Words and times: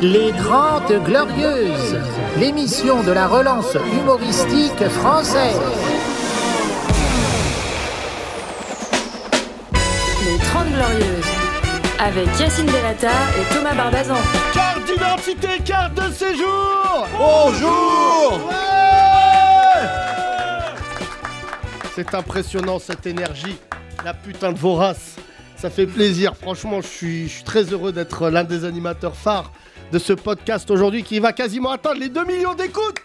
Les 0.00 0.30
30 0.30 0.92
Glorieuses, 1.04 1.98
l'émission 2.38 3.02
de 3.02 3.10
la 3.10 3.26
relance 3.26 3.74
humoristique 3.74 4.88
française. 4.90 5.58
Les 10.24 10.38
30 10.38 10.68
Glorieuses, 10.68 11.32
avec 11.98 12.26
Yacine 12.38 12.66
Delata 12.66 13.10
et 13.10 13.52
Thomas 13.52 13.74
Barbazan. 13.74 14.14
Carte 14.54 14.86
d'identité, 14.86 15.48
carte 15.64 15.94
de 15.94 16.12
séjour 16.12 17.08
Bonjour 17.18 18.52
C'est 21.96 22.14
impressionnant 22.14 22.78
cette 22.78 23.04
énergie, 23.04 23.58
la 24.04 24.14
putain 24.14 24.52
de 24.52 24.58
vorace. 24.58 25.16
Ça 25.56 25.70
fait 25.70 25.86
plaisir, 25.88 26.36
franchement, 26.36 26.80
je 26.82 26.86
suis, 26.86 27.28
je 27.28 27.32
suis 27.32 27.42
très 27.42 27.64
heureux 27.64 27.90
d'être 27.90 28.30
l'un 28.30 28.44
des 28.44 28.64
animateurs 28.64 29.16
phares 29.16 29.50
de 29.92 29.98
ce 29.98 30.12
podcast 30.12 30.70
aujourd'hui 30.70 31.02
qui 31.02 31.18
va 31.18 31.32
quasiment 31.32 31.70
atteindre 31.70 32.00
les 32.00 32.08
2 32.08 32.24
millions 32.24 32.54
d'écoutes. 32.54 33.02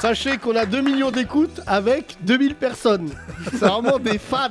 Sachez 0.00 0.38
qu'on 0.38 0.54
a 0.54 0.64
2 0.64 0.80
millions 0.80 1.10
d'écoutes 1.10 1.60
avec 1.66 2.16
2000 2.20 2.54
personnes. 2.54 3.10
C'est 3.50 3.56
vraiment 3.58 3.98
des 3.98 4.18
fans. 4.18 4.48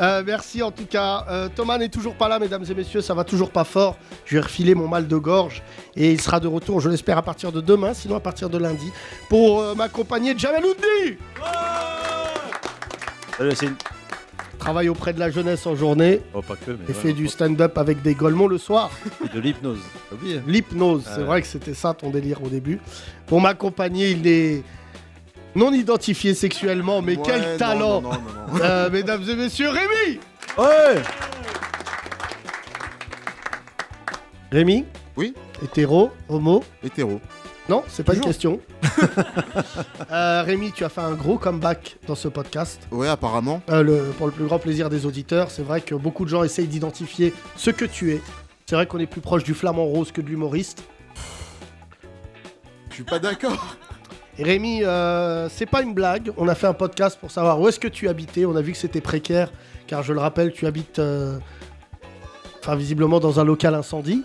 Euh, 0.00 0.22
merci 0.24 0.62
en 0.62 0.70
tout 0.70 0.86
cas. 0.86 1.26
Euh, 1.28 1.48
Thomas 1.54 1.76
n'est 1.76 1.90
toujours 1.90 2.14
pas 2.14 2.26
là, 2.26 2.38
mesdames 2.38 2.64
et 2.68 2.74
messieurs. 2.74 3.02
Ça 3.02 3.12
va 3.12 3.24
toujours 3.24 3.50
pas 3.50 3.64
fort. 3.64 3.98
Je 4.24 4.36
vais 4.36 4.42
refiler 4.42 4.74
mon 4.74 4.88
mal 4.88 5.06
de 5.06 5.16
gorge. 5.16 5.62
Et 5.94 6.12
il 6.12 6.20
sera 6.20 6.40
de 6.40 6.48
retour, 6.48 6.80
je 6.80 6.88
l'espère, 6.88 7.18
à 7.18 7.22
partir 7.22 7.52
de 7.52 7.60
demain, 7.60 7.92
sinon 7.92 8.16
à 8.16 8.20
partir 8.20 8.48
de 8.48 8.56
lundi, 8.56 8.90
pour 9.28 9.60
euh, 9.60 9.74
m'accompagner. 9.74 10.36
Jamel 10.38 10.64
Oudni 10.64 11.18
Salut 13.36 13.50
Yacine. 13.50 13.74
Travaille 14.62 14.88
auprès 14.88 15.12
de 15.12 15.18
la 15.18 15.28
jeunesse 15.28 15.66
en 15.66 15.74
journée 15.74 16.20
Oh, 16.34 16.40
pas 16.40 16.54
que, 16.54 16.70
mais. 16.70 16.76
et 16.84 16.88
ouais, 16.88 16.94
fait 16.94 17.12
du 17.12 17.26
stand-up 17.26 17.76
avec 17.78 18.00
des 18.02 18.14
golemons 18.14 18.46
le 18.46 18.58
soir. 18.58 18.90
Et 19.24 19.28
de 19.34 19.40
l'hypnose. 19.40 19.80
L'hypnose, 20.46 21.02
Ah 21.06 21.10
c'est 21.14 21.20
ouais. 21.22 21.26
vrai 21.26 21.42
que 21.42 21.48
c'était 21.48 21.74
ça 21.74 21.94
ton 21.94 22.10
délire 22.10 22.40
au 22.44 22.48
début. 22.48 22.78
Pour 23.26 23.40
m'accompagner, 23.40 24.10
il 24.12 24.24
est 24.28 24.62
non 25.56 25.72
identifié 25.72 26.32
sexuellement, 26.34 27.02
mais 27.02 27.16
Ouais, 27.16 27.22
quel 27.26 27.40
non, 27.40 27.56
talent 27.58 28.00
non, 28.02 28.10
non, 28.12 28.18
non, 28.18 28.54
non. 28.58 28.60
Euh, 28.62 28.88
Mesdames 28.90 29.24
et 29.28 29.34
messieurs, 29.34 29.68
Rémi 29.70 30.20
Ouais 30.56 31.02
Rémi? 34.52 34.84
Oui 35.16 35.34
Hétéro 35.62 36.10
Homo? 36.28 36.62
Hétéro. 36.84 37.20
Non, 37.68 37.84
c'est 37.88 38.02
pas 38.04 38.14
une 38.14 38.20
question. 38.20 38.60
Euh, 40.10 40.42
Rémi, 40.42 40.72
tu 40.72 40.84
as 40.84 40.88
fait 40.90 41.00
un 41.00 41.12
gros 41.14 41.38
comeback 41.38 41.96
dans 42.06 42.14
ce 42.14 42.28
podcast. 42.28 42.86
Ouais, 42.90 43.08
apparemment. 43.08 43.62
Euh, 43.70 43.82
le- 43.82 44.12
pour 44.18 44.26
le 44.26 44.32
plus 44.32 44.44
grand 44.44 44.58
plaisir 44.58 44.90
des 44.90 45.06
auditeurs, 45.06 45.50
c'est 45.50 45.62
vrai 45.62 45.80
que 45.80 45.94
beaucoup 45.94 46.24
de 46.24 46.28
gens 46.30 46.42
essayent 46.44 46.66
d'identifier 46.66 47.32
ce 47.56 47.70
que 47.70 47.86
tu 47.86 48.12
es. 48.12 48.20
C'est 48.66 48.74
vrai 48.74 48.86
qu'on 48.86 48.98
est 48.98 49.06
plus 49.06 49.22
proche 49.22 49.42
du 49.44 49.54
flamant 49.54 49.84
rose 49.84 50.12
que 50.12 50.20
de 50.20 50.26
l'humoriste. 50.28 50.84
Je 52.90 52.94
suis 52.96 53.04
pas 53.04 53.18
d'accord. 53.18 53.76
Et 54.38 54.44
Rémi, 54.44 54.82
euh, 54.84 55.48
c'est 55.48 55.66
pas 55.66 55.80
une 55.82 55.94
blague. 55.94 56.32
On 56.36 56.48
a 56.48 56.54
fait 56.54 56.66
un 56.66 56.74
podcast 56.74 57.18
pour 57.18 57.30
savoir 57.30 57.58
où 57.60 57.68
est-ce 57.68 57.80
que 57.80 57.88
tu 57.88 58.08
habitais. 58.08 58.44
On 58.44 58.54
a 58.56 58.60
vu 58.62 58.72
que 58.72 58.78
c'était 58.78 59.00
précaire, 59.00 59.50
car 59.86 60.02
je 60.02 60.12
le 60.12 60.20
rappelle, 60.20 60.52
tu 60.52 60.66
habites, 60.66 60.98
euh, 60.98 61.38
enfin 62.60 62.76
visiblement 62.76 63.20
dans 63.20 63.40
un 63.40 63.44
local 63.44 63.74
incendie. 63.74 64.24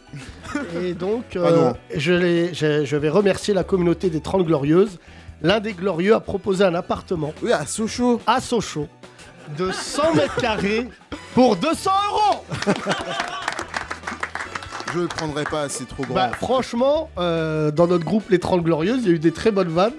Et 0.83 0.93
donc, 0.93 1.35
euh, 1.35 1.45
Ah 1.47 1.51
non. 1.51 1.73
je, 1.95 2.13
l'ai- 2.13 2.53
je- 2.53 2.85
je 2.85 2.97
vais 2.97 3.09
remercier 3.09 3.53
la 3.53 3.63
communauté 3.63 4.09
des 4.09 4.21
30 4.21 4.45
Glorieuses. 4.45 4.99
L'un 5.41 5.59
des 5.59 5.73
Glorieux 5.73 6.13
a 6.15 6.19
proposé 6.19 6.63
un 6.63 6.73
appartement 6.75 7.33
Oui, 7.43 7.51
à 7.51 7.65
Sochaux. 7.65 8.19
à 8.25 8.41
Sochaux 8.41 8.87
de 9.57 9.71
100 9.71 10.13
mètres 10.15 10.35
carrés 10.37 10.87
pour 11.33 11.55
200 11.55 11.91
euros. 12.09 12.43
Je 14.93 14.99
le 15.01 15.07
prendrai 15.07 15.43
pas, 15.43 15.67
c'est 15.69 15.87
trop 15.87 16.03
grand. 16.03 16.15
Bah, 16.15 16.31
franchement, 16.33 17.09
euh, 17.17 17.71
dans 17.71 17.87
notre 17.87 18.05
groupe 18.05 18.29
Les 18.29 18.39
30 18.39 18.63
Glorieuses, 18.63 19.01
il 19.03 19.07
y 19.09 19.11
a 19.11 19.15
eu 19.15 19.19
des 19.19 19.31
très 19.33 19.51
bonnes 19.51 19.67
vannes, 19.69 19.93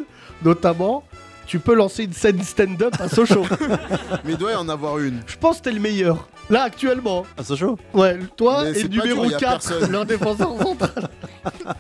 notamment. 0.45 1.05
Tu 1.47 1.59
peux 1.61 1.75
lancer 1.75 2.05
une 2.05 2.13
scène 2.13 2.43
stand-up 2.43 2.95
à 3.01 3.09
Sochaux. 3.09 3.45
Mais 4.25 4.33
il 4.33 4.37
doit 4.39 4.53
y 4.53 4.55
en 4.57 4.69
avoir 4.69 4.99
une. 4.99 5.21
Je 5.27 5.37
pense 5.37 5.59
que 5.59 5.65
t'es 5.65 5.73
le 5.73 5.81
meilleur. 5.81 6.29
Là, 6.51 6.63
actuellement. 6.63 7.27
À 7.37 7.45
Sochaux 7.45 7.79
Ouais, 7.93 8.19
toi 8.37 8.65
Mais 8.65 8.71
et 8.71 8.75
c'est 8.75 8.89
pas 8.89 9.03
numéro 9.05 9.23
dur, 9.27 9.33
y 9.33 9.35
a 9.35 9.39
4, 9.39 9.51
personne. 9.69 9.93
leur 9.93 10.07
défenseur 10.07 10.57
central. 10.63 11.09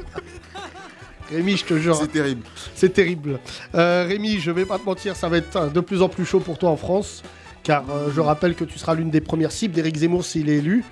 Rémi, 1.31 1.57
je 1.57 1.65
te 1.65 1.79
jure, 1.79 1.95
C'est 1.97 2.09
terrible. 2.09 2.43
c'est 2.75 2.89
terrible. 2.93 3.39
Euh, 3.75 4.07
Rémi, 4.09 4.39
je 4.41 4.51
vais 4.51 4.65
pas 4.65 4.79
te 4.79 4.85
mentir, 4.85 5.15
ça 5.15 5.29
va 5.29 5.37
être 5.39 5.57
euh, 5.57 5.69
de 5.69 5.81
plus 5.81 6.01
en 6.01 6.09
plus 6.09 6.25
chaud 6.25 6.41
pour 6.41 6.57
toi 6.59 6.71
en 6.71 6.77
France. 6.77 7.23
Car 7.63 7.85
euh, 7.91 8.09
je 8.15 8.21
rappelle 8.21 8.55
que 8.55 8.65
tu 8.65 8.79
seras 8.79 8.95
l'une 8.95 9.11
des 9.11 9.21
premières 9.21 9.53
cibles 9.53 9.75
d'Éric 9.75 9.97
Zemmour 9.97 10.25
s'il 10.25 10.49
est 10.49 10.57
élu. 10.57 10.85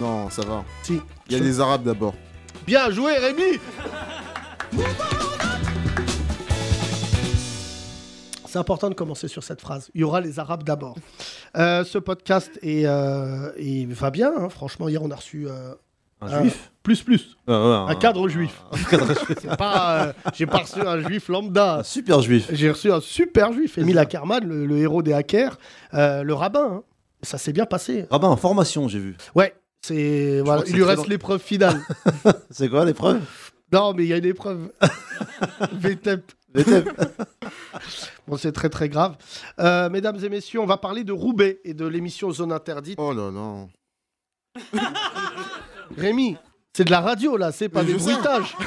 Non, 0.00 0.30
ça 0.30 0.42
va. 0.46 0.64
Si. 0.82 0.98
Il 1.28 1.36
y 1.36 1.40
a 1.40 1.42
les 1.42 1.60
Arabes 1.60 1.84
d'abord. 1.84 2.14
Bien 2.66 2.90
joué, 2.90 3.12
Rémi 3.18 3.58
C'est 8.52 8.58
important 8.58 8.90
de 8.90 8.94
commencer 8.94 9.28
sur 9.28 9.42
cette 9.42 9.62
phrase. 9.62 9.90
Il 9.94 10.02
y 10.02 10.04
aura 10.04 10.20
les 10.20 10.38
Arabes 10.38 10.62
d'abord. 10.62 10.94
Euh, 11.56 11.84
ce 11.84 11.96
podcast 11.96 12.50
est, 12.60 12.84
euh, 12.84 13.50
il 13.58 13.94
va 13.94 14.10
bien, 14.10 14.30
hein. 14.36 14.50
franchement. 14.50 14.90
Hier, 14.90 15.02
on 15.02 15.10
a 15.10 15.16
reçu 15.16 15.48
euh, 15.48 15.72
Un 16.20 16.42
juif 16.42 16.70
plus 16.82 17.02
plus, 17.02 17.38
un 17.46 17.94
cadre 17.98 18.28
juif. 18.28 18.62
Un 18.72 18.90
cadre 18.90 19.06
juif. 19.06 19.38
C'est 19.40 19.56
pas, 19.56 20.04
euh, 20.08 20.12
j'ai 20.34 20.44
pas 20.44 20.58
reçu 20.58 20.82
un 20.82 21.00
juif 21.00 21.28
lambda. 21.28 21.78
Un 21.78 21.82
super 21.82 22.20
juif. 22.20 22.48
J'ai 22.52 22.70
reçu 22.72 22.92
un 22.92 23.00
super 23.00 23.54
juif, 23.54 23.78
Émile 23.78 23.98
Ackerman, 23.98 24.44
le, 24.46 24.66
le 24.66 24.76
héros 24.76 25.00
des 25.02 25.14
hackers, 25.14 25.56
euh, 25.94 26.22
le 26.22 26.34
rabbin. 26.34 26.66
hein. 26.70 26.82
Ça 27.22 27.38
s'est 27.38 27.54
bien 27.54 27.64
passé. 27.64 28.04
Rabbin 28.10 28.28
en 28.28 28.36
formation, 28.36 28.86
j'ai 28.86 28.98
vu. 28.98 29.16
Ouais, 29.34 29.54
c'est 29.80 30.42
voilà, 30.44 30.60
crois 30.60 30.64
que 30.64 30.68
il 30.68 30.72
c'est 30.72 30.76
lui 30.76 30.84
très 30.84 30.94
reste 30.94 31.08
l'épreuve 31.08 31.40
finale. 31.40 31.80
C'est 32.50 32.68
quoi 32.68 32.84
l'épreuve? 32.84 33.22
Non, 33.72 33.94
mais 33.94 34.02
il 34.02 34.08
y 34.10 34.12
a 34.12 34.18
une 34.18 34.26
épreuve. 34.26 34.70
VTEP. 35.72 36.32
Bon, 38.28 38.36
c'est 38.36 38.52
très 38.52 38.68
très 38.68 38.88
grave. 38.88 39.16
Euh, 39.58 39.90
mesdames 39.90 40.18
et 40.22 40.28
messieurs, 40.28 40.60
on 40.60 40.66
va 40.66 40.76
parler 40.76 41.04
de 41.04 41.12
Roubaix 41.12 41.60
et 41.64 41.74
de 41.74 41.86
l'émission 41.86 42.30
Zone 42.30 42.52
Interdite. 42.52 42.98
Oh 43.00 43.12
là 43.12 43.30
là. 43.30 43.66
Rémi, 45.96 46.36
c'est 46.72 46.84
de 46.84 46.90
la 46.90 47.00
radio 47.00 47.36
là, 47.36 47.52
c'est 47.52 47.68
pas 47.68 47.82
Mais 47.82 47.92
des 47.92 47.92
je 47.94 47.98
sais. 47.98 48.12
bruitages. 48.12 48.56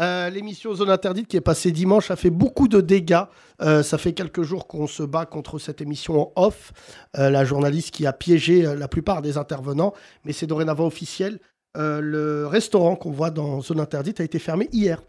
Euh, 0.00 0.28
l'émission 0.28 0.74
Zone 0.74 0.90
Interdite 0.90 1.28
qui 1.28 1.36
est 1.36 1.40
passée 1.40 1.70
dimanche 1.70 2.10
a 2.10 2.16
fait 2.16 2.28
beaucoup 2.30 2.66
de 2.66 2.80
dégâts. 2.80 3.22
Euh, 3.62 3.84
ça 3.84 3.96
fait 3.96 4.12
quelques 4.12 4.42
jours 4.42 4.66
qu'on 4.66 4.88
se 4.88 5.04
bat 5.04 5.24
contre 5.24 5.60
cette 5.60 5.80
émission 5.80 6.20
en 6.20 6.32
off. 6.34 6.72
Euh, 7.16 7.30
la 7.30 7.44
journaliste 7.44 7.92
qui 7.92 8.04
a 8.04 8.12
piégé 8.12 8.62
la 8.74 8.88
plupart 8.88 9.22
des 9.22 9.38
intervenants, 9.38 9.94
mais 10.24 10.32
c'est 10.32 10.48
dorénavant 10.48 10.86
officiel. 10.86 11.38
Le 11.76 12.44
restaurant 12.46 12.96
qu'on 12.96 13.12
voit 13.12 13.30
dans 13.30 13.60
Zone 13.60 13.78
Interdite 13.78 14.18
a 14.18 14.24
été 14.24 14.40
fermé 14.40 14.68
hier. 14.72 15.00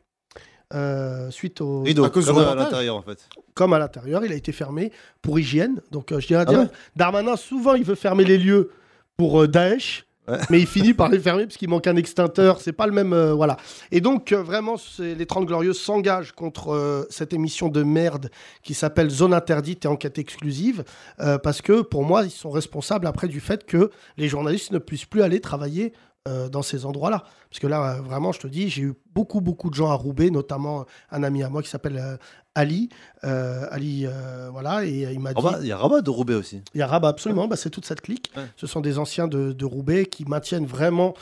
Euh, 0.73 1.29
suite 1.29 1.61
au 1.61 1.83
Rideau, 1.83 2.03
À 2.05 2.09
cause 2.09 2.25
du 2.25 2.33
comme 2.33 2.41
à 2.43 2.55
l'intérieur 2.55 2.95
en 2.95 3.01
fait. 3.03 3.27
comme 3.53 3.73
à 3.73 3.79
l'intérieur, 3.79 4.25
il 4.25 4.31
a 4.31 4.35
été 4.35 4.51
fermé 4.51 4.91
pour 5.21 5.37
hygiène. 5.39 5.79
Donc 5.91 6.11
euh, 6.11 6.19
je 6.19 6.27
dirais 6.27 6.43
Ah 6.47 6.49
dire, 6.49 6.59
ouais 6.59 6.67
Darmanin 6.95 7.35
souvent 7.35 7.75
il 7.75 7.83
veut 7.83 7.95
fermer 7.95 8.23
les 8.25 8.37
lieux 8.39 8.71
pour 9.15 9.41
euh, 9.43 9.47
Daesh. 9.47 10.05
Ouais. 10.27 10.39
Mais 10.49 10.59
il 10.59 10.65
finit 10.65 10.95
par 10.95 11.09
les 11.09 11.19
fermer 11.19 11.43
parce 11.45 11.55
qu'il 11.55 11.69
manque 11.69 11.85
un 11.85 11.95
extincteur. 11.97 12.59
C'est 12.59 12.73
pas 12.73 12.87
le 12.87 12.93
même. 12.93 13.13
euh, 13.13 13.35
voilà. 13.35 13.57
Et 13.91 14.01
donc, 14.01 14.31
euh, 14.31 14.41
vraiment, 14.41 14.75
les 14.97 15.25
30 15.27 15.45
Glorieuses 15.45 15.79
s'engagent 15.79 16.31
contre 16.31 16.73
euh, 16.73 17.05
cette 17.11 17.31
émission 17.31 17.69
de 17.69 17.83
merde 17.83 18.31
qui 18.63 18.73
s'appelle 18.73 19.11
Zone 19.11 19.35
Interdite 19.35 19.85
et 19.85 19.87
Enquête 19.87 20.17
Exclusive. 20.17 20.83
euh, 21.19 21.37
parce 21.37 21.61
que, 21.61 21.81
pour 21.81 22.03
moi, 22.05 22.23
ils 22.23 22.31
sont 22.31 22.49
responsables 22.49 23.05
après 23.05 23.27
du 23.27 23.39
fait 23.39 23.67
que 23.67 23.91
les 24.17 24.27
journalistes 24.27 24.71
ne 24.71 24.79
puissent 24.79 25.05
plus 25.05 25.21
aller 25.21 25.39
travailler 25.41 25.93
euh, 26.28 26.50
dans 26.50 26.62
ces 26.63 26.86
endroits-là. 26.86 27.24
Parce 27.50 27.59
que 27.59 27.68
là, 27.68 28.02
vraiment, 28.02 28.31
je 28.31 28.40
te 28.40 28.47
dis, 28.47 28.69
j'ai 28.69 28.81
eu 28.81 28.94
beaucoup, 29.13 29.41
beaucoup 29.41 29.69
de 29.69 29.75
gens 29.75 29.90
à 29.91 29.94
Roubaix, 29.94 30.30
notamment 30.31 30.86
un 31.12 31.24
ami 31.24 31.44
à 31.44 31.50
moi 31.50 31.62
qui 31.62 31.69
s'appelle 31.69 31.97
euh, 31.97 32.18
Ali. 32.56 32.90
Euh, 33.24 33.68
Ali, 33.69 34.08
voilà, 34.52 34.86
et 34.86 35.08
il 35.13 35.19
m'a 35.19 35.34
dit. 35.34 35.41
Il 35.62 35.68
y 35.68 35.72
a 35.72 35.78
Rabat 35.78 36.02
de 36.02 36.09
Roubaix 36.09 36.34
aussi. 36.36 36.62
Il 36.74 36.80
y 36.80 36.81
a 36.81 36.88
Rabat, 36.88 37.09
absolument, 37.09 37.47
bah, 37.47 37.56
c'est 37.56 37.69
toute 37.69 37.86
cette 37.86 38.02
clique. 38.02 38.31
Ouais. 38.36 38.44
Ce 38.58 38.66
sont 38.68 38.81
des 38.81 38.98
anciens 38.98 39.27
de, 39.27 39.51
de 39.51 39.66
Roubaix 39.66 40.06
qui 40.06 40.25
maintiennent 40.25 40.66
vraiment 40.66 41.13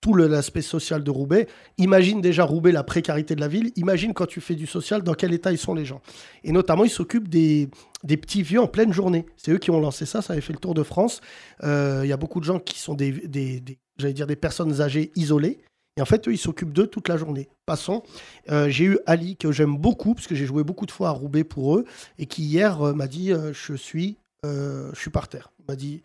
tout 0.00 0.14
l'aspect 0.14 0.62
social 0.62 1.02
de 1.02 1.10
Roubaix. 1.10 1.48
Imagine 1.78 2.20
déjà 2.20 2.44
Roubaix, 2.44 2.70
la 2.70 2.84
précarité 2.84 3.34
de 3.34 3.40
la 3.40 3.48
ville. 3.48 3.72
Imagine 3.76 4.14
quand 4.14 4.26
tu 4.26 4.40
fais 4.40 4.54
du 4.54 4.66
social, 4.66 5.02
dans 5.02 5.14
quel 5.14 5.32
état 5.34 5.50
ils 5.52 5.58
sont 5.58 5.74
les 5.74 5.84
gens. 5.84 6.00
Et 6.44 6.52
notamment, 6.52 6.84
ils 6.84 6.90
s'occupent 6.90 7.28
des, 7.28 7.68
des 8.04 8.16
petits 8.16 8.42
vieux 8.42 8.60
en 8.60 8.68
pleine 8.68 8.92
journée. 8.92 9.26
C'est 9.36 9.50
eux 9.52 9.58
qui 9.58 9.70
ont 9.70 9.80
lancé 9.80 10.06
ça, 10.06 10.22
ça 10.22 10.32
avait 10.34 10.42
fait 10.42 10.52
le 10.52 10.60
tour 10.60 10.74
de 10.74 10.82
France. 10.84 11.20
Il 11.62 12.06
y 12.06 12.12
a 12.12 12.16
beaucoup 12.16 12.38
de 12.40 12.44
gens 12.44 12.60
qui 12.60 12.78
sont 12.78 12.94
des, 12.94 13.10
des- 13.10 13.60
des- 13.60 13.78
j'allais 13.98 14.14
dire, 14.14 14.26
des 14.26 14.36
personnes 14.36 14.80
âgées 14.80 15.12
isolées. 15.16 15.58
Et 15.96 16.02
en 16.02 16.04
fait, 16.04 16.28
eux, 16.28 16.32
ils 16.32 16.38
s'occupent 16.38 16.72
d'eux 16.72 16.86
toute 16.86 17.08
la 17.08 17.16
journée. 17.16 17.48
Passons. 17.64 18.02
Euh, 18.50 18.68
j'ai 18.68 18.84
eu 18.84 18.98
Ali, 19.06 19.36
que 19.36 19.50
j'aime 19.50 19.76
beaucoup, 19.76 20.14
parce 20.14 20.26
que 20.26 20.34
j'ai 20.34 20.44
joué 20.44 20.62
beaucoup 20.62 20.84
de 20.84 20.90
fois 20.90 21.08
à 21.08 21.12
Roubaix 21.12 21.44
pour 21.44 21.76
eux, 21.76 21.84
et 22.18 22.26
qui 22.26 22.42
hier 22.42 22.82
euh, 22.82 22.92
m'a 22.92 23.06
dit 23.06 23.32
euh, 23.32 23.52
Je 23.52 23.74
suis 23.74 24.16
je 24.44 24.92
suis 24.94 25.10
par 25.10 25.26
terre. 25.26 25.50
Il 25.58 25.64
m'a 25.66 25.74
dit 25.74 26.02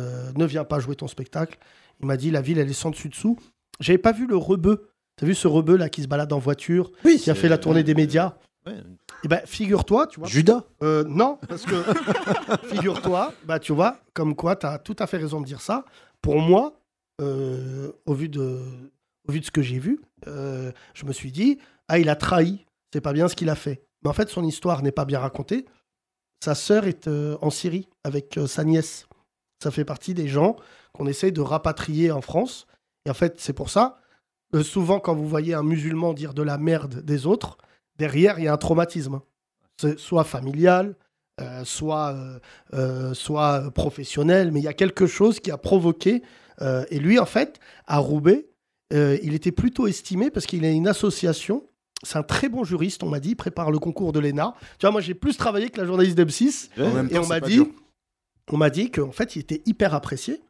Ne 0.00 0.44
viens 0.44 0.64
pas 0.64 0.80
jouer 0.80 0.96
ton 0.96 1.06
spectacle. 1.06 1.56
Il 2.00 2.06
m'a 2.06 2.16
dit 2.16 2.32
La 2.32 2.40
ville, 2.40 2.58
elle 2.58 2.68
est 2.68 2.72
sans 2.72 2.90
dessus-dessous. 2.90 3.38
J'avais 3.78 3.98
pas 3.98 4.10
vu 4.10 4.26
le 4.26 4.36
rebeu. 4.36 4.88
T'as 5.16 5.26
vu 5.26 5.36
ce 5.36 5.46
rebeu 5.46 5.76
là 5.76 5.88
qui 5.88 6.02
se 6.02 6.08
balade 6.08 6.32
en 6.32 6.40
voiture, 6.40 6.90
Oui, 7.04 7.18
qui 7.18 7.30
a 7.30 7.36
fait 7.36 7.48
la 7.48 7.58
tournée 7.58 7.84
des 7.84 7.94
médias 7.94 8.36
Ouais. 8.66 8.74
Eh 9.24 9.28
ben, 9.28 9.40
figure-toi, 9.46 10.06
tu 10.08 10.20
vois. 10.20 10.28
Judas. 10.28 10.64
Euh, 10.82 11.04
non, 11.04 11.38
parce 11.48 11.64
que 11.64 11.74
figure-toi, 12.68 13.32
bah 13.44 13.58
tu 13.58 13.72
vois, 13.72 13.98
comme 14.12 14.34
quoi, 14.34 14.56
tu 14.56 14.66
as 14.66 14.78
tout 14.78 14.96
à 14.98 15.06
fait 15.06 15.16
raison 15.16 15.40
de 15.40 15.46
dire 15.46 15.60
ça. 15.60 15.84
Pour 16.20 16.40
moi, 16.40 16.74
euh, 17.22 17.92
au, 18.04 18.12
vu 18.12 18.28
de, 18.28 18.60
au 19.26 19.32
vu 19.32 19.40
de 19.40 19.44
ce 19.46 19.50
que 19.50 19.62
j'ai 19.62 19.78
vu, 19.78 20.02
euh, 20.26 20.70
je 20.92 21.06
me 21.06 21.12
suis 21.12 21.32
dit, 21.32 21.58
ah, 21.88 21.98
il 21.98 22.10
a 22.10 22.16
trahi, 22.16 22.66
c'est 22.92 23.00
pas 23.00 23.14
bien 23.14 23.26
ce 23.28 23.34
qu'il 23.34 23.48
a 23.48 23.54
fait. 23.54 23.82
Mais 24.02 24.10
en 24.10 24.12
fait, 24.12 24.28
son 24.28 24.44
histoire 24.44 24.82
n'est 24.82 24.92
pas 24.92 25.06
bien 25.06 25.20
racontée. 25.20 25.64
Sa 26.44 26.54
sœur 26.54 26.86
est 26.86 27.08
euh, 27.08 27.38
en 27.40 27.48
Syrie 27.48 27.88
avec 28.04 28.38
sa 28.46 28.64
nièce. 28.64 29.06
Ça 29.62 29.70
fait 29.70 29.86
partie 29.86 30.12
des 30.12 30.28
gens 30.28 30.56
qu'on 30.92 31.06
essaye 31.06 31.32
de 31.32 31.40
rapatrier 31.40 32.12
en 32.12 32.20
France. 32.20 32.66
Et 33.06 33.10
en 33.10 33.14
fait, 33.14 33.40
c'est 33.40 33.54
pour 33.54 33.70
ça, 33.70 33.98
souvent 34.62 35.00
quand 35.00 35.14
vous 35.14 35.28
voyez 35.28 35.54
un 35.54 35.62
musulman 35.62 36.12
dire 36.12 36.34
de 36.34 36.42
la 36.42 36.58
merde 36.58 37.00
des 37.00 37.26
autres, 37.26 37.56
derrière, 37.98 38.38
il 38.38 38.44
y 38.44 38.48
a 38.48 38.52
un 38.52 38.58
traumatisme. 38.58 39.20
Soit 39.96 40.24
familial, 40.24 40.96
soit, 41.64 42.14
soit 43.12 43.70
professionnel, 43.70 44.50
mais 44.52 44.60
il 44.60 44.64
y 44.64 44.68
a 44.68 44.74
quelque 44.74 45.06
chose 45.06 45.40
qui 45.40 45.50
a 45.50 45.56
provoqué. 45.56 46.22
Euh, 46.60 46.84
et 46.90 46.98
lui, 46.98 47.18
en 47.18 47.26
fait, 47.26 47.58
à 47.86 47.98
Roubaix, 47.98 48.46
euh, 48.92 49.18
il 49.22 49.34
était 49.34 49.52
plutôt 49.52 49.86
estimé 49.86 50.30
parce 50.30 50.46
qu'il 50.46 50.64
a 50.64 50.70
une 50.70 50.88
association. 50.88 51.64
C'est 52.02 52.18
un 52.18 52.22
très 52.22 52.48
bon 52.48 52.62
juriste, 52.64 53.02
on 53.02 53.08
m'a 53.08 53.20
dit, 53.20 53.30
il 53.30 53.36
prépare 53.36 53.70
le 53.70 53.78
concours 53.78 54.12
de 54.12 54.20
l'ENA. 54.20 54.54
Tu 54.78 54.86
vois, 54.86 54.90
moi, 54.92 55.00
j'ai 55.00 55.14
plus 55.14 55.36
travaillé 55.36 55.70
que 55.70 55.80
la 55.80 55.86
journaliste 55.86 56.16
d'M6. 56.18 56.68
En 56.78 56.90
même 56.92 57.06
Et 57.10 57.14
temps, 57.14 57.22
on 57.24 57.26
m'a 57.26 57.40
dit, 57.40 57.54
dur. 57.54 57.66
on 58.52 58.56
m'a 58.58 58.70
dit 58.70 58.90
qu'en 58.90 59.12
fait, 59.12 59.34
il 59.36 59.40
était 59.40 59.62
hyper 59.66 59.94
apprécié. 59.94 60.40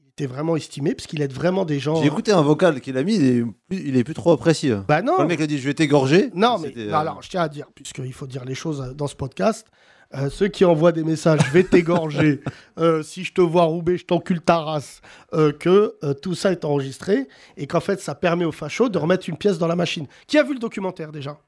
Il 0.00 0.08
était 0.22 0.32
vraiment 0.32 0.54
estimé 0.56 0.94
parce 0.94 1.06
qu'il 1.06 1.20
aide 1.22 1.32
vraiment 1.32 1.64
des 1.64 1.78
gens. 1.80 1.96
J'ai 2.00 2.06
écouté 2.06 2.30
un 2.32 2.40
vocal 2.42 2.80
qu'il 2.80 2.96
a 2.96 3.02
mis, 3.02 3.16
il 3.16 3.24
est 3.24 3.42
plus, 3.68 3.78
il 3.88 3.96
est 3.96 4.04
plus 4.04 4.14
trop 4.14 4.30
apprécié. 4.32 4.76
Bah 4.88 5.02
non. 5.02 5.14
Quand 5.16 5.22
le 5.22 5.28
mec 5.28 5.40
a 5.40 5.46
dit 5.46 5.58
je 5.58 5.64
vais 5.64 5.74
t'égorger. 5.74 6.30
Non, 6.34 6.58
mais 6.58 6.68
non, 6.68 6.82
euh, 6.82 6.94
alors 6.94 7.20
je 7.22 7.28
tiens 7.30 7.42
à 7.42 7.48
dire, 7.48 7.66
puisqu'il 7.74 8.12
faut 8.12 8.28
dire 8.28 8.44
les 8.44 8.54
choses 8.54 8.94
dans 8.96 9.08
ce 9.08 9.16
podcast, 9.16 9.66
euh, 10.16 10.30
ceux 10.30 10.48
qui 10.48 10.64
envoient 10.64 10.92
des 10.92 11.04
messages, 11.04 11.40
je 11.46 11.50
vais 11.52 11.64
t'égorger, 11.64 12.40
euh, 12.78 13.02
si 13.02 13.24
je 13.24 13.32
te 13.32 13.40
vois 13.40 13.64
rouber, 13.64 13.96
je 13.96 14.04
t'encule 14.04 14.40
ta 14.40 14.58
race, 14.58 15.00
euh, 15.32 15.52
que 15.52 15.96
euh, 16.02 16.14
tout 16.14 16.34
ça 16.34 16.52
est 16.52 16.64
enregistré 16.64 17.28
et 17.56 17.66
qu'en 17.66 17.80
fait 17.80 18.00
ça 18.00 18.14
permet 18.14 18.44
aux 18.44 18.52
fachos 18.52 18.88
de 18.88 18.98
remettre 18.98 19.28
une 19.28 19.36
pièce 19.36 19.58
dans 19.58 19.66
la 19.68 19.76
machine. 19.76 20.06
Qui 20.26 20.38
a 20.38 20.42
vu 20.42 20.54
le 20.54 20.60
documentaire 20.60 21.12
déjà? 21.12 21.38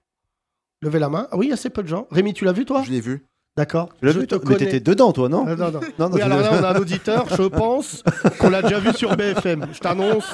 Levez 0.83 0.99
la 0.99 1.09
main. 1.09 1.27
Ah 1.31 1.37
oui, 1.37 1.47
il 1.47 1.49
y 1.49 1.53
a 1.53 1.55
assez 1.55 1.71
peu 1.71 1.83
de 1.83 1.89
gens. 1.89 2.07
Rémi, 2.11 2.35
tu 2.35 2.45
l'as 2.45 2.53
vu 2.53 2.65
toi? 2.65 2.83
Je 2.85 2.91
l'ai 2.91 3.01
vu. 3.01 3.25
D'accord. 3.57 3.89
Je 4.03 4.11
vu, 4.11 4.27
te 4.27 4.35
Mais 4.47 4.57
t'étais 4.57 4.81
dedans, 4.81 5.13
toi, 5.13 5.31
non? 5.31 5.49
Euh, 5.49 5.57
non, 5.57 5.71
non. 5.71 5.81
Non, 5.99 6.09
non, 6.11 6.17
Oui, 6.17 6.21
alors 6.21 6.41
là, 6.41 6.51
on 6.53 6.63
a 6.63 6.75
un 6.75 6.79
auditeur, 6.79 7.27
je 7.35 7.43
pense, 7.49 8.03
qu'on 8.39 8.51
l'a 8.51 8.61
déjà 8.61 8.79
vu 8.79 8.93
sur 8.93 9.17
BFM. 9.17 9.69
Je 9.73 9.79
t'annonce. 9.79 10.31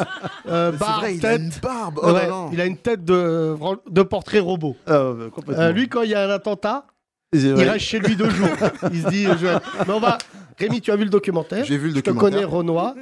Euh, 0.48 0.72
barbe, 0.72 1.00
vrai, 1.02 1.14
il 1.14 1.24
a 1.24 1.30
tête. 1.30 1.40
une 1.40 1.50
barbe. 1.62 2.00
Oh 2.02 2.10
Ouais, 2.10 2.28
il 2.52 2.60
a 2.60 2.66
une 2.66 2.76
tête 2.76 3.04
de, 3.04 3.54
de 3.88 4.02
portrait 4.02 4.40
robot. 4.40 4.76
Ah, 4.88 5.12
euh, 5.50 5.72
lui, 5.72 5.88
quand 5.88 6.02
il 6.02 6.10
y 6.10 6.16
a 6.16 6.26
un 6.26 6.30
attentat, 6.30 6.84
il 7.32 7.52
vrai. 7.52 7.70
reste 7.70 7.84
chez 7.86 7.98
lui 7.98 8.16
deux 8.16 8.30
jours. 8.30 8.48
Il 8.92 9.02
se 9.02 9.08
dit, 9.08 9.24
je- 9.24 9.84
mais 9.86 9.92
on 9.92 10.00
va. 10.00 10.18
Rémi, 10.58 10.80
tu 10.80 10.90
as 10.92 10.96
vu 10.96 11.04
le 11.04 11.10
documentaire 11.10 11.64
J'ai 11.64 11.78
vu 11.78 11.88
le 11.88 11.94
te 11.94 12.10
documentaire. 12.10 12.30
connais, 12.30 12.44
Renoir. 12.44 12.94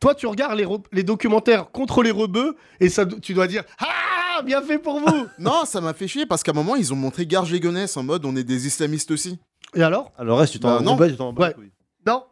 Toi, 0.00 0.14
tu 0.14 0.26
regardes 0.26 0.56
les, 0.58 0.64
re- 0.64 0.82
les 0.90 1.02
documentaires 1.02 1.70
contre 1.70 2.02
les 2.02 2.10
rebeux 2.10 2.56
et 2.80 2.88
ça, 2.88 3.04
tu 3.06 3.34
dois 3.34 3.46
dire 3.46 3.62
Ah, 3.78 4.42
bien 4.42 4.62
fait 4.62 4.78
pour 4.78 4.98
vous 5.00 5.26
Non, 5.38 5.64
ça 5.66 5.80
m'a 5.80 5.92
fait 5.92 6.08
chier 6.08 6.24
parce 6.26 6.42
qu'à 6.42 6.52
un 6.52 6.54
moment, 6.54 6.76
ils 6.76 6.92
ont 6.92 6.96
montré 6.96 7.26
Garge 7.26 7.52
Légonesse 7.52 7.96
en 7.96 8.02
mode 8.02 8.24
on 8.24 8.34
est 8.36 8.42
des 8.42 8.66
islamistes 8.66 9.10
aussi. 9.10 9.38
Et 9.74 9.82
alors? 9.82 10.12
Alors, 10.18 10.38
reste, 10.38 10.54
tu 10.54 10.60
t'en 10.60 10.80
Bah, 10.80 10.96
ouais, 10.96 11.10
tu 11.10 11.16
t'en 11.16 11.32
bats 11.32 11.48
Ouais. 11.48 11.54
Non. 12.06 12.24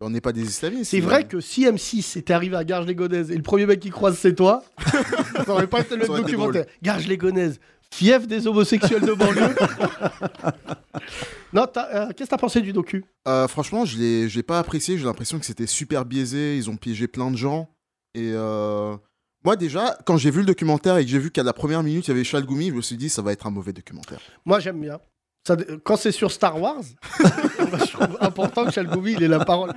On 0.00 0.08
n'est 0.08 0.22
pas 0.22 0.32
des 0.32 0.42
islamistes. 0.42 0.90
C'est 0.92 1.00
vrai 1.00 1.24
que 1.24 1.40
si 1.40 1.66
M6 1.66 2.18
était 2.18 2.32
arrivé 2.32 2.56
à 2.56 2.64
Garges 2.64 2.86
les 2.86 2.94
Gonaises 2.94 3.30
et 3.30 3.36
le 3.36 3.42
premier 3.42 3.66
mec 3.66 3.80
qui 3.80 3.90
croise 3.90 4.16
c'est 4.18 4.34
toi, 4.34 4.62
ça 5.44 5.52
aurait 5.52 5.66
pas 5.66 5.80
été 5.80 5.94
le 5.96 6.06
documentaire. 6.06 6.64
Garges 6.82 7.06
les 7.06 7.18
Gonaises, 7.18 7.60
fief 7.92 8.26
des 8.26 8.46
homosexuels 8.46 9.04
de 9.04 9.12
banlieue. 9.12 9.54
non, 11.52 11.66
euh, 11.76 12.08
qu'est-ce 12.08 12.24
que 12.24 12.30
t'as 12.30 12.38
pensé 12.38 12.60
du 12.60 12.72
docu? 12.72 13.04
Euh, 13.28 13.48
franchement, 13.48 13.84
je 13.84 13.98
l'ai, 13.98 14.28
je 14.28 14.36
l'ai 14.36 14.42
pas 14.42 14.58
apprécié. 14.58 14.98
J'ai 14.98 15.04
l'impression 15.04 15.38
que 15.38 15.46
c'était 15.46 15.66
super 15.66 16.04
biaisé. 16.04 16.56
Ils 16.56 16.70
ont 16.70 16.76
piégé 16.76 17.08
plein 17.08 17.30
de 17.30 17.36
gens. 17.36 17.68
Et 18.14 18.32
euh, 18.34 18.96
moi, 19.44 19.56
déjà, 19.56 19.98
quand 20.04 20.16
j'ai 20.16 20.30
vu 20.30 20.40
le 20.40 20.46
documentaire 20.46 20.96
et 20.98 21.04
que 21.04 21.10
j'ai 21.10 21.18
vu 21.18 21.30
qu'à 21.30 21.42
la 21.42 21.52
première 21.52 21.82
minute, 21.82 22.06
il 22.06 22.10
y 22.10 22.12
avait 22.12 22.24
Chalgoumi, 22.24 22.68
je 22.68 22.74
me 22.74 22.82
suis 22.82 22.96
dit, 22.96 23.08
ça 23.08 23.22
va 23.22 23.32
être 23.32 23.46
un 23.46 23.50
mauvais 23.50 23.72
documentaire. 23.72 24.20
Moi, 24.44 24.60
j'aime 24.60 24.80
bien. 24.80 24.98
Ça, 25.46 25.56
quand 25.84 25.96
c'est 25.96 26.12
sur 26.12 26.30
Star 26.30 26.60
Wars, 26.60 26.82
je 27.18 27.92
trouve 27.92 28.18
important 28.20 28.66
que 28.66 28.72
Chalgoubi, 28.72 29.12
il 29.12 29.22
ait 29.22 29.28
la 29.28 29.44
parole. 29.44 29.72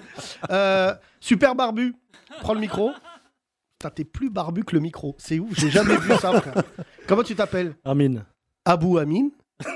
Super 1.19 1.55
barbu, 1.55 1.95
prends 2.41 2.53
le 2.53 2.59
micro. 2.59 2.91
T'es 3.91 4.05
plus 4.05 4.29
barbu 4.29 4.63
que 4.63 4.75
le 4.75 4.81
micro. 4.81 5.15
C'est 5.17 5.39
ouf, 5.39 5.57
j'ai 5.59 5.69
jamais 5.69 5.97
vu 5.97 6.09
ça, 6.19 6.39
frère. 6.41 6.63
Comment 7.07 7.23
tu 7.23 7.35
t'appelles 7.35 7.75
Amine. 7.83 8.25
Abou 8.65 8.97
Amin. 8.97 9.29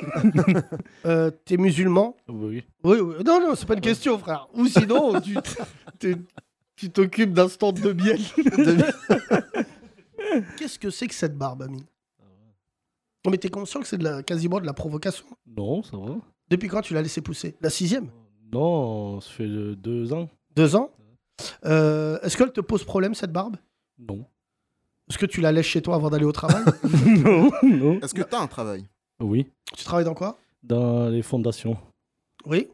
Euh, 1.05 1.31
T'es 1.45 1.55
musulman 1.57 2.15
Oui. 2.27 2.63
Oui, 2.83 2.97
oui. 2.99 3.15
Non, 3.25 3.39
non, 3.39 3.55
c'est 3.55 3.65
pas 3.65 3.75
une 3.75 3.81
question, 3.81 4.17
frère. 4.19 4.47
Ou 4.53 4.67
sinon, 4.67 5.19
tu 5.21 5.37
t'es- 5.99 6.15
tu 6.75 6.89
t'occupes 6.89 7.33
d'un 7.33 7.47
stand 7.47 7.79
de 7.79 7.93
miel. 7.93 8.19
Qu'est-ce 10.57 10.77
que 10.79 10.89
c'est 10.89 11.07
que 11.07 11.13
cette 11.13 11.37
barbe, 11.37 11.63
Amine 11.63 11.85
Non, 13.25 13.31
mais 13.31 13.37
t'es 13.37 13.49
conscient 13.49 13.79
que 13.79 13.87
c'est 13.87 13.97
de 13.97 14.03
la, 14.03 14.23
quasiment 14.23 14.59
de 14.59 14.65
la 14.65 14.73
provocation 14.73 15.25
Non, 15.45 15.83
ça 15.83 15.97
va. 15.97 16.15
Depuis 16.49 16.67
quand 16.67 16.81
tu 16.81 16.93
l'as 16.93 17.01
laissé 17.01 17.21
pousser? 17.21 17.55
La 17.61 17.69
sixième? 17.69 18.09
Non, 18.51 19.19
ça 19.21 19.29
fait 19.31 19.43
euh, 19.43 19.75
deux 19.75 20.13
ans. 20.13 20.29
Deux 20.55 20.75
ans? 20.75 20.91
Euh, 21.65 22.19
Est-ce 22.21 22.37
qu'elle 22.37 22.51
te 22.51 22.61
pose 22.61 22.83
problème, 22.83 23.13
cette 23.13 23.31
barbe? 23.31 23.57
Non. 23.99 24.25
Est-ce 25.09 25.17
que 25.17 25.25
tu 25.25 25.41
la 25.41 25.51
laisses 25.51 25.65
chez 25.65 25.81
toi 25.81 25.95
avant 25.95 26.09
d'aller 26.09 26.25
au 26.25 26.31
travail 26.31 26.63
non, 27.05 27.49
non. 27.63 27.99
Est-ce 28.01 28.13
que 28.13 28.21
t'as 28.21 28.39
un 28.39 28.47
travail? 28.47 28.85
Oui. 29.19 29.47
Tu 29.75 29.83
travailles 29.83 30.05
dans 30.05 30.13
quoi? 30.13 30.37
Dans 30.63 31.09
les 31.09 31.21
fondations. 31.21 31.77
Oui 32.45 32.67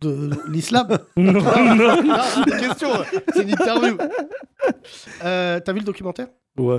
De 0.00 0.30
l'islam 0.48 0.88
non, 1.16 1.32
non. 1.32 2.02
Non, 2.02 2.16
c'est 2.34 2.50
une 2.50 2.58
question, 2.68 2.88
c'est 3.34 3.42
une 3.42 3.50
interview. 3.50 3.96
Euh, 5.24 5.60
T'as 5.60 5.72
vu 5.72 5.78
le 5.78 5.84
documentaire? 5.84 6.28
Ouais, 6.58 6.78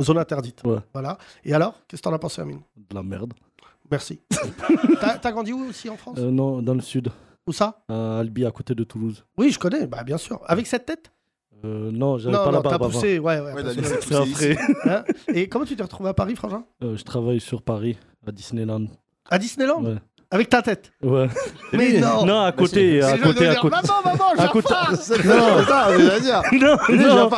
Zone 0.00 0.18
interdite. 0.18 0.62
Ouais. 0.64 0.78
Voilà. 0.92 1.18
Et 1.44 1.52
alors, 1.54 1.74
qu'est-ce 1.86 2.00
que 2.02 2.08
t'en 2.08 2.14
as 2.14 2.18
pensé, 2.18 2.40
Amine? 2.40 2.60
De 2.76 2.94
la 2.94 3.02
merde. 3.02 3.34
Merci. 3.90 4.20
T'as 5.00 5.18
t'as 5.18 5.32
grandi 5.32 5.52
où 5.52 5.64
aussi 5.68 5.88
en 5.90 5.96
France? 5.96 6.16
Euh, 6.18 6.30
non, 6.30 6.62
dans 6.62 6.74
le 6.74 6.80
sud. 6.80 7.10
Où 7.46 7.52
ça? 7.52 7.82
À 7.88 8.18
Albi, 8.20 8.44
à 8.46 8.50
côté 8.52 8.74
de 8.74 8.84
Toulouse. 8.84 9.24
Oui, 9.36 9.50
je 9.50 9.58
connais, 9.58 9.86
bah, 9.86 10.04
bien 10.04 10.16
sûr. 10.16 10.40
Avec 10.46 10.66
cette 10.68 10.86
tête? 10.86 11.10
Euh, 11.64 11.90
non, 11.92 12.16
j'avais 12.18 12.36
pas 12.36 12.46
la 12.46 12.52
non, 12.52 12.62
t'as 12.62 12.70
barbe 12.70 12.82
avant. 12.84 12.90
poussé, 12.92 13.18
ouais, 13.18 13.38
C'est 14.00 14.14
après. 14.14 14.56
Hein 14.86 15.04
Et 15.34 15.48
comment 15.48 15.64
tu 15.64 15.76
t'es 15.76 15.82
retrouvé 15.82 16.08
à 16.10 16.14
Paris, 16.14 16.34
Frangin? 16.36 16.64
Euh, 16.82 16.96
je 16.96 17.04
travaille 17.04 17.40
sur 17.40 17.62
Paris, 17.62 17.98
à 18.26 18.32
Disneyland. 18.32 18.86
À 19.28 19.38
Disneyland? 19.38 19.84
Ouais. 19.84 19.96
Avec 20.32 20.48
ta 20.48 20.62
tête? 20.62 20.92
Ouais. 21.02 21.26
Mais 21.72 21.98
non 22.00 22.24
Non, 22.24 22.40
à 22.42 22.52
côté, 22.52 23.02
à 23.02 23.10
C'est 23.10 23.16
le 23.16 23.22
côté, 23.24 23.46
à 23.48 23.50
dire, 23.50 23.60
côté. 23.62 23.76
Maman, 23.76 24.00
maman, 24.04 24.24
À 24.38 24.46
j'en 24.46 24.52
côté-. 24.52 24.74
Non, 26.60 26.76
non, 26.96 27.30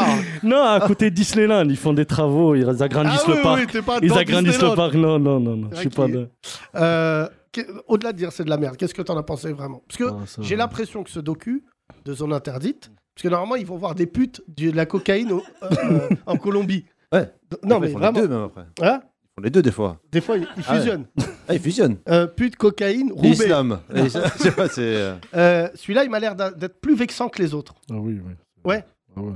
non, 0.42 0.62
à 0.62 0.80
côté 0.86 1.10
Disneyland, 1.10 1.64
ils 1.68 1.76
font 1.76 1.94
des 1.94 2.04
travaux, 2.04 2.54
ils 2.54 2.68
agrandissent 2.82 3.22
Ah 3.24 3.28
oui, 3.30 3.36
le 3.36 3.42
parc. 3.42 3.60
oui, 3.60 3.66
t'es 3.66 3.82
pas 3.82 3.98
ils 4.02 4.12
agrandissent 4.12 4.52
Disneyland. 4.52 4.72
le 4.72 4.76
parc. 4.76 4.94
Non, 4.94 5.18
non, 5.18 5.40
non, 5.40 5.56
non. 5.56 5.68
Je 5.72 5.76
suis 5.78 5.88
pas 5.88 6.06
de. 6.06 6.28
Euh, 6.76 7.26
que- 7.50 7.62
Au-delà 7.88 8.12
de 8.12 8.18
dire 8.18 8.30
c'est 8.30 8.44
de 8.44 8.50
la 8.50 8.58
merde, 8.58 8.76
qu'est-ce 8.76 8.94
que 8.94 9.02
t'en 9.02 9.16
as 9.16 9.22
pensé 9.22 9.52
vraiment? 9.52 9.82
Parce 9.88 9.98
que 9.98 10.04
Ah, 10.14 10.24
j'ai 10.42 10.56
l'impression 10.56 11.02
que 11.02 11.10
ce 11.10 11.20
docu 11.20 11.64
de 12.04 12.12
zone 12.14 12.32
interdite, 12.34 12.90
parce 13.14 13.22
que 13.22 13.28
normalement 13.28 13.56
ils 13.56 13.66
vont 13.66 13.76
voir 13.76 13.94
des 13.94 14.06
putes 14.06 14.42
de 14.48 14.70
la 14.70 14.86
cocaïne 14.86 15.32
au- 15.32 15.42
euh, 15.62 15.68
euh, 15.84 16.08
en 16.26 16.36
Colombie. 16.36 16.84
Ouais. 17.12 17.30
Non 17.64 17.76
Ils 17.78 17.80
mais 17.82 17.88
font 17.92 17.98
vraiment, 17.98 18.20
Les 18.20 18.26
deux, 18.26 18.34
même 18.34 18.42
après. 18.44 18.66
hein 18.82 19.00
Ils 19.02 19.34
font 19.36 19.42
les 19.42 19.50
deux, 19.50 19.62
des 19.62 19.70
fois. 19.72 20.00
des 20.10 20.20
fois 20.20 20.36
ils, 20.38 20.48
ils 20.56 20.64
Ah 20.66 20.72
ouais. 20.72 20.78
fusionnent. 20.78 21.06
Ah, 21.48 21.54
ils 21.54 21.60
fusionnent. 21.60 21.98
Euh, 22.08 22.26
pute, 22.26 22.56
cocaïne, 22.56 23.12
Roubaix. 23.12 23.28
L'islam. 23.30 23.80
Et 23.94 24.08
ça, 24.08 24.30
c'est. 24.30 24.78
euh, 24.78 25.14
Euh, 25.34 25.68
Celui-là 25.74 26.04
il 26.04 26.10
m'a 26.10 26.20
l'air 26.20 26.34
d'a- 26.36 26.50
d'être 26.52 26.80
plus 26.80 26.94
vexant 26.94 27.28
que 27.28 27.42
les 27.42 27.52
autres. 27.54 27.74
Ah 27.90 27.94
oui, 27.96 28.20
oui. 28.24 28.32
Ouais. 28.64 28.84
Ah 29.16 29.20
ouais. 29.20 29.32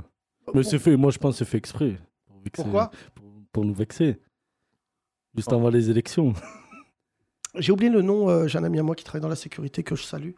Mais 0.53 0.63
c'est 0.63 0.79
fait, 0.79 0.95
moi 0.97 1.11
je 1.11 1.17
pense 1.17 1.35
que 1.35 1.39
c'est 1.45 1.51
fait 1.51 1.57
exprès. 1.57 1.97
Pour 2.25 2.37
vexer- 2.41 2.63
Pourquoi 2.63 2.91
pour, 3.13 3.25
pour 3.51 3.65
nous 3.65 3.73
vexer. 3.73 4.17
Juste 5.35 5.53
avant 5.53 5.69
les 5.69 5.89
élections. 5.91 6.33
J'ai 7.55 7.71
oublié 7.71 7.89
le 7.91 8.01
nom, 8.01 8.29
euh, 8.29 8.47
j'ai 8.47 8.57
un 8.59 8.63
ami 8.63 8.77
à 8.79 8.83
moi 8.83 8.93
qui 8.95 9.03
travaille 9.03 9.21
dans 9.21 9.27
la 9.29 9.35
sécurité 9.35 9.81
que 9.83 9.95
je 9.95 10.03
salue. 10.03 10.31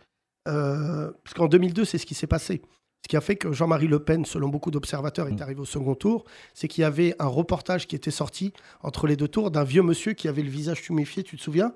Euh, 0.47 1.11
parce 1.23 1.33
qu'en 1.33 1.47
2002, 1.47 1.83
c'est 1.85 1.97
ce 1.97 2.05
qui 2.05 2.13
s'est 2.15 2.27
passé. 2.27 2.61
Ce 3.03 3.07
qui 3.09 3.15
a 3.17 3.21
fait 3.21 3.35
que 3.37 3.51
Jean-Marie 3.51 3.87
Le 3.87 3.99
Pen, 3.99 4.25
selon 4.25 4.49
beaucoup 4.49 4.71
d'observateurs, 4.71 5.27
est 5.27 5.31
Mm. 5.31 5.41
arrivé 5.41 5.61
au 5.61 5.65
second 5.65 5.95
tour, 5.95 6.25
c'est 6.53 6.67
qu'il 6.67 6.81
y 6.81 6.85
avait 6.85 7.15
un 7.19 7.27
reportage 7.27 7.87
qui 7.87 7.95
était 7.95 8.11
sorti 8.11 8.53
entre 8.81 9.07
les 9.07 9.15
deux 9.15 9.27
tours 9.27 9.51
d'un 9.51 9.63
vieux 9.63 9.81
monsieur 9.83 10.13
qui 10.13 10.27
avait 10.27 10.43
le 10.43 10.49
visage 10.49 10.81
tuméfié, 10.81 11.23
tu 11.23 11.37
te 11.37 11.41
souviens? 11.41 11.73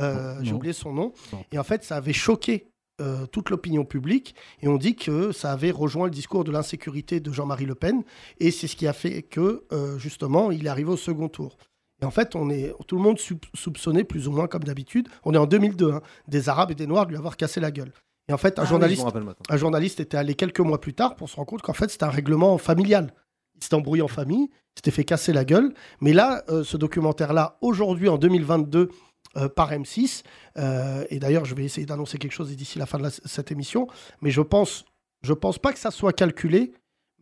Euh. 0.00 0.38
J'ai 0.42 0.52
oublié 0.54 0.72
son 0.72 0.92
nom. 0.92 1.12
Non. 1.32 1.44
Et 1.52 1.58
en 1.58 1.64
fait, 1.64 1.84
ça 1.84 1.96
avait 1.96 2.12
choqué 2.14 2.66
euh, 3.00 3.26
toute 3.26 3.50
l'opinion 3.50 3.84
publique. 3.84 4.34
Et 4.60 4.68
on 4.68 4.76
dit 4.76 4.94
que 4.96 5.32
ça 5.32 5.52
avait 5.52 5.70
rejoint 5.70 6.04
le 6.06 6.10
discours 6.10 6.44
de 6.44 6.50
l'insécurité 6.52 7.20
de 7.20 7.32
Jean-Marie 7.32 7.66
Le 7.66 7.74
Pen. 7.74 8.02
Et 8.38 8.50
c'est 8.50 8.66
ce 8.66 8.76
qui 8.76 8.86
a 8.86 8.92
fait 8.92 9.22
que, 9.22 9.64
euh, 9.72 9.98
justement, 9.98 10.50
il 10.50 10.66
est 10.66 10.68
arrivé 10.68 10.90
au 10.90 10.96
second 10.96 11.28
tour. 11.28 11.56
Et 12.00 12.04
en 12.04 12.10
fait, 12.10 12.34
on 12.34 12.50
est, 12.50 12.72
tout 12.88 12.96
le 12.96 13.02
monde 13.02 13.18
sou- 13.18 13.38
soupçonnait, 13.54 14.04
plus 14.04 14.26
ou 14.28 14.32
moins 14.32 14.46
comme 14.46 14.64
d'habitude, 14.64 15.08
on 15.24 15.34
est 15.34 15.38
en 15.38 15.46
2002, 15.46 15.92
hein, 15.92 16.02
des 16.28 16.48
Arabes 16.48 16.70
et 16.70 16.74
des 16.74 16.86
Noirs 16.86 17.06
de 17.06 17.10
lui 17.10 17.16
avoir 17.18 17.36
cassé 17.36 17.60
la 17.60 17.70
gueule. 17.70 17.92
Et 18.28 18.32
en 18.32 18.36
fait, 18.38 18.58
un, 18.58 18.62
ah 18.62 18.66
journaliste, 18.66 19.04
je 19.14 19.52
un 19.54 19.56
journaliste 19.56 20.00
était 20.00 20.16
allé 20.16 20.34
quelques 20.34 20.60
mois 20.60 20.80
plus 20.80 20.94
tard 20.94 21.16
pour 21.16 21.28
se 21.28 21.36
rendre 21.36 21.48
compte 21.48 21.62
qu'en 21.62 21.72
fait, 21.72 21.90
c'était 21.90 22.04
un 22.04 22.10
règlement 22.10 22.56
familial. 22.58 23.12
Il 23.56 23.62
s'était 23.64 23.74
embrouillé 23.74 24.02
en 24.02 24.08
famille, 24.08 24.48
il 24.50 24.76
s'était 24.76 24.90
fait 24.92 25.04
casser 25.04 25.32
la 25.32 25.44
gueule. 25.44 25.72
Mais 26.00 26.12
là, 26.12 26.42
euh, 26.48 26.62
ce 26.64 26.76
documentaire-là, 26.76 27.58
aujourd'hui, 27.60 28.08
en 28.08 28.18
2022, 28.18 28.88
euh, 29.36 29.48
par 29.48 29.72
M6, 29.72 30.22
euh, 30.58 31.04
et 31.10 31.18
d'ailleurs, 31.18 31.44
je 31.44 31.54
vais 31.54 31.64
essayer 31.64 31.86
d'annoncer 31.86 32.18
quelque 32.18 32.32
chose 32.32 32.54
d'ici 32.54 32.78
la 32.78 32.86
fin 32.86 32.98
de 32.98 33.04
la- 33.04 33.10
cette 33.10 33.50
émission, 33.50 33.86
mais 34.20 34.30
je 34.30 34.40
pense, 34.42 34.84
je 35.22 35.32
pense 35.32 35.58
pas 35.58 35.72
que 35.72 35.78
ça 35.78 35.90
soit 35.90 36.12
calculé, 36.12 36.72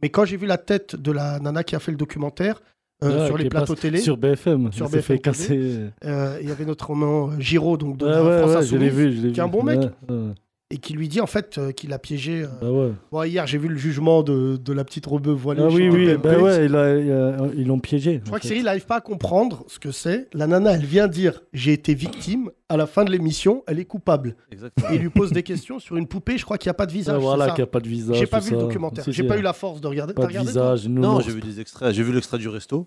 Mais 0.03 0.09
quand 0.09 0.25
j'ai 0.25 0.39
vu 0.39 0.47
la 0.47 0.57
tête 0.57 0.97
de 0.97 1.13
la 1.13 1.39
nana 1.41 1.63
qui 1.63 1.77
a 1.77 1.79
fait 1.79 1.91
le 1.91 1.99
documentaire 1.99 2.63
euh, 3.05 3.21
Ouais, 3.21 3.27
sur 3.27 3.37
les 3.37 3.51
plateaux 3.51 3.75
télé, 3.75 3.99
Sur 4.01 4.17
BFM. 4.17 4.73
Sur 4.73 4.87
BFM 4.89 5.03
fait 5.03 5.19
casser. 5.19 5.91
euh, 6.07 6.39
il 6.41 6.49
y 6.49 6.53
avait 6.53 6.65
notre 6.65 6.87
roman 6.87 7.39
Giraud, 7.39 7.77
donc 7.77 7.99
de 7.99 8.07
Ouais, 8.07 8.11
la 8.13 8.23
ouais, 8.25 8.39
France 8.39 8.49
ouais, 8.49 8.55
je 8.55 8.59
Insoumise, 8.61 8.81
l'ai 8.83 8.89
vu. 8.91 9.13
je 9.17 9.27
l'ai 9.27 9.33
qui 9.33 9.41
est 9.41 9.43
un 9.43 9.49
bon 9.49 9.63
mec. 9.63 9.81
Et 10.73 10.79
qui 10.79 10.93
lui 10.93 11.09
dit 11.09 11.21
en 11.21 11.27
fait 11.27 11.59
euh, 11.59 11.73
qu'il 11.73 11.93
a 11.93 11.99
piégé. 11.99 12.43
euh, 12.45 12.47
Bah 12.61 12.71
ouais. 12.71 12.93
Bon, 13.11 13.23
hier, 13.25 13.45
j'ai 13.49 13.59
vu 13.59 13.67
le 13.67 13.77
jugement 13.77 14.23
de, 14.23 14.57
de 14.57 14.73
la 14.73 14.85
petite 14.85 15.05
rebeu 15.05 15.33
voilée. 15.33 15.63
Ah 15.65 15.69
oui, 15.69 15.89
oui, 15.89 16.15
bah 16.17 16.39
ouais, 16.39 16.67
il 16.67 16.77
a- 16.77 16.97
il 16.97 17.11
a- 17.11 17.37
ils 17.57 17.67
l'ont 17.67 17.81
piégé. 17.81 18.21
Je 18.23 18.27
crois 18.29 18.39
que 18.39 18.47
Cyril 18.47 18.63
n'arrive 18.63 18.87
pas 18.87 18.97
à 18.99 19.01
comprendre 19.01 19.65
ce 19.67 19.81
que 19.81 19.91
c'est. 19.91 20.29
La 20.33 20.47
nana, 20.47 20.71
elle 20.75 20.85
vient 20.85 21.09
dire 21.09 21.43
j'ai 21.53 21.73
été 21.73 21.93
victime. 21.95 22.51
À 22.69 22.77
la 22.77 22.87
fin 22.87 23.05
de 23.05 23.11
l'émission, 23.11 23.65
elle 23.67 23.81
est 23.81 23.85
coupable. 23.85 24.37
Exactement. 24.53 24.91
Et 24.91 24.95
il 24.95 25.01
lui 25.01 25.11
pose 25.11 25.33
des 25.33 25.43
questions 25.43 25.81
sur 25.81 25.97
une 25.97 26.07
poupée. 26.07 26.39
Je 26.39 26.45
crois 26.45 26.57
qu'il 26.57 26.69
n'y 26.69 26.73
a 26.73 26.75
pas 26.75 26.87
de 26.87 26.93
visage. 26.93 27.17
c'est 27.17 27.21
voilà, 27.21 27.47
qu'il 27.47 27.57
n'y 27.57 27.63
a 27.63 27.67
pas 27.67 27.81
de 27.81 27.89
visage. 27.89 28.17
J'ai 28.17 28.27
pas 28.29 28.39
vu 28.39 28.53
le 28.53 28.59
documentaire. 28.59 29.05
J'ai 29.09 29.25
pas 29.25 29.39
eu 29.39 29.43
la 29.43 29.53
force 29.53 29.81
de 29.81 29.89
regarder. 29.89 30.15
Pas 30.15 30.23
T'as 30.23 30.29
de 30.29 30.33
regardé, 30.35 30.51
visage. 30.51 30.87
Non, 30.89 31.15
non, 31.15 31.21
j'ai 31.21 31.33
vu 31.33 31.41
des 31.41 31.59
extraits. 31.59 31.93
J'ai 31.93 32.05
vu 32.05 32.13
l'extrait 32.13 32.39
du 32.39 32.47
resto. 32.49 32.87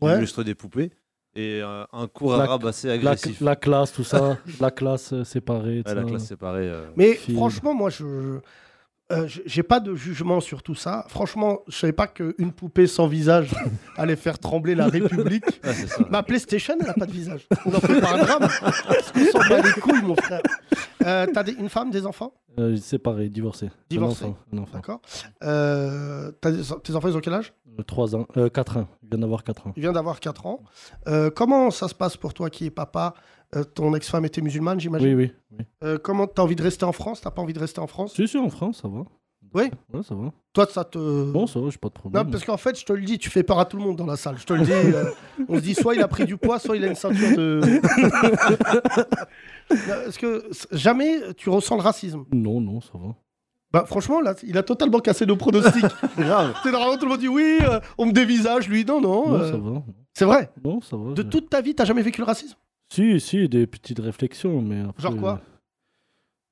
J'ai 0.00 0.08
Ouais. 0.08 0.14
vu 0.14 0.20
l'extrait 0.20 0.44
des 0.44 0.54
poupées. 0.54 0.90
Et 1.36 1.60
euh, 1.62 1.84
un 1.92 2.08
cours 2.08 2.36
La- 2.36 2.42
arabe 2.44 2.66
assez 2.66 2.90
agressif. 2.90 3.40
la 3.40 3.54
classe, 3.54 3.92
tout 3.92 4.02
ça. 4.04 4.36
la 4.60 4.70
classe 4.72 5.12
euh, 5.12 5.22
séparée. 5.24 5.82
Ouais, 5.86 5.94
la 5.94 6.02
classe 6.04 6.24
séparée. 6.26 6.68
euh, 6.68 6.86
Mais 6.96 7.14
Film. 7.14 7.36
franchement, 7.38 7.72
moi, 7.74 7.88
je. 7.90 8.38
Euh, 9.10 9.26
j'ai 9.46 9.62
pas 9.62 9.80
de 9.80 9.94
jugement 9.94 10.40
sur 10.40 10.62
tout 10.62 10.74
ça. 10.74 11.04
Franchement, 11.08 11.60
je 11.68 11.76
savais 11.76 11.92
pas 11.92 12.06
qu'une 12.06 12.52
poupée 12.52 12.86
sans 12.86 13.06
visage 13.06 13.50
allait 13.96 14.16
faire 14.16 14.38
trembler 14.38 14.74
la 14.74 14.86
République. 14.88 15.44
ouais, 15.64 15.72
ça. 15.74 16.04
Ma 16.10 16.22
PlayStation, 16.22 16.74
elle 16.80 16.88
a 16.90 16.94
pas 16.94 17.06
de 17.06 17.12
visage. 17.12 17.46
On 17.66 17.74
en 17.74 17.80
fait 17.80 18.00
pas 18.00 18.14
un 18.14 18.18
drame. 18.24 18.48
Parce 18.60 19.12
qu'on 19.12 19.24
s'en 19.26 19.48
bat 19.48 19.60
les 19.62 19.80
couilles, 19.80 20.02
mon 20.02 20.16
frère. 20.16 20.42
Euh, 21.06 21.26
T'as 21.32 21.42
des- 21.42 21.52
une 21.52 21.68
femme, 21.68 21.90
des 21.90 22.06
enfants? 22.06 22.32
Euh, 22.58 22.76
séparé, 22.76 23.28
divorcé. 23.28 23.66
Un 23.66 23.70
Divorcé. 23.88 24.24
enfant, 24.24 24.36
un 24.52 24.58
enfant. 24.58 24.74
D'accord. 24.74 25.00
Euh, 25.42 26.30
tes 26.82 26.94
enfants, 26.96 27.08
ils 27.08 27.16
ont 27.16 27.20
quel 27.20 27.34
âge? 27.34 27.52
3 27.86 28.14
ans. 28.16 28.26
Euh, 28.36 28.48
4 28.48 28.76
ans. 28.78 28.88
Il 29.02 29.08
vient 29.10 29.18
d'avoir 29.20 29.42
4 29.44 29.66
ans. 29.68 29.72
Il 29.76 29.80
vient 29.82 29.92
d'avoir 29.92 30.20
4 30.20 30.46
ans. 30.46 30.60
Euh, 31.08 31.30
comment 31.30 31.70
ça 31.70 31.88
se 31.88 31.94
passe 31.94 32.16
pour 32.16 32.34
toi 32.34 32.50
qui 32.50 32.66
es 32.66 32.70
papa? 32.70 33.14
Euh, 33.56 33.64
Ton 33.64 33.94
ex-femme 33.94 34.24
était 34.24 34.40
musulmane, 34.40 34.80
j'imagine 34.80 35.14
Oui, 35.16 35.26
oui. 35.26 35.32
oui. 35.58 35.64
Euh, 35.82 35.98
Comment 36.02 36.26
t'as 36.26 36.42
envie 36.42 36.56
de 36.56 36.62
rester 36.62 36.84
en 36.84 36.92
France? 36.92 37.20
T'as 37.20 37.30
pas 37.30 37.42
envie 37.42 37.52
de 37.52 37.58
rester 37.58 37.80
en 37.80 37.86
France? 37.86 38.14
Si, 38.14 38.26
si, 38.28 38.38
en 38.38 38.48
France, 38.48 38.80
ça 38.82 38.88
va. 38.88 39.02
Oui? 39.52 39.64
Ouais, 39.92 40.02
ça 40.04 40.14
va. 40.14 40.30
Toi, 40.52 40.66
ça 40.70 40.84
te. 40.84 41.32
Bon, 41.32 41.48
ça 41.48 41.58
va, 41.58 41.70
j'ai 41.70 41.78
pas 41.78 41.88
de 41.88 41.94
problème. 41.94 42.24
Non, 42.24 42.30
parce 42.30 42.44
qu'en 42.44 42.56
fait, 42.56 42.78
je 42.78 42.84
te 42.84 42.92
le 42.92 43.02
dis, 43.02 43.18
tu 43.18 43.30
fais 43.30 43.42
peur 43.42 43.58
à 43.58 43.64
tout 43.64 43.76
le 43.76 43.82
monde 43.82 43.96
dans 43.96 44.06
la 44.06 44.16
salle. 44.16 44.38
Je 44.38 44.44
te 44.46 44.52
le 44.52 44.62
dis. 44.64 44.70
euh, 44.70 45.10
on 45.48 45.56
se 45.56 45.60
dit 45.62 45.74
soit 45.74 45.96
il 45.96 46.02
a 46.02 46.06
pris 46.06 46.24
du 46.24 46.36
poids, 46.36 46.60
soit 46.60 46.76
il 46.76 46.84
a 46.84 46.86
une 46.86 46.94
ceinture 46.94 47.36
de. 47.36 47.60
Est-ce 49.70 50.18
que 50.18 50.44
jamais 50.72 51.20
tu 51.36 51.48
ressens 51.50 51.76
le 51.76 51.82
racisme 51.82 52.24
Non, 52.32 52.60
non, 52.60 52.80
ça 52.80 52.92
va. 52.94 53.14
Bah 53.72 53.84
franchement, 53.86 54.20
là, 54.20 54.34
il 54.42 54.58
a 54.58 54.64
totalement 54.64 54.98
cassé 54.98 55.26
nos 55.26 55.36
pronostics. 55.36 55.84
Grave. 56.18 56.54
C'est 56.62 56.72
normalement 56.72 56.96
tout 56.96 57.04
le 57.06 57.12
monde 57.12 57.20
dit 57.20 57.28
oui, 57.28 57.58
euh, 57.62 57.78
on 57.98 58.06
me 58.06 58.12
dévisage, 58.12 58.68
lui. 58.68 58.84
Non, 58.84 59.00
non. 59.00 59.28
Non, 59.30 59.34
euh, 59.34 59.50
ça 59.50 59.56
va. 59.58 59.82
c'est 60.12 60.24
vrai. 60.24 60.50
Non, 60.64 60.80
ça 60.80 60.96
va. 60.96 61.12
De 61.12 61.22
toute 61.22 61.50
ta 61.50 61.60
vie, 61.60 61.74
t'as 61.74 61.84
jamais 61.84 62.02
vécu 62.02 62.20
le 62.20 62.26
racisme? 62.26 62.56
Si, 62.92 63.20
si, 63.20 63.48
des 63.48 63.66
petites 63.66 64.00
réflexions, 64.00 64.60
mais 64.62 64.80
après, 64.80 65.02
Genre 65.02 65.16
quoi? 65.16 65.40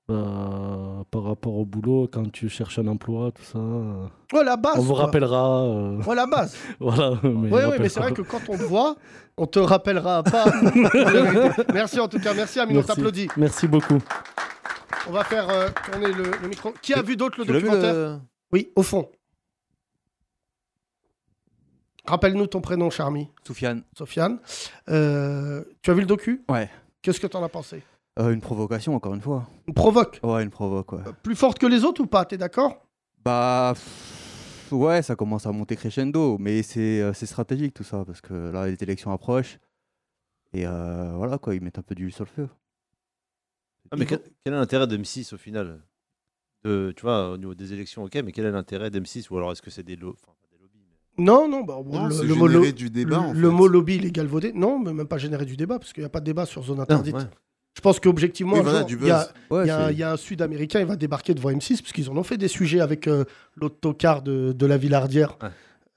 bah, 0.08 1.04
Par 1.10 1.22
rapport 1.24 1.54
au 1.56 1.64
boulot, 1.64 2.08
quand 2.10 2.30
tu 2.30 2.48
cherches 2.48 2.78
un 2.78 2.86
emploi, 2.86 3.32
tout 3.32 3.42
ça, 3.42 3.58
euh, 3.58 4.06
Ouais, 4.32 4.44
la 4.44 4.56
base. 4.56 4.74
on 4.78 4.82
vous 4.82 4.94
quoi. 4.94 5.04
rappellera. 5.06 5.62
euh, 5.64 6.02
Ouais, 6.02 6.14
la 6.14 6.26
base. 6.26 6.56
voilà. 6.80 7.12
Mais 7.24 7.50
Oui, 7.52 7.60
oui, 7.70 7.76
mais 7.80 7.88
c'est 7.88 8.00
vrai 8.00 8.12
que 8.12 8.22
quand 8.22 8.40
on 8.48 8.56
te 8.56 8.62
voit, 8.62 8.96
on 9.36 9.46
te 9.46 9.58
rappellera 9.58 10.22
pas. 10.22 10.44
merci 11.74 11.98
en 12.00 12.08
tout 12.08 12.20
cas, 12.20 12.32
merci 12.34 12.60
Amine, 12.60 12.76
on 12.76 12.80
Merci. 12.80 12.88
t'applaudit. 12.88 13.28
Merci 13.36 13.66
beaucoup. 13.68 13.98
On 15.08 15.12
va 15.12 15.24
faire 15.24 15.48
euh, 15.50 15.68
tourner 15.90 16.12
le, 16.12 16.24
le 16.42 16.48
micro. 16.48 16.72
Qui 16.82 16.94
a 16.94 17.02
vu 17.02 17.16
d'autres 17.16 17.38
le 17.38 17.46
Tu 17.46 17.52
documentaire? 17.52 17.94
Le... 17.94 18.16
Oui, 18.52 18.70
au 18.76 18.82
fond. 18.82 19.08
Rappelle-nous 22.08 22.46
ton 22.46 22.60
prénom, 22.60 22.88
Charmy. 22.90 23.28
Soufiane, 23.46 23.82
Sofiane. 23.96 24.38
Euh, 24.88 25.62
tu 25.82 25.90
as 25.90 25.94
vu 25.94 26.00
le 26.00 26.06
docu? 26.06 26.42
Ouais. 26.48 26.70
Qu'est-ce 27.02 27.20
que 27.20 27.26
t'en 27.26 27.42
as 27.44 27.48
pensé? 27.48 27.82
Euh, 28.18 28.30
une 28.32 28.40
provocation 28.40 28.94
encore 28.94 29.14
une 29.14 29.20
fois. 29.20 29.46
Une 29.66 29.74
provoque? 29.74 30.18
Ouais, 30.22 30.42
une 30.42 30.50
provoque, 30.50 30.92
ouais. 30.92 31.02
Euh, 31.06 31.12
Plus 31.22 31.36
forte 31.36 31.58
que 31.58 31.66
les 31.66 31.84
autres 31.84 32.02
ou 32.02 32.06
pas? 32.06 32.24
T'es 32.24 32.38
d'accord? 32.38 32.84
Bah, 33.24 33.72
pff, 33.74 34.72
ouais, 34.72 35.02
ça 35.02 35.14
commence 35.16 35.46
à 35.46 35.52
monter 35.52 35.76
crescendo, 35.76 36.38
mais 36.38 36.62
c'est 36.62 37.00
euh, 37.02 37.12
c'est 37.12 37.26
stratégique 37.26 37.74
tout 37.74 37.84
ça, 37.84 38.04
parce 38.04 38.20
que 38.20 38.32
là, 38.50 38.66
les 38.68 38.76
élections 38.82 39.12
approchent. 39.12 39.58
Et 40.54 40.66
euh, 40.66 41.12
voilà, 41.14 41.36
quoi, 41.38 41.54
ils 41.54 41.60
mettent 41.62 41.78
un 41.78 41.82
peu 41.82 41.94
d'huile 41.94 42.12
sur 42.12 42.24
le 42.24 42.30
feu. 42.30 42.48
Ah, 43.90 43.96
mais 43.96 44.06
quel, 44.06 44.20
quel 44.44 44.54
est 44.54 44.56
l'intérêt 44.56 44.86
d'M6 44.86 45.34
au 45.34 45.38
final? 45.38 45.80
De, 46.64 46.92
Tu 46.96 47.02
vois, 47.02 47.30
au 47.30 47.36
niveau 47.36 47.54
des 47.54 47.72
élections, 47.72 48.02
ok, 48.04 48.14
mais 48.24 48.32
quel 48.32 48.46
est 48.46 48.50
l'intérêt 48.50 48.90
d'M6 48.90 49.28
Ou 49.30 49.36
alors 49.36 49.52
est-ce 49.52 49.62
que 49.62 49.70
c'est 49.70 49.82
des, 49.84 49.96
lo- 49.96 50.16
enfin, 50.20 50.32
pas 50.40 50.48
des 50.50 50.58
lobbies 50.60 50.80
mais- 50.88 50.96
Non, 51.18 51.48
non, 51.48 51.62
bah, 51.64 51.78
Non, 51.84 52.06
le, 52.08 52.24
le 52.24 52.34
mot, 52.34 52.46
lo- 52.46 52.70
du 52.72 52.90
débat, 52.90 53.26
le- 53.34 53.50
mot 53.50 53.66
lobby, 53.68 53.96
il 53.96 54.06
est 54.06 54.10
galvaudé. 54.12 54.52
Non, 54.54 54.78
mais 54.78 54.92
même 54.92 55.08
pas 55.08 55.18
générer 55.18 55.44
du 55.44 55.56
débat, 55.56 55.78
parce 55.78 55.92
qu'il 55.92 56.02
n'y 56.02 56.06
a 56.06 56.10
pas 56.10 56.20
de 56.20 56.24
débat 56.26 56.46
sur 56.46 56.62
zone 56.62 56.76
Non, 56.76 56.82
interdite. 56.84 57.14
ouais. 57.16 57.22
Je 57.76 57.80
pense 57.80 58.00
qu'objectivement, 58.00 58.54
Oui, 58.56 58.62
voilà, 58.62 58.84
il 58.88 59.06
y 59.06 59.10
a. 59.10 59.28
Ouais, 59.50 59.66
y 59.66 59.70
un- 59.70 59.86
c'est- 59.88 59.92
il 59.92 59.98
y 59.98 60.02
a 60.02 60.12
un 60.12 60.16
Sud-Américain, 60.16 60.80
il 60.80 60.86
va 60.86 60.96
débarquer 60.96 61.34
devant 61.34 61.50
M6, 61.50 61.80
parce 61.82 61.92
qu'ils 61.92 62.08
en 62.10 62.16
ont 62.16 62.22
fait 62.24 62.36
des 62.36 62.48
sujets 62.48 62.80
avec 62.80 63.06
euh, 63.06 63.24
l'autocar 63.56 64.22
de, 64.22 64.52
de 64.52 64.66
la 64.66 64.76
Villardière. 64.78 65.36
Ouais. 65.42 65.48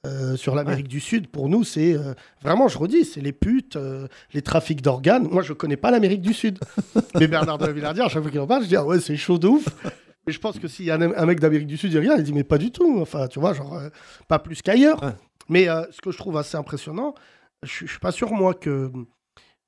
euh, 0.07 0.35
sur 0.35 0.55
l'Amérique 0.55 0.87
du 0.87 0.99
Sud, 0.99 1.27
pour 1.27 1.47
nous, 1.47 1.63
c'est 1.63 1.93
euh, 1.93 2.15
vraiment, 2.41 2.67
je 2.67 2.75
redis, 2.79 3.05
c'est 3.05 3.21
les 3.21 3.33
putes, 3.33 3.75
euh, 3.75 4.07
les 4.33 4.41
trafics 4.41 4.81
d'organes. 4.81 5.27
Moi, 5.29 5.43
je 5.43 5.53
connais 5.53 5.75
pas 5.77 5.91
l'Amérique 5.91 6.21
du 6.23 6.33
Sud. 6.33 6.57
Mais 7.19 7.27
Bernard 7.27 7.59
de 7.59 7.67
la 7.67 7.71
Villardière, 7.71 8.05
à 8.05 8.09
chaque 8.09 8.23
fois 8.23 8.31
qu'il 8.31 8.39
en 8.39 8.47
parle, 8.47 8.63
je 8.63 8.67
dis, 8.69 8.75
ah 8.75 8.83
ouais, 8.83 8.99
c'est 8.99 9.15
chaud 9.15 9.37
de 9.37 9.47
ouf. 9.47 9.67
Mais 10.27 10.33
je 10.33 10.39
pense 10.39 10.59
que 10.59 10.67
s'il 10.67 10.85
y 10.85 10.91
a 10.91 10.95
un, 10.95 11.25
mec 11.25 11.39
d'Amérique 11.39 11.67
du 11.67 11.77
Sud, 11.77 11.91
il 11.91 11.99
regarde, 11.99 12.19
il 12.19 12.23
dit, 12.23 12.33
mais 12.33 12.43
pas 12.43 12.57
du 12.57 12.71
tout. 12.71 12.99
Enfin, 13.01 13.27
tu 13.27 13.39
vois, 13.39 13.53
genre, 13.53 13.73
euh, 13.75 13.89
pas 14.27 14.39
plus 14.39 14.61
qu'ailleurs. 14.61 15.01
Ouais. 15.03 15.15
Mais 15.49 15.67
euh, 15.67 15.83
ce 15.91 15.99
que 16.01 16.11
je 16.11 16.17
trouve 16.17 16.37
assez 16.37 16.57
impressionnant, 16.57 17.15
je 17.63 17.85
je 17.85 17.91
suis 17.91 17.99
pas 17.99 18.11
sûr, 18.11 18.31
moi, 18.31 18.53
que. 18.53 18.91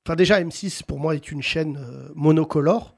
Enfin, 0.06 0.16
déjà, 0.16 0.40
M6, 0.40 0.84
pour 0.84 1.00
moi, 1.00 1.14
est 1.14 1.32
une 1.32 1.42
chaîne 1.42 1.76
euh, 1.78 2.08
monocolore. 2.14 2.96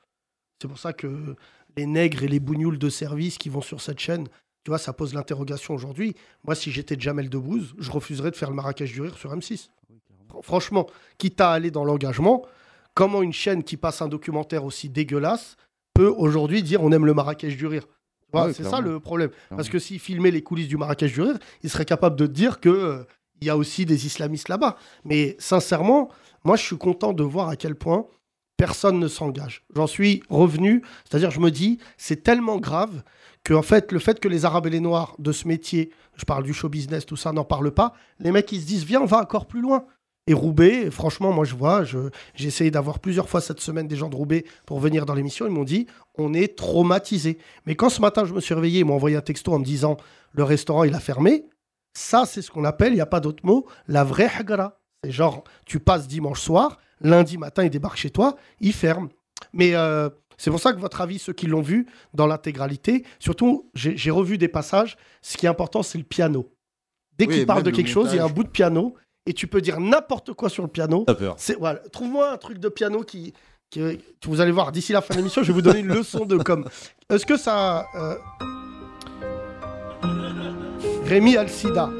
C'est 0.60 0.68
pour 0.68 0.78
ça 0.78 0.92
que 0.92 1.36
les 1.76 1.86
nègres 1.86 2.22
et 2.24 2.28
les 2.28 2.40
bougnoules 2.40 2.78
de 2.78 2.88
service 2.88 3.38
qui 3.38 3.48
vont 3.48 3.60
sur 3.60 3.80
cette 3.80 3.98
chaîne, 4.00 4.26
tu 4.64 4.70
vois, 4.70 4.78
ça 4.78 4.92
pose 4.92 5.14
l'interrogation 5.14 5.74
aujourd'hui. 5.74 6.14
Moi, 6.44 6.54
si 6.54 6.72
j'étais 6.72 6.96
Jamel 6.98 7.28
Debbouze, 7.30 7.74
je 7.78 7.90
refuserais 7.90 8.30
de 8.30 8.36
faire 8.36 8.50
le 8.50 8.56
Marrakech 8.56 8.92
du 8.92 9.00
Rire 9.02 9.16
sur 9.16 9.34
M6. 9.34 9.68
Fr- 10.30 10.42
Franchement, 10.42 10.86
quitte 11.18 11.40
à 11.40 11.52
aller 11.52 11.70
dans 11.70 11.84
l'engagement, 11.84 12.44
comment 12.94 13.22
une 13.22 13.32
chaîne 13.32 13.62
qui 13.62 13.76
passe 13.76 14.02
un 14.02 14.08
documentaire 14.08 14.64
aussi 14.64 14.88
dégueulasse 14.88 15.56
peut 15.96 16.12
aujourd'hui 16.16 16.62
dire 16.62 16.82
on 16.82 16.92
aime 16.92 17.06
le 17.06 17.14
Marrakech 17.14 17.56
du 17.56 17.66
Rire 17.66 17.86
C'est 18.52 18.64
ça 18.64 18.80
le 18.80 19.00
problème. 19.00 19.30
Parce 19.50 19.68
que 19.68 19.78
s'il 19.78 19.98
filmait 19.98 20.30
les 20.30 20.42
coulisses 20.42 20.68
du 20.68 20.76
Marrakech 20.76 21.12
du 21.12 21.22
Rire, 21.22 21.38
il 21.62 21.70
serait 21.70 21.84
capable 21.84 22.16
de 22.16 22.26
dire 22.26 22.60
que 22.60 22.68
euh, 22.68 23.04
il 23.40 23.46
y 23.46 23.50
a 23.50 23.56
aussi 23.56 23.84
des 23.84 24.06
islamistes 24.06 24.48
là-bas. 24.48 24.76
Mais 25.04 25.36
sincèrement, 25.38 26.10
moi, 26.44 26.56
je 26.56 26.62
suis 26.62 26.78
content 26.78 27.12
de 27.12 27.22
voir 27.22 27.48
à 27.48 27.56
quel 27.56 27.74
point 27.74 28.06
personne 28.56 28.98
ne 28.98 29.08
s'engage. 29.08 29.64
J'en 29.74 29.86
suis 29.86 30.22
revenu, 30.30 30.82
c'est-à-dire 31.04 31.30
je 31.30 31.40
me 31.40 31.50
dis, 31.50 31.78
c'est 31.98 32.22
tellement 32.22 32.58
grave 32.58 33.02
que 33.44 33.54
en 33.54 33.62
fait, 33.62 33.92
le 33.92 33.98
fait 33.98 34.18
que 34.18 34.28
les 34.28 34.44
Arabes 34.44 34.66
et 34.66 34.70
les 34.70 34.80
Noirs 34.80 35.14
de 35.18 35.32
ce 35.32 35.46
métier, 35.46 35.92
je 36.16 36.24
parle 36.24 36.44
du 36.44 36.54
show 36.54 36.68
business, 36.68 37.04
tout 37.04 37.16
ça, 37.16 37.32
n'en 37.32 37.44
parlent 37.44 37.72
pas, 37.72 37.92
les 38.18 38.32
mecs, 38.32 38.50
ils 38.52 38.60
se 38.60 38.66
disent, 38.66 38.84
viens, 38.84 39.02
on 39.02 39.06
va 39.06 39.18
encore 39.18 39.46
plus 39.46 39.60
loin. 39.60 39.84
Et 40.28 40.34
Roubaix, 40.34 40.90
franchement, 40.90 41.32
moi 41.32 41.44
je 41.44 41.54
vois, 41.54 41.84
je- 41.84 42.10
j'ai 42.34 42.48
essayé 42.48 42.70
d'avoir 42.72 42.98
plusieurs 42.98 43.28
fois 43.28 43.40
cette 43.40 43.60
semaine 43.60 43.86
des 43.86 43.94
gens 43.96 44.08
de 44.08 44.16
Roubaix 44.16 44.44
pour 44.66 44.80
venir 44.80 45.06
dans 45.06 45.14
l'émission, 45.14 45.46
ils 45.46 45.52
m'ont 45.52 45.62
dit, 45.64 45.86
on 46.16 46.34
est 46.34 46.56
traumatisé. 46.58 47.38
Mais 47.64 47.76
quand 47.76 47.90
ce 47.90 48.00
matin 48.00 48.24
je 48.24 48.34
me 48.34 48.40
suis 48.40 48.54
réveillé, 48.54 48.80
ils 48.80 48.84
m'ont 48.84 48.94
envoyé 48.96 49.16
un 49.16 49.20
texto 49.20 49.52
en 49.52 49.58
me 49.60 49.64
disant, 49.64 49.96
le 50.32 50.42
restaurant 50.42 50.82
il 50.84 50.94
a 50.94 51.00
fermé, 51.00 51.44
ça 51.96 52.24
c'est 52.26 52.42
ce 52.42 52.50
qu'on 52.50 52.64
appelle, 52.64 52.92
il 52.92 52.96
n'y 52.96 53.00
a 53.00 53.06
pas 53.06 53.20
d'autre 53.20 53.44
mot, 53.46 53.66
la 53.86 54.02
vraie 54.02 54.28
hagara. 54.36 54.80
C'est 55.04 55.12
genre, 55.12 55.44
tu 55.64 55.78
passes 55.78 56.08
dimanche 56.08 56.40
soir, 56.40 56.78
lundi 57.00 57.38
matin 57.38 57.62
il 57.62 57.70
débarque 57.70 57.96
chez 57.98 58.10
toi, 58.10 58.36
il 58.60 58.72
ferme. 58.72 59.08
Mais 59.52 59.74
euh, 59.76 60.08
c'est 60.38 60.50
pour 60.50 60.58
ça 60.60 60.72
que 60.72 60.80
votre 60.80 61.00
avis, 61.02 61.20
ceux 61.20 61.34
qui 61.34 61.46
l'ont 61.46 61.62
vu 61.62 61.86
dans 62.14 62.26
l'intégralité, 62.26 63.04
surtout 63.20 63.70
j'ai 63.74 64.10
revu 64.10 64.38
des 64.38 64.48
passages, 64.48 64.96
ce 65.22 65.36
qui 65.36 65.46
est 65.46 65.48
important 65.48 65.84
c'est 65.84 65.98
le 65.98 66.04
piano. 66.04 66.50
Dès 67.16 67.26
Oui, 67.28 67.34
qu'il 67.36 67.46
parle 67.46 67.62
de 67.62 67.70
quelque 67.70 67.88
chose, 67.88 68.08
il 68.12 68.16
y 68.16 68.18
a 68.18 68.24
un 68.24 68.28
bout 68.28 68.42
de 68.42 68.48
piano 68.48 68.94
et 69.26 69.32
tu 69.32 69.46
peux 69.46 69.60
dire 69.60 69.80
n'importe 69.80 70.32
quoi 70.32 70.48
sur 70.48 70.62
le 70.62 70.68
piano. 70.68 71.04
T'as 71.06 71.14
peur. 71.14 71.34
C'est 71.38 71.58
voilà, 71.58 71.80
trouve-moi 71.92 72.30
un 72.30 72.36
truc 72.36 72.58
de 72.58 72.68
piano 72.68 73.02
qui, 73.02 73.34
qui, 73.70 73.80
que 73.80 74.28
vous 74.28 74.40
allez 74.40 74.52
voir 74.52 74.72
d'ici 74.72 74.92
la 74.92 75.02
fin 75.02 75.14
de 75.14 75.18
l'émission, 75.18 75.42
je 75.42 75.48
vais 75.48 75.52
vous 75.52 75.62
donner 75.62 75.80
une 75.80 75.88
leçon 75.92 76.24
de 76.24 76.36
com. 76.38 76.64
Est-ce 77.10 77.26
que 77.26 77.36
ça 77.36 77.86
euh, 77.96 78.16
Rémi 81.04 81.36
a 81.36 81.42
le 81.42 81.48
sida. 81.48 81.90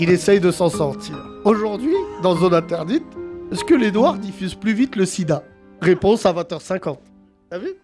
Il 0.00 0.10
essaye 0.10 0.40
de 0.40 0.50
s'en 0.50 0.70
sortir. 0.70 1.16
Aujourd'hui, 1.44 1.94
dans 2.22 2.36
Zone 2.36 2.54
Interdite, 2.54 3.04
est-ce 3.52 3.64
que 3.64 3.74
les 3.74 3.92
Noirs 3.92 4.18
diffusent 4.18 4.54
plus 4.54 4.72
vite 4.72 4.96
le 4.96 5.04
sida? 5.06 5.42
Réponse 5.80 6.26
à 6.26 6.32
20h50. 6.32 6.98
T'as 7.50 7.58
vu? 7.58 7.74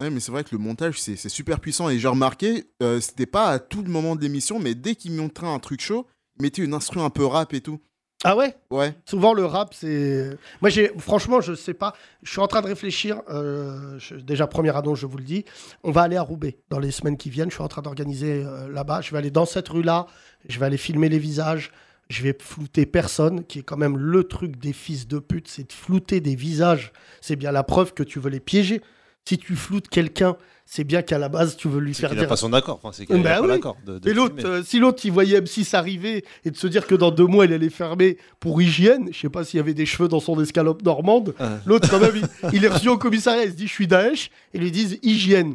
Ouais, 0.00 0.10
mais 0.10 0.20
c'est 0.20 0.30
vrai 0.32 0.44
que 0.44 0.50
le 0.52 0.58
montage, 0.58 1.00
c'est 1.00 1.16
super 1.28 1.58
puissant. 1.58 1.88
Et 1.88 1.98
j'ai 1.98 2.08
remarqué, 2.08 2.64
euh, 2.82 3.00
c'était 3.00 3.26
pas 3.26 3.46
à 3.48 3.58
tout 3.58 3.82
le 3.82 3.88
moment 3.90 4.14
de 4.14 4.20
l'émission, 4.20 4.58
mais 4.58 4.74
dès 4.74 4.94
qu'il 4.94 5.12
montrait 5.12 5.46
un 5.46 5.58
truc 5.58 5.80
chaud, 5.80 6.06
il 6.38 6.42
mettait 6.42 6.62
une 6.62 6.74
instru 6.74 7.00
un 7.00 7.08
peu 7.10 7.24
rap 7.24 7.54
et 7.54 7.60
tout. 7.62 7.80
Ah 8.24 8.34
ouais? 8.36 8.54
Ouais. 8.70 8.94
Souvent 9.04 9.32
le 9.34 9.44
rap, 9.44 9.72
c'est. 9.74 10.36
Moi, 10.60 10.68
j'ai 10.70 10.90
franchement, 10.98 11.40
je 11.40 11.54
sais 11.54 11.74
pas. 11.74 11.94
Je 12.22 12.30
suis 12.30 12.40
en 12.40 12.46
train 12.46 12.60
de 12.62 12.66
réfléchir. 12.66 13.20
euh, 13.30 13.98
je- 13.98 14.16
Déjà, 14.16 14.46
première 14.46 14.76
annonce, 14.76 14.98
je 14.98 15.06
vous 15.06 15.18
le 15.18 15.24
dis. 15.24 15.44
On 15.82 15.92
va 15.92 16.02
aller 16.02 16.16
à 16.16 16.22
Roubaix 16.22 16.58
dans 16.70 16.78
les 16.78 16.90
semaines 16.90 17.16
qui 17.16 17.30
viennent. 17.30 17.50
Je 17.50 17.54
suis 17.54 17.62
en 17.62 17.68
train 17.68 17.82
d'organiser 17.82 18.42
euh, 18.44 18.68
là-bas. 18.68 19.00
Je 19.02 19.12
vais 19.12 19.18
aller 19.18 19.30
dans 19.30 19.46
cette 19.46 19.68
rue-là. 19.68 20.06
Je 20.48 20.58
vais 20.58 20.66
aller 20.66 20.78
filmer 20.78 21.08
les 21.08 21.18
visages. 21.18 21.72
Je 22.08 22.22
vais 22.22 22.36
flouter 22.40 22.86
personne, 22.86 23.44
qui 23.44 23.58
est 23.60 23.62
quand 23.62 23.76
même 23.76 23.96
le 23.98 24.24
truc 24.24 24.56
des 24.58 24.72
fils 24.72 25.08
de 25.08 25.18
pute, 25.18 25.48
c'est 25.48 25.66
de 25.68 25.72
flouter 25.72 26.20
des 26.20 26.36
visages. 26.36 26.92
C'est 27.20 27.34
bien 27.36 27.50
la 27.52 27.64
preuve 27.64 27.94
que 27.94 28.02
tu 28.04 28.18
veux 28.20 28.30
les 28.30 28.38
piéger. 28.40 28.80
Si 29.28 29.38
tu 29.38 29.56
floutes 29.56 29.88
quelqu'un, 29.88 30.36
c'est 30.64 30.84
bien 30.84 31.02
qu'à 31.02 31.18
la 31.18 31.28
base, 31.28 31.56
tu 31.56 31.68
veux 31.68 31.80
lui 31.80 31.94
faire 31.94 32.10
qu'il 32.10 32.16
n'a 32.18 32.22
dire 32.22 32.28
pas 32.28 32.36
son 32.36 32.52
accord. 32.52 32.80
Enfin, 32.82 32.90
c'est 32.92 33.06
Bah 33.08 33.40
pas 33.40 33.42
oui. 33.42 33.60
de- 33.86 33.98
de 33.98 34.10
et 34.10 34.14
l'autre, 34.14 34.34
euh, 34.44 34.62
si 34.64 34.78
l'autre, 34.78 35.00
il 35.04 35.12
voyait 35.12 35.40
M6 35.40 35.74
arriver 35.74 36.24
et 36.44 36.50
de 36.50 36.56
se 36.56 36.66
dire 36.66 36.86
que 36.86 36.94
dans 36.94 37.10
deux 37.10 37.26
mois, 37.26 37.44
il 37.44 37.52
allait 37.52 37.70
fermer 37.70 38.18
pour 38.40 38.60
hygiène, 38.62 39.08
je 39.12 39.18
sais 39.18 39.28
pas 39.28 39.44
s'il 39.44 39.58
y 39.58 39.60
avait 39.60 39.74
des 39.74 39.86
cheveux 39.86 40.08
dans 40.08 40.20
son 40.20 40.40
escalope 40.40 40.82
normande, 40.82 41.34
Ah. 41.38 41.58
l'autre, 41.66 41.88
quand 41.90 42.00
même, 42.00 42.14
il, 42.16 42.50
il 42.54 42.64
est 42.64 42.68
reçu 42.68 42.88
au 42.88 42.98
commissariat, 42.98 43.44
il 43.44 43.50
se 43.50 43.56
dit, 43.56 43.66
je 43.66 43.72
suis 43.72 43.86
Daesh, 43.86 44.30
et 44.54 44.58
lui 44.58 44.70
disent 44.70 44.98
hygiène. 45.02 45.54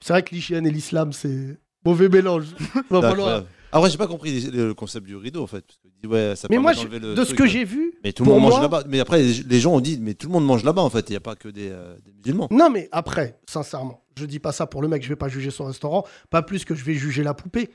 C'est 0.00 0.12
vrai 0.12 0.22
que 0.22 0.34
l'hygiène 0.34 0.66
et 0.66 0.70
l'islam, 0.70 1.12
c'est 1.12 1.58
mauvais 1.84 2.08
mélange. 2.08 2.46
Va 2.90 3.00
C'est 3.00 3.08
falloir- 3.08 3.42
incroyable. 3.72 3.78
Après, 3.86 3.90
j'ai 3.90 3.98
pas 3.98 4.06
compris 4.06 4.40
le 4.50 4.74
concept 4.74 5.06
du 5.06 5.16
rideau 5.16 5.42
en 5.42 5.46
fait. 5.46 5.62
Parce 5.66 5.78
que, 5.78 5.88
dit, 6.02 6.06
ouais, 6.06 6.34
ça 6.36 6.48
Mais 6.50 6.58
moi, 6.58 6.72
je- 6.72 6.78
d'enlever 6.80 6.98
le 6.98 7.14
de 7.14 7.24
ce 7.24 7.34
que 7.34 7.46
j'ai 7.46 7.64
vu, 7.64 7.94
Mais 8.04 8.12
tout 8.12 8.24
le 8.24 8.30
monde 8.30 8.42
mange 8.42 8.52
moi- 8.52 8.60
là-bas. 8.62 8.84
Mais 8.88 9.00
après, 9.00 9.22
les, 9.22 9.32
les 9.42 9.60
gens 9.60 9.72
ont 9.74 9.80
dit, 9.80 9.98
mais 10.00 10.14
tout 10.14 10.26
le 10.28 10.32
monde 10.32 10.44
mange 10.46 10.62
là-bas 10.64 10.82
en 10.82 10.90
fait. 10.90 11.08
Il 11.08 11.12
n'y 11.12 11.16
a 11.16 11.20
pas 11.20 11.36
que 11.36 11.48
des, 11.48 11.70
euh, 11.70 11.96
des 12.04 12.12
musulmans. 12.12 12.48
Non, 12.50 12.70
mais 12.70 12.88
après, 12.92 13.40
sincèrement, 13.48 14.04
je 14.18 14.24
dis 14.26 14.38
pas 14.38 14.52
ça 14.52 14.66
pour 14.66 14.82
le 14.82 14.88
mec, 14.88 15.02
je 15.02 15.08
vais 15.08 15.16
pas 15.16 15.28
juger 15.28 15.50
son 15.50 15.64
restaurant, 15.64 16.04
pas 16.30 16.42
plus 16.42 16.64
que 16.64 16.74
je 16.74 16.84
vais 16.84 16.94
juger 16.94 17.22
la 17.22 17.34
poupée. 17.34 17.70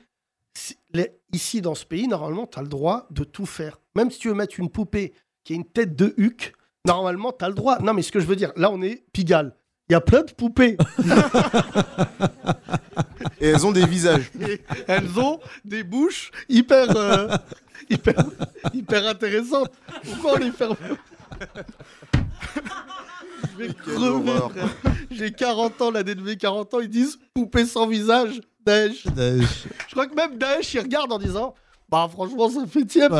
Si- 0.56 0.76
les- 0.94 1.10
Ici, 1.32 1.60
dans 1.60 1.74
ce 1.74 1.84
pays, 1.84 2.08
normalement, 2.08 2.46
tu 2.46 2.58
as 2.58 2.62
le 2.62 2.68
droit 2.68 3.06
de 3.10 3.22
tout 3.22 3.44
faire. 3.44 3.78
Même 3.94 4.10
si 4.10 4.18
tu 4.18 4.28
veux 4.28 4.34
mettre 4.34 4.58
une 4.58 4.70
poupée 4.70 5.12
qui 5.44 5.52
a 5.52 5.56
une 5.56 5.64
tête 5.66 5.94
de 5.94 6.14
huc, 6.16 6.54
normalement, 6.86 7.32
tu 7.38 7.44
as 7.44 7.48
le 7.48 7.54
droit. 7.54 7.78
Non, 7.80 7.92
mais 7.92 8.00
ce 8.02 8.10
que 8.12 8.18
je 8.20 8.24
veux 8.26 8.34
dire, 8.36 8.50
là, 8.56 8.70
on 8.72 8.80
est 8.80 9.04
Pigalle. 9.12 9.54
Il 9.90 9.92
y 9.92 9.96
a 9.96 10.00
plein 10.00 10.22
de 10.22 10.32
poupées. 10.32 10.76
Et 13.40 13.48
elles 13.48 13.66
ont 13.66 13.72
des 13.72 13.86
visages. 13.86 14.30
Et 14.40 14.60
elles 14.86 15.18
ont 15.18 15.40
des 15.64 15.82
bouches 15.84 16.30
hyper, 16.48 16.96
euh, 16.96 17.28
hyper, 17.88 18.14
hyper 18.74 19.06
intéressantes. 19.06 19.70
Pourquoi 20.04 20.34
on 20.34 20.38
les 20.38 20.50
ferme 20.50 20.76
Je 23.42 23.64
vais 23.64 23.74
crever, 23.74 24.32
frère. 24.50 24.68
J'ai 25.10 25.30
40 25.32 25.82
ans, 25.82 25.90
l'année 25.90 26.14
de 26.14 26.22
mes 26.22 26.36
40 26.36 26.74
ans, 26.74 26.80
ils 26.80 26.88
disent 26.88 27.18
poupée 27.34 27.66
sans 27.66 27.86
visage, 27.86 28.40
Daesh. 28.64 29.04
Je 29.06 29.92
crois 29.92 30.06
que 30.06 30.14
même 30.14 30.36
Daesh, 30.36 30.74
il 30.74 30.80
regarde 30.80 31.12
en 31.12 31.18
disant 31.18 31.54
Bah, 31.88 32.08
franchement, 32.12 32.50
ça 32.50 32.66
fait 32.66 32.84
tiep. 32.84 33.12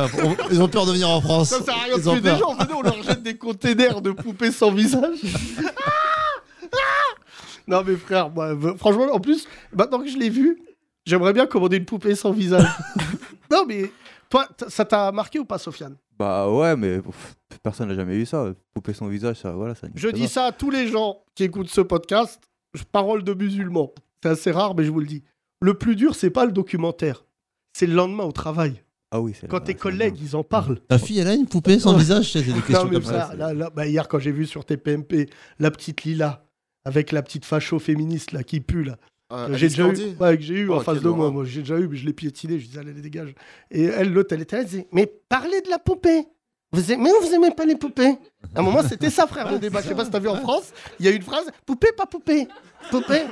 Ils 0.50 0.60
ont 0.60 0.68
peur 0.68 0.86
de 0.86 0.92
venir 0.92 1.08
en 1.08 1.20
France. 1.20 1.50
Ça 1.50 1.62
sert 1.62 1.74
à 1.74 1.84
rien 1.84 1.96
de 1.96 2.02
tuer 2.02 2.20
des 2.20 2.36
gens. 2.36 2.56
On 2.74 2.82
leur 2.82 3.02
jette 3.02 3.22
des 3.22 3.36
containers 3.36 4.00
de 4.00 4.10
poupées 4.10 4.52
sans 4.52 4.72
visage. 4.72 5.18
non, 7.68 7.82
mais 7.86 7.96
frère, 7.96 8.30
moi, 8.30 8.56
franchement, 8.76 9.06
en 9.12 9.20
plus, 9.20 9.46
maintenant 9.72 10.00
que 10.00 10.08
je 10.08 10.16
l'ai 10.18 10.30
vu, 10.30 10.58
j'aimerais 11.06 11.32
bien 11.32 11.46
commander 11.46 11.76
une 11.76 11.84
poupée 11.84 12.14
sans 12.14 12.32
visage. 12.32 12.66
non, 13.50 13.64
mais 13.66 13.90
toi, 14.30 14.48
ça 14.68 14.84
t'a 14.84 15.12
marqué 15.12 15.38
ou 15.38 15.44
pas, 15.44 15.58
Sofiane? 15.58 15.96
Bah 16.18 16.50
ouais, 16.50 16.76
mais 16.76 17.00
pff, 17.00 17.36
personne 17.62 17.88
n'a 17.88 17.94
jamais 17.94 18.16
eu 18.16 18.26
ça. 18.26 18.52
Poupée 18.74 18.92
son 18.92 19.06
visage, 19.06 19.36
ça, 19.36 19.52
voilà, 19.52 19.74
ça. 19.74 19.86
Je 19.94 20.08
dis 20.08 20.22
pas. 20.22 20.28
ça 20.28 20.44
à 20.46 20.52
tous 20.52 20.70
les 20.70 20.88
gens 20.88 21.18
qui 21.34 21.44
écoutent 21.44 21.68
ce 21.70 21.80
podcast. 21.80 22.40
Je- 22.74 22.82
Parole 22.82 23.22
de 23.22 23.34
musulman. 23.34 23.92
C'est 24.22 24.30
assez 24.30 24.50
rare, 24.50 24.74
mais 24.74 24.84
je 24.84 24.90
vous 24.90 25.00
le 25.00 25.06
dis. 25.06 25.22
Le 25.60 25.74
plus 25.74 25.94
dur, 25.94 26.14
c'est 26.14 26.30
pas 26.30 26.44
le 26.44 26.52
documentaire. 26.52 27.24
C'est 27.72 27.86
le 27.86 27.94
lendemain 27.94 28.24
au 28.24 28.32
travail. 28.32 28.82
Ah 29.10 29.20
oui, 29.20 29.32
c'est 29.38 29.48
Quand 29.48 29.60
tes 29.60 29.74
collègues, 29.74 30.18
ils 30.20 30.36
en 30.36 30.42
parlent. 30.42 30.80
Ta 30.88 30.98
fille, 30.98 31.18
elle 31.20 31.28
a 31.28 31.34
une 31.34 31.46
poupée 31.46 31.78
sans 31.78 31.96
visage 31.96 32.32
C'est 32.32 32.42
des 32.42 32.52
questions 32.52 32.84
Non, 32.84 32.84
mais 32.86 32.94
comme 32.96 33.04
ça. 33.04 33.26
frère, 33.26 33.36
là, 33.36 33.54
là, 33.54 33.70
bah, 33.70 33.86
hier, 33.86 34.06
quand 34.08 34.18
j'ai 34.18 34.32
vu 34.32 34.44
sur 34.44 34.64
TPMP 34.66 35.30
la 35.58 35.70
petite 35.70 36.02
Lila 36.02 36.44
avec 36.88 37.12
la 37.12 37.22
petite 37.22 37.44
facho 37.44 37.78
féministe 37.78 38.32
là, 38.32 38.42
qui 38.42 38.60
pue, 38.60 38.82
là, 38.82 38.96
Euh, 39.30 39.48
que 39.48 39.54
j'ai 39.58 39.68
déjà 39.68 39.86
eu, 39.88 40.16
ouais, 40.18 40.38
que 40.38 40.42
j'ai 40.42 40.54
eu 40.54 40.68
Oh, 40.70 40.76
en 40.76 40.80
face 40.80 41.02
de 41.02 41.08
moi. 41.10 41.30
Moi, 41.30 41.44
j'ai 41.44 41.60
déjà 41.60 41.78
eu, 41.78 41.86
mais 41.86 41.98
je 41.98 42.06
l'ai 42.06 42.14
piétiné. 42.14 42.58
Je 42.58 42.66
disais, 42.66 42.80
allez, 42.80 42.94
dégage. 42.94 43.34
Et 43.70 43.84
elle, 43.84 44.10
l'autre, 44.10 44.34
elle 44.34 44.40
était 44.40 44.56
là, 44.56 44.62
elle 44.62 44.68
disait, 44.68 44.88
mais 44.90 45.06
parlez 45.28 45.60
de 45.60 45.68
la 45.68 45.78
poupée. 45.78 46.26
Vous 46.72 46.90
aimez 46.92 47.10
ou 47.12 47.26
vous 47.26 47.34
aimez 47.34 47.50
pas 47.50 47.66
les 47.66 47.76
poupées? 47.76 48.16
À 48.54 48.60
un 48.60 48.62
moment, 48.62 48.82
c'était 48.82 49.10
ça, 49.10 49.26
frère, 49.26 49.52
le 49.52 49.58
débat. 49.58 49.82
Je 49.82 49.88
sais 49.88 49.94
pas 49.94 50.06
si 50.06 50.10
t'as 50.10 50.18
vu 50.18 50.28
en 50.28 50.36
France, 50.36 50.72
il 50.98 51.04
y 51.04 51.08
a 51.08 51.12
une 51.12 51.22
phrase 51.22 51.46
poupée, 51.66 51.92
pas 51.92 52.06
poupée. 52.06 52.48
Poupée. 52.90 53.24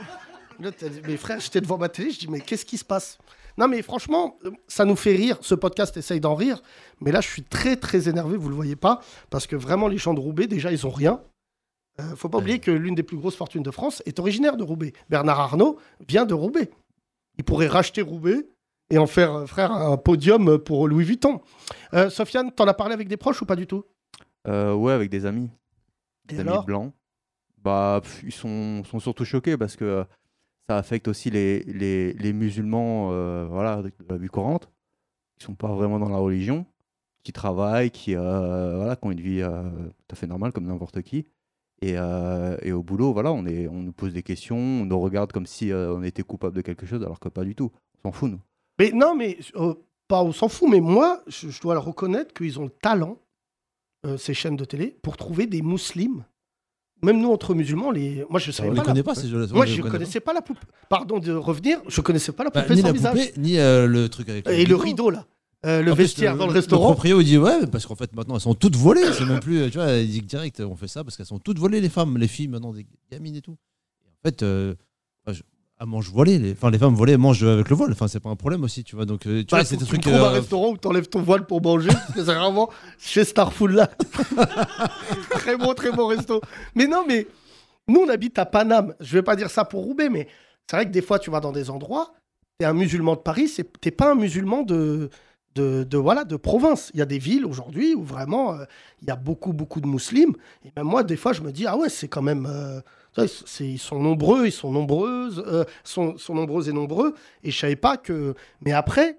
L'autre, 0.60 0.76
elle 0.82 0.90
dit, 0.90 1.00
mais 1.06 1.16
frère, 1.16 1.40
j'étais 1.40 1.60
devant 1.62 1.78
ma 1.78 1.88
télé, 1.88 2.10
je 2.10 2.18
dis, 2.18 2.28
mais 2.28 2.40
qu'est-ce 2.40 2.64
qui 2.66 2.76
se 2.78 2.84
passe? 2.84 3.16
Non, 3.58 3.68
mais 3.68 3.80
franchement, 3.80 4.38
euh, 4.44 4.50
ça 4.68 4.84
nous 4.84 4.96
fait 4.96 5.14
rire. 5.16 5.38
Ce 5.40 5.54
podcast 5.54 5.96
essaye 5.96 6.20
d'en 6.20 6.34
rire. 6.34 6.62
Mais 7.00 7.10
là, 7.10 7.22
je 7.22 7.28
suis 7.28 7.42
très, 7.42 7.76
très 7.76 8.06
énervé, 8.08 8.36
vous 8.36 8.50
le 8.50 8.54
voyez 8.54 8.76
pas. 8.76 9.00
Parce 9.30 9.46
que 9.46 9.56
vraiment, 9.56 9.88
les 9.88 9.96
champs 9.96 10.12
de 10.14 10.20
Roubaix, 10.20 10.46
déjà, 10.46 10.72
ils 10.72 10.86
ont 10.86 10.90
rien. 10.90 11.22
Euh, 12.00 12.14
faut 12.16 12.28
pas 12.28 12.38
oublier 12.38 12.58
que 12.58 12.70
l'une 12.70 12.94
des 12.94 13.02
plus 13.02 13.16
grosses 13.16 13.36
fortunes 13.36 13.62
de 13.62 13.70
France 13.70 14.02
est 14.06 14.18
originaire 14.18 14.56
de 14.56 14.62
Roubaix. 14.62 14.92
Bernard 15.08 15.40
Arnault 15.40 15.78
vient 16.06 16.26
de 16.26 16.34
Roubaix. 16.34 16.70
Il 17.38 17.44
pourrait 17.44 17.68
racheter 17.68 18.02
Roubaix 18.02 18.46
et 18.90 18.98
en 18.98 19.06
faire, 19.06 19.34
euh, 19.34 19.46
frère, 19.46 19.72
un 19.72 19.96
podium 19.96 20.58
pour 20.58 20.88
Louis 20.88 21.04
Vuitton. 21.04 21.40
Euh, 21.94 22.10
Sofiane, 22.10 22.52
t'en 22.52 22.66
as 22.66 22.74
parlé 22.74 22.94
avec 22.94 23.08
des 23.08 23.16
proches 23.16 23.40
ou 23.42 23.46
pas 23.46 23.56
du 23.56 23.66
tout? 23.66 23.84
Euh, 24.46 24.74
ouais, 24.74 24.92
avec 24.92 25.10
des 25.10 25.26
amis. 25.26 25.50
Des 26.26 26.40
amis 26.40 26.64
blancs. 26.66 26.92
Bah, 27.62 28.00
pff, 28.02 28.22
ils 28.22 28.32
sont, 28.32 28.84
sont 28.84 29.00
surtout 29.00 29.24
choqués 29.24 29.56
parce 29.56 29.76
que 29.76 29.84
euh, 29.84 30.04
ça 30.68 30.76
affecte 30.76 31.08
aussi 31.08 31.30
les, 31.30 31.60
les, 31.64 32.12
les 32.12 32.32
musulmans 32.32 33.08
euh, 33.10 33.46
voilà, 33.50 33.82
de 33.82 33.92
la 34.08 34.16
vie 34.16 34.28
courante, 34.28 34.70
qui 35.38 35.46
sont 35.46 35.54
pas 35.54 35.74
vraiment 35.74 35.98
dans 35.98 36.08
la 36.08 36.18
religion, 36.18 36.66
qui 37.22 37.32
travaillent, 37.32 37.90
qui, 37.90 38.14
voilà, 38.14 38.96
qui 38.96 39.06
ont 39.06 39.10
une 39.10 39.20
vie 39.20 39.40
tout 39.42 40.14
à 40.14 40.14
fait 40.14 40.26
normale 40.26 40.52
comme 40.52 40.66
n'importe 40.66 41.02
qui. 41.02 41.26
Et, 41.82 41.94
euh, 41.96 42.56
et 42.62 42.72
au 42.72 42.82
boulot, 42.82 43.12
voilà, 43.12 43.32
on, 43.32 43.44
est, 43.46 43.68
on 43.68 43.82
nous 43.82 43.92
pose 43.92 44.12
des 44.12 44.22
questions, 44.22 44.56
on 44.56 44.86
nous 44.86 44.98
regarde 44.98 45.32
comme 45.32 45.46
si 45.46 45.70
euh, 45.72 45.94
on 45.94 46.02
était 46.02 46.22
coupable 46.22 46.56
de 46.56 46.62
quelque 46.62 46.86
chose, 46.86 47.02
alors 47.02 47.20
que 47.20 47.28
pas 47.28 47.44
du 47.44 47.54
tout. 47.54 47.70
On 48.02 48.08
s'en 48.08 48.12
fout, 48.12 48.30
nous. 48.30 48.40
Mais 48.78 48.92
non, 48.92 49.14
mais 49.14 49.36
euh, 49.56 49.74
pas, 50.08 50.22
on 50.22 50.32
s'en 50.32 50.48
fout. 50.48 50.68
Mais 50.70 50.80
moi, 50.80 51.22
je, 51.26 51.50
je 51.50 51.60
dois 51.60 51.74
le 51.74 51.80
reconnaître 51.80 52.32
qu'ils 52.32 52.58
ont 52.58 52.64
le 52.64 52.70
talent, 52.70 53.18
euh, 54.06 54.16
ces 54.16 54.32
chaînes 54.34 54.56
de 54.56 54.64
télé, 54.64 54.96
pour 55.02 55.16
trouver 55.18 55.46
des 55.46 55.60
musulmans. 55.62 56.24
Même 57.02 57.20
nous, 57.20 57.30
entre 57.30 57.54
musulmans, 57.54 57.90
les... 57.90 58.24
moi, 58.30 58.40
je 58.40 58.50
savais 58.50 58.70
On 58.70 58.72
pas. 58.72 58.76
les 58.80 58.86
la- 58.86 58.92
connaît 58.92 59.02
pas, 59.02 59.14
ces 59.14 59.28
jeux-là. 59.28 59.46
Moi, 59.52 59.66
je 59.66 59.76
ne 59.76 59.82
connais 59.82 59.90
connaissais 59.92 60.20
pas 60.20 60.32
la 60.32 60.40
poupée. 60.40 60.60
Pardon 60.88 61.18
de 61.18 61.32
revenir, 61.32 61.78
je 61.88 62.00
connaissais 62.00 62.32
pas 62.32 62.44
la. 62.44 62.48
Bah, 62.50 62.62
poupée 62.62 62.74
ni 62.76 62.80
sans 62.80 62.86
la 62.86 62.92
visage. 62.94 63.12
poupée, 63.12 63.32
ni 63.38 63.58
euh, 63.58 63.86
le 63.86 64.08
truc 64.08 64.30
avec 64.30 64.48
Et 64.48 64.64
le 64.64 64.76
rideau, 64.76 65.10
là. 65.10 65.26
Euh, 65.66 65.82
le 65.82 65.92
En 65.92 65.94
plus, 65.94 66.04
vestiaire 66.04 66.36
dans 66.36 66.46
le 66.46 66.52
Le 66.52 66.58
restaurant. 66.58 66.84
proprio, 66.92 67.20
il 67.20 67.24
dit 67.24 67.38
ouais, 67.38 67.66
parce 67.66 67.84
qu'en 67.86 67.96
fait, 67.96 68.14
maintenant, 68.14 68.36
elles 68.36 68.40
sont 68.40 68.54
toutes 68.54 68.76
volées. 68.76 69.12
C'est 69.12 69.24
même 69.24 69.40
plus, 69.40 69.68
tu 69.70 69.78
vois, 69.78 69.90
il 69.92 70.08
dit 70.08 70.20
que 70.20 70.26
direct, 70.26 70.60
on 70.60 70.76
fait 70.76 70.86
ça 70.88 71.02
parce 71.02 71.16
qu'elles 71.16 71.26
sont 71.26 71.38
toutes 71.40 71.58
volées, 71.58 71.80
les 71.80 71.88
femmes, 71.88 72.16
les 72.18 72.28
filles, 72.28 72.48
maintenant, 72.48 72.72
des 72.72 72.86
gamines 73.10 73.34
et 73.36 73.40
tout. 73.42 73.56
Et 74.04 74.08
en 74.08 74.28
fait, 74.28 74.42
euh, 74.42 74.74
enfin, 75.26 75.34
je- 75.36 75.42
elles 75.80 75.86
mangent 75.86 76.10
volées. 76.10 76.38
Les, 76.38 76.52
enfin, 76.52 76.70
les 76.70 76.78
femmes 76.78 76.94
volées 76.94 77.16
mangent 77.16 77.42
avec 77.42 77.68
le 77.68 77.74
voile. 77.76 77.90
Enfin, 77.92 78.06
c'est 78.08 78.20
pas 78.20 78.30
un 78.30 78.36
problème 78.36 78.62
aussi, 78.64 78.84
tu 78.84 78.94
vois. 78.96 79.04
Donc, 79.06 79.26
euh, 79.26 79.40
tu 79.40 79.46
Bah, 79.50 79.58
vois, 79.58 79.64
c'est 79.64 79.76
que 79.76 79.84
des 79.84 79.90
tu 79.90 79.98
trouves 79.98 80.14
un 80.14 80.30
restaurant 80.30 80.68
où 80.70 80.76
t'enlèves 80.76 81.08
ton 81.08 81.20
voile 81.22 81.44
pour 81.46 81.60
manger, 81.60 81.90
c'est 82.14 82.22
vraiment 82.22 82.70
chez 82.98 83.24
Starful 83.24 83.72
là. 83.72 83.86
très 85.30 85.56
bon, 85.56 85.74
très 85.74 85.90
bon 85.92 86.06
resto. 86.06 86.40
Mais 86.74 86.86
non, 86.86 87.04
mais 87.06 87.26
nous 87.88 88.00
on 88.06 88.08
habite 88.08 88.38
à 88.38 88.46
Paname. 88.46 88.94
Je 89.00 89.12
vais 89.14 89.22
pas 89.22 89.36
dire 89.36 89.50
ça 89.50 89.64
pour 89.64 89.82
Roubaix, 89.84 90.08
mais 90.08 90.28
c'est 90.70 90.76
vrai 90.76 90.86
que 90.86 90.92
des 90.92 91.02
fois 91.02 91.18
tu 91.18 91.30
vas 91.30 91.40
dans 91.40 91.52
des 91.52 91.70
endroits, 91.70 92.14
t'es 92.58 92.64
un 92.64 92.72
musulman 92.72 93.14
de 93.14 93.20
Paris, 93.20 93.50
t'es 93.80 93.90
pas 93.90 94.12
un 94.12 94.14
musulman 94.14 94.62
de, 94.62 95.10
de, 95.56 95.84
de, 95.84 95.98
voilà, 95.98 96.24
de 96.24 96.36
province. 96.36 96.90
Il 96.94 96.98
y 96.98 97.02
a 97.02 97.06
des 97.06 97.18
villes 97.18 97.46
aujourd'hui 97.46 97.94
où 97.94 98.04
vraiment 98.04 98.52
euh, 98.54 98.64
il 99.02 99.08
y 99.08 99.10
a 99.10 99.16
beaucoup, 99.16 99.52
beaucoup 99.52 99.80
de 99.80 99.86
musulmans. 99.88 100.34
Et 100.64 100.70
même 100.76 100.86
moi, 100.86 101.02
des 101.02 101.16
fois, 101.16 101.32
je 101.32 101.40
me 101.42 101.50
dis, 101.50 101.66
ah 101.66 101.76
ouais, 101.76 101.88
c'est 101.88 102.08
quand 102.08 102.22
même. 102.22 102.46
euh, 102.46 102.80
ils 103.60 103.78
sont 103.78 103.98
nombreux, 103.98 104.46
ils 104.46 104.52
sont 104.52 104.70
nombreuses, 104.70 105.42
euh, 105.46 105.64
sont, 105.84 106.18
sont 106.18 106.34
nombreuses 106.34 106.68
et 106.68 106.72
nombreux. 106.72 107.14
Et 107.42 107.50
je 107.50 107.58
savais 107.58 107.76
pas 107.76 107.96
que. 107.96 108.34
Mais 108.60 108.72
après, 108.72 109.16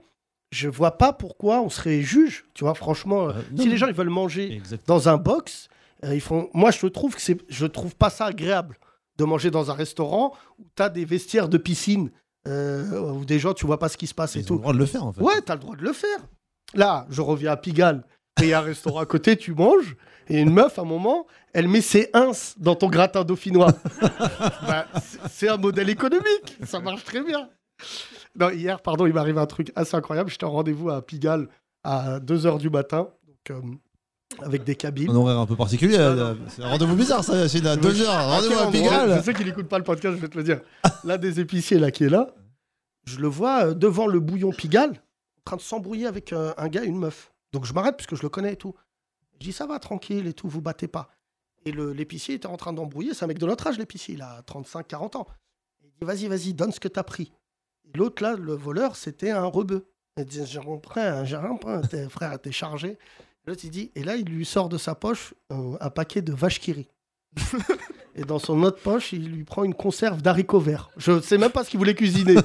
je 0.52 0.70
vois 0.70 0.98
pas 0.98 1.12
pourquoi 1.14 1.62
on 1.62 1.70
serait 1.70 2.02
juge. 2.02 2.46
Tu 2.54 2.64
vois, 2.64 2.76
franchement, 2.76 3.30
euh, 3.30 3.34
non, 3.52 3.64
si 3.64 3.70
les 3.70 3.78
gens 3.78 3.88
ils 3.88 3.94
veulent 3.96 4.10
manger 4.10 4.54
Exactement. 4.54 4.98
dans 4.98 5.10
un 5.10 5.18
box, 5.18 5.68
euh, 6.04 6.14
ils 6.14 6.22
font. 6.22 6.50
Moi, 6.54 6.72
je 6.72 6.88
trouve 6.88 7.16
que 7.16 7.22
c'est. 7.22 7.38
Je 7.50 7.66
trouve 7.66 7.96
pas 7.96 8.10
ça 8.12 8.26
agréable 8.26 8.78
de 9.18 9.26
manger 9.26 9.50
dans 9.50 9.72
un 9.72 9.74
restaurant 9.74 10.34
où 10.60 10.66
tu 10.76 10.84
as 10.84 10.90
des 10.90 11.04
vestiaires 11.04 11.50
de 11.50 11.58
piscine 11.58 12.12
euh, 12.48 13.12
où 13.12 13.26
des 13.26 13.38
gens 13.40 13.54
tu 13.54 13.66
vois 13.66 13.78
pas 13.80 13.90
ce 13.90 13.98
qui 13.98 14.08
se 14.08 14.14
passe 14.14 14.36
et 14.36 14.40
Ils 14.40 14.44
ont 14.44 14.48
tout. 14.48 14.54
le 14.56 14.60
droit 14.62 14.74
de 14.74 14.78
le 14.80 14.86
faire, 14.86 15.06
en 15.06 15.14
fait. 15.14 15.22
Ouais, 15.22 15.42
t'as 15.46 15.54
le 15.56 15.60
droit 15.60 15.76
de 15.76 15.84
le 15.84 15.94
faire. 15.94 16.20
Là, 16.74 17.06
je 17.10 17.22
reviens 17.22 17.52
à 17.52 17.58
Pigalle. 17.58 18.04
Et 18.40 18.44
il 18.44 18.50
y 18.50 18.54
a 18.54 18.60
un 18.60 18.64
restaurant 18.64 19.00
à 19.00 19.06
côté, 19.06 19.36
tu 19.38 19.54
manges. 19.54 19.96
Et 20.30 20.40
une 20.40 20.52
meuf, 20.52 20.78
à 20.78 20.82
un 20.82 20.86
moment, 20.86 21.26
elle 21.54 21.68
met 21.68 21.82
ses 21.82 22.10
ins 22.14 22.32
dans 22.58 22.76
ton 22.76 22.88
gratin 22.90 23.24
dauphinois. 23.24 23.74
Bah, 24.68 24.86
c'est- 25.02 25.20
c'est 25.30 25.50
un 25.50 25.58
modèle 25.58 25.90
économique. 25.90 26.58
Ça 26.66 26.80
marche 26.80 27.04
très 27.04 27.24
bien. 27.24 27.50
Non, 28.40 28.50
hier, 28.50 28.82
pardon, 28.82 29.06
il 29.08 29.14
m'est 29.14 29.20
arrivé 29.20 29.40
un 29.40 29.46
truc 29.46 29.72
assez 29.76 29.96
incroyable. 29.96 30.30
J'étais 30.30 30.44
en 30.44 30.52
rendez-vous 30.52 30.90
à 30.90 31.02
Pigalle 31.02 31.48
à 31.84 32.20
2h 32.20 32.60
du 32.60 32.70
matin. 32.70 33.10
Donc, 33.28 33.52
euh, 33.52 33.62
avec 34.44 34.64
des 34.64 34.76
cabines. 34.76 35.10
Un 35.12 35.16
horaire 35.16 35.40
un 35.40 35.46
peu 35.46 35.56
particulier. 35.56 35.96
euh, 35.98 36.36
C'est 36.50 36.64
un 36.64 36.70
rendez-vous 36.70 36.96
bizarre, 36.96 37.24
ça. 37.24 37.48
C'est 37.50 37.66
à 37.66 37.76
2 37.76 38.02
heures. 38.02 38.28
Rendez-vous 38.28 38.60
à 38.60 38.66
Je 38.68 38.72
Pigalle. 38.72 39.24
sais 39.24 39.34
qu'il 39.34 39.46
n'écoute 39.46 39.68
pas 39.68 39.78
le 39.78 39.84
podcast, 39.84 40.16
je 40.16 40.22
vais 40.22 40.28
te 40.30 40.38
le 40.38 40.44
dire. 40.44 40.62
L'un 41.04 41.18
des 41.18 41.40
épiciers 41.40 41.80
là 41.80 41.92
qui 41.92 42.04
est 42.06 42.10
là, 42.10 42.34
je 43.06 43.20
le 43.20 43.28
vois 43.28 43.68
euh, 43.68 43.74
devant 43.74 44.08
le 44.08 44.20
bouillon 44.20 44.52
Pigalle, 44.52 44.92
en 44.92 45.42
train 45.46 45.56
de 45.58 45.62
s'embrouiller 45.62 46.08
avec 46.08 46.34
euh, 46.34 46.54
un 46.58 46.68
gars 46.68 46.84
une 46.84 46.98
meuf. 46.98 47.32
Donc 47.54 47.66
je 47.66 47.74
m'arrête 47.74 47.96
puisque 47.98 48.16
je 48.16 48.22
le 48.24 48.30
connais 48.30 48.54
et 48.54 48.58
tout. 48.58 48.76
Je 49.34 49.46
dis, 49.46 49.52
ça 49.54 49.66
va, 49.66 49.80
tranquille 49.80 50.28
et 50.28 50.34
tout, 50.34 50.48
vous 50.50 50.62
battez 50.62 50.88
pas. 50.88 51.10
Et 51.66 51.72
l'épicier 51.72 52.36
était 52.36 52.48
en 52.48 52.58
train 52.58 52.74
d'embrouiller. 52.74 53.14
C'est 53.14 53.26
un 53.26 53.28
mec 53.28 53.40
de 53.40 53.46
notre 53.46 53.68
âge, 53.68 53.78
l'épicier. 53.78 54.14
Il 54.16 54.22
a 54.22 54.42
35-40 54.48 55.18
ans. 55.18 55.28
Il 55.84 55.90
dit, 55.90 56.06
vas-y, 56.06 56.28
vas-y, 56.28 56.54
donne 56.54 56.72
ce 56.72 56.80
que 56.80 56.88
t'as 56.88 57.04
pris. 57.04 57.34
L'autre, 57.96 58.24
là, 58.24 58.36
le 58.36 58.54
voleur, 58.54 58.96
c'était 58.96 59.32
un 59.32 59.46
rebeu. 59.46 59.86
Il 60.18 60.26
dit, 60.26 60.46
j'ai 60.46 60.60
rien, 60.60 60.78
pris, 60.78 61.02
frère, 62.10 62.40
t'es 62.42 62.52
chargé. 62.52 62.98
L'autre, 63.48 63.62
il 63.64 63.70
dit, 63.72 63.92
et 63.96 64.04
là, 64.04 64.16
il 64.18 64.26
lui 64.26 64.46
sort 64.46 64.68
de 64.70 64.78
sa 64.78 64.94
poche 64.94 65.34
euh, 65.54 65.78
un 65.80 65.90
paquet 65.90 66.22
de 66.22 66.34
vaches 66.34 66.60
qui 66.60 66.74
rit. 66.74 66.90
et 68.16 68.24
dans 68.24 68.40
son 68.40 68.62
autre 68.64 68.82
poche, 68.82 69.14
il 69.14 69.30
lui 69.32 69.44
prend 69.46 69.64
une 69.64 69.74
conserve 69.74 70.22
d'haricots 70.22 70.60
verts. 70.60 70.90
Je 70.98 71.22
sais 71.22 71.38
même 71.38 71.52
pas 71.52 71.64
ce 71.64 71.70
qu'il 71.70 71.80
voulait 71.80 71.96
cuisiner. 71.96 72.36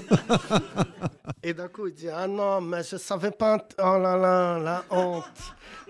et 1.42 1.54
d'un 1.54 1.68
coup, 1.68 1.88
il 1.88 1.94
dit, 1.94 2.08
ah 2.08 2.28
non, 2.28 2.60
mais 2.60 2.82
je 2.84 2.96
savais 2.96 3.30
pas. 3.30 3.66
Oh 3.78 3.98
là 3.98 4.16
là, 4.16 4.58
la 4.58 4.84
honte. 4.90 5.24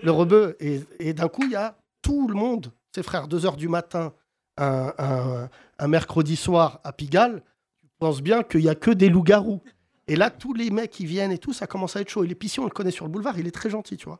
Le 0.01 0.11
rebeu. 0.11 0.55
Et, 0.59 0.81
et 0.99 1.13
d'un 1.13 1.27
coup, 1.27 1.43
il 1.43 1.51
y 1.51 1.55
a 1.55 1.75
tout 2.01 2.27
le 2.27 2.33
monde, 2.33 2.71
ses 2.95 3.03
frères, 3.03 3.27
2 3.27 3.45
heures 3.45 3.57
du 3.57 3.67
matin, 3.67 4.13
un, 4.57 4.93
un- 4.97 5.49
un 5.79 5.87
mercredi 5.87 6.35
soir 6.35 6.79
à 6.83 6.91
Pigalle. 6.93 7.43
Tu 7.81 7.87
penses 7.99 8.21
bien 8.21 8.43
qu'il 8.43 8.61
y 8.61 8.69
a 8.69 8.75
que 8.75 8.91
des 8.91 9.09
loups-garous. 9.09 9.61
Et 10.07 10.15
là, 10.15 10.29
tous 10.29 10.53
les 10.53 10.69
mecs 10.69 10.91
qui 10.91 11.05
viennent 11.05 11.31
et 11.31 11.37
tout, 11.37 11.53
ça 11.53 11.67
commence 11.67 11.95
à 11.95 12.01
être 12.01 12.09
chaud. 12.09 12.23
Et 12.23 12.27
l'épicier, 12.27 12.61
on 12.61 12.65
le 12.65 12.71
connaît 12.71 12.91
sur 12.91 13.05
le 13.05 13.11
boulevard, 13.11 13.37
il 13.39 13.47
est 13.47 13.51
très 13.51 13.69
gentil, 13.69 13.95
tu 13.97 14.05
vois. 14.05 14.19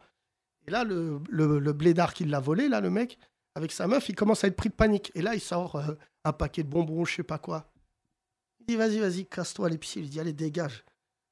Et 0.67 0.71
là, 0.71 0.83
le, 0.83 1.19
le, 1.29 1.59
le 1.59 1.73
blédard 1.73 2.13
qui 2.13 2.25
l'a 2.25 2.39
volé, 2.39 2.69
là, 2.69 2.81
le 2.81 2.89
mec, 2.89 3.17
avec 3.55 3.71
sa 3.71 3.87
meuf, 3.87 4.09
il 4.09 4.15
commence 4.15 4.43
à 4.43 4.47
être 4.47 4.55
pris 4.55 4.69
de 4.69 4.73
panique. 4.73 5.11
Et 5.15 5.21
là, 5.21 5.35
il 5.35 5.41
sort 5.41 5.75
euh, 5.75 5.93
un 6.23 6.33
paquet 6.33 6.63
de 6.63 6.69
bonbons, 6.69 7.05
je 7.05 7.15
sais 7.15 7.23
pas 7.23 7.37
quoi. 7.37 7.69
Il 8.59 8.65
dit, 8.67 8.75
vas-y, 8.77 8.99
vas-y, 8.99 9.25
casse-toi, 9.25 9.69
l'épicier. 9.69 10.01
Il 10.01 10.09
dit, 10.09 10.19
allez, 10.19 10.33
dégage. 10.33 10.83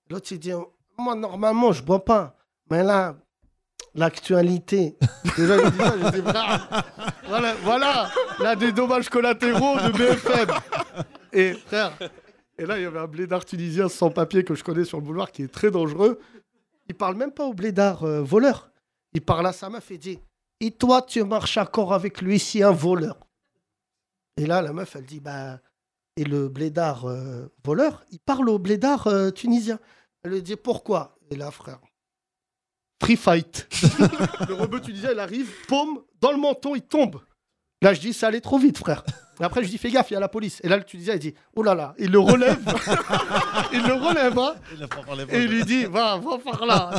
L'autre, 0.09 0.27
il 0.31 0.39
dit, 0.39 0.51
moi, 0.97 1.15
normalement, 1.15 1.71
je 1.71 1.81
bois 1.81 2.03
pas. 2.03 2.37
Mais 2.69 2.83
là, 2.83 3.15
l'actualité. 3.95 4.97
Déjà, 5.37 5.57
il 5.57 5.71
dit 5.71 5.77
ça, 5.77 5.93
je 5.97 6.09
dis, 6.09 6.21
frère, 6.21 6.83
voilà, 7.27 7.55
voilà, 7.63 8.11
là, 8.39 8.55
des 8.55 8.71
dommages 8.71 9.09
collatéraux 9.09 9.77
de 9.77 9.91
BFM. 9.91 10.49
Et 11.33 11.53
frère, 11.53 11.93
et 12.57 12.65
là, 12.65 12.77
il 12.77 12.83
y 12.83 12.85
avait 12.85 12.99
un 12.99 13.07
blédard 13.07 13.45
tunisien 13.45 13.89
sans 13.89 14.11
papier 14.11 14.43
que 14.43 14.53
je 14.53 14.63
connais 14.63 14.83
sur 14.83 14.99
le 14.99 15.03
boulevard 15.05 15.31
qui 15.31 15.43
est 15.43 15.51
très 15.51 15.71
dangereux. 15.71 16.19
Il 16.89 16.95
parle 16.95 17.15
même 17.15 17.31
pas 17.31 17.45
au 17.45 17.53
blédard 17.53 18.03
euh, 18.03 18.21
voleur. 18.21 18.70
Il 19.13 19.21
parle 19.21 19.47
à 19.47 19.53
sa 19.53 19.69
meuf 19.69 19.91
et 19.91 19.97
dit 19.97 20.19
Et 20.59 20.71
toi, 20.71 21.01
tu 21.01 21.23
marches 21.23 21.57
encore 21.57 21.93
avec 21.93 22.21
lui, 22.21 22.39
c'est 22.39 22.63
un 22.63 22.71
voleur? 22.71 23.17
Et 24.37 24.45
là, 24.45 24.61
la 24.61 24.73
meuf, 24.73 24.95
elle 24.95 25.05
dit 25.05 25.19
Bah. 25.19 25.59
Et 26.17 26.25
le 26.25 26.49
blédard 26.49 27.05
euh, 27.05 27.47
voleur, 27.63 28.03
il 28.11 28.19
parle 28.19 28.49
au 28.49 28.59
blédard 28.59 29.07
euh, 29.07 29.31
tunisien. 29.31 29.79
Elle 30.23 30.31
lui 30.31 30.41
dit 30.41 30.57
Pourquoi? 30.57 31.17
Et 31.29 31.35
là, 31.35 31.51
frère, 31.51 31.79
free 33.01 33.15
fight. 33.15 33.67
le 34.47 34.53
rebeu 34.53 34.81
tunisien, 34.81 35.11
il 35.13 35.19
arrive, 35.19 35.49
paume, 35.67 36.03
dans 36.19 36.31
le 36.31 36.37
menton, 36.37 36.75
il 36.75 36.81
tombe. 36.81 37.21
Là, 37.83 37.93
je 37.95 37.99
dis, 37.99 38.13
ça 38.13 38.27
allait 38.27 38.41
trop 38.41 38.59
vite, 38.59 38.77
frère. 38.77 39.03
Et 39.39 39.43
après, 39.43 39.63
je 39.63 39.69
dis, 39.69 39.79
fais 39.79 39.89
gaffe, 39.89 40.11
il 40.11 40.13
y 40.13 40.17
a 40.17 40.19
la 40.19 40.27
police. 40.27 40.61
Et 40.63 40.69
là, 40.69 40.77
le 40.77 40.83
Tunisien, 40.83 41.15
il 41.15 41.19
dit, 41.19 41.33
oh 41.55 41.63
là 41.63 41.73
là, 41.73 41.95
il 41.97 42.11
le 42.11 42.19
relève. 42.19 42.59
il 43.73 43.81
le 43.81 43.93
relève, 43.93 44.37
hein. 44.37 44.53
Et 45.31 45.39
il 45.39 45.49
lui 45.49 45.65
dit, 45.65 45.85
va, 45.85 46.17
va 46.17 46.37
par 46.37 46.63
là. 46.67 46.91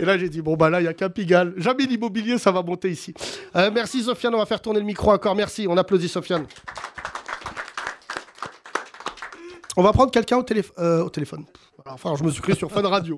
Et 0.00 0.04
là, 0.04 0.18
j'ai 0.18 0.28
dit, 0.28 0.42
bon, 0.42 0.56
bah 0.56 0.68
là, 0.68 0.80
il 0.80 0.82
n'y 0.82 0.88
a 0.88 0.94
qu'un 0.94 1.10
Pigalle. 1.10 1.54
Jamais 1.58 1.86
l'immobilier, 1.86 2.38
ça 2.38 2.50
va 2.50 2.62
monter 2.62 2.90
ici. 2.90 3.14
Euh, 3.54 3.70
merci, 3.72 4.02
Sofiane. 4.02 4.34
On 4.34 4.38
va 4.38 4.46
faire 4.46 4.60
tourner 4.60 4.80
le 4.80 4.86
micro 4.86 5.12
encore. 5.12 5.36
Merci. 5.36 5.66
On 5.68 5.76
applaudit 5.76 6.08
Sofiane. 6.08 6.44
On 9.76 9.82
va 9.84 9.92
prendre 9.92 10.10
quelqu'un 10.10 10.38
au, 10.38 10.44
euh, 10.80 11.04
au 11.04 11.10
téléphone. 11.10 11.44
Enfin, 11.86 12.16
je 12.16 12.24
me 12.24 12.30
suis 12.32 12.42
créé 12.42 12.56
sur 12.56 12.70
Fun 12.72 12.82
Radio. 12.82 13.16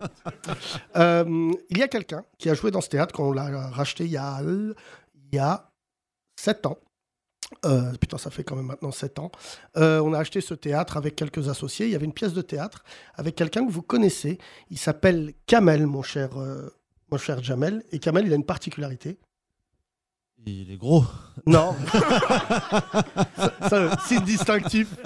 Euh, 0.96 1.52
il 1.70 1.78
y 1.78 1.83
a 1.83 1.88
quelqu'un 1.88 2.22
qui 2.37 2.50
a 2.50 2.55
joué 2.55 2.70
dans 2.70 2.83
ce 2.83 2.90
théâtre 2.90 3.14
quand 3.14 3.28
on 3.28 3.33
l'a 3.33 3.70
racheté 3.70 4.05
il 4.05 4.11
y 4.11 4.18
a, 4.18 4.40
il 4.42 4.74
y 5.33 5.38
a 5.38 5.71
7 6.42 6.66
ans. 6.66 6.78
Euh, 7.66 7.92
putain, 8.00 8.18
ça 8.18 8.31
fait 8.31 8.42
quand 8.42 8.57
même 8.57 8.66
maintenant 8.66 8.90
7 8.90 9.20
ans. 9.20 9.31
Euh, 9.76 10.00
on 10.00 10.12
a 10.12 10.18
acheté 10.18 10.40
ce 10.40 10.55
théâtre 10.55 10.96
avec 10.96 11.14
quelques 11.14 11.48
associés. 11.48 11.87
Il 11.87 11.92
y 11.92 11.94
avait 11.94 12.05
une 12.05 12.12
pièce 12.12 12.33
de 12.33 12.42
théâtre 12.42 12.83
avec 13.14 13.37
quelqu'un 13.37 13.64
que 13.64 13.70
vous 13.70 13.83
connaissez. 13.83 14.38
Il 14.68 14.78
s'appelle 14.78 15.35
Kamel, 15.46 15.87
mon 15.87 16.02
cher, 16.02 16.37
euh, 16.37 16.68
mon 17.12 17.18
cher 17.18 17.40
Jamel. 17.44 17.85
Et 17.92 18.00
Kamel, 18.00 18.26
il 18.26 18.33
a 18.33 18.37
une 18.37 18.44
particularité. 18.44 19.18
Il 20.44 20.72
est 20.72 20.76
gros. 20.76 21.05
Non. 21.46 21.76
ça, 23.37 23.52
ça, 23.68 23.98
signe 24.00 24.24
distinctif. 24.24 24.96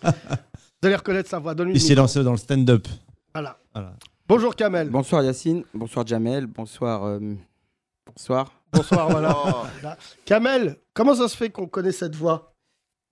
Vous 0.00 0.86
allez 0.86 0.94
reconnaître 0.94 1.28
sa 1.28 1.40
voix. 1.40 1.56
Donne-lui 1.56 1.74
Il 1.74 1.80
s'est 1.80 1.96
lancé 1.96 2.22
dans 2.22 2.30
le 2.30 2.36
stand-up. 2.36 2.86
Voilà. 3.34 3.58
Voilà. 3.74 3.96
Bonjour 4.28 4.54
Kamel. 4.54 4.90
Bonsoir 4.90 5.24
Yacine, 5.24 5.64
bonsoir 5.74 6.06
Jamel, 6.06 6.46
bonsoir. 6.46 7.02
euh, 7.02 7.18
bonsoir. 8.06 8.57
Bonsoir, 8.72 9.08
voilà. 9.10 9.34
Oh. 9.46 9.66
Là. 9.82 9.96
Kamel, 10.24 10.76
comment 10.94 11.14
ça 11.14 11.28
se 11.28 11.36
fait 11.36 11.50
qu'on 11.50 11.66
connaît 11.66 11.92
cette 11.92 12.14
voix? 12.14 12.54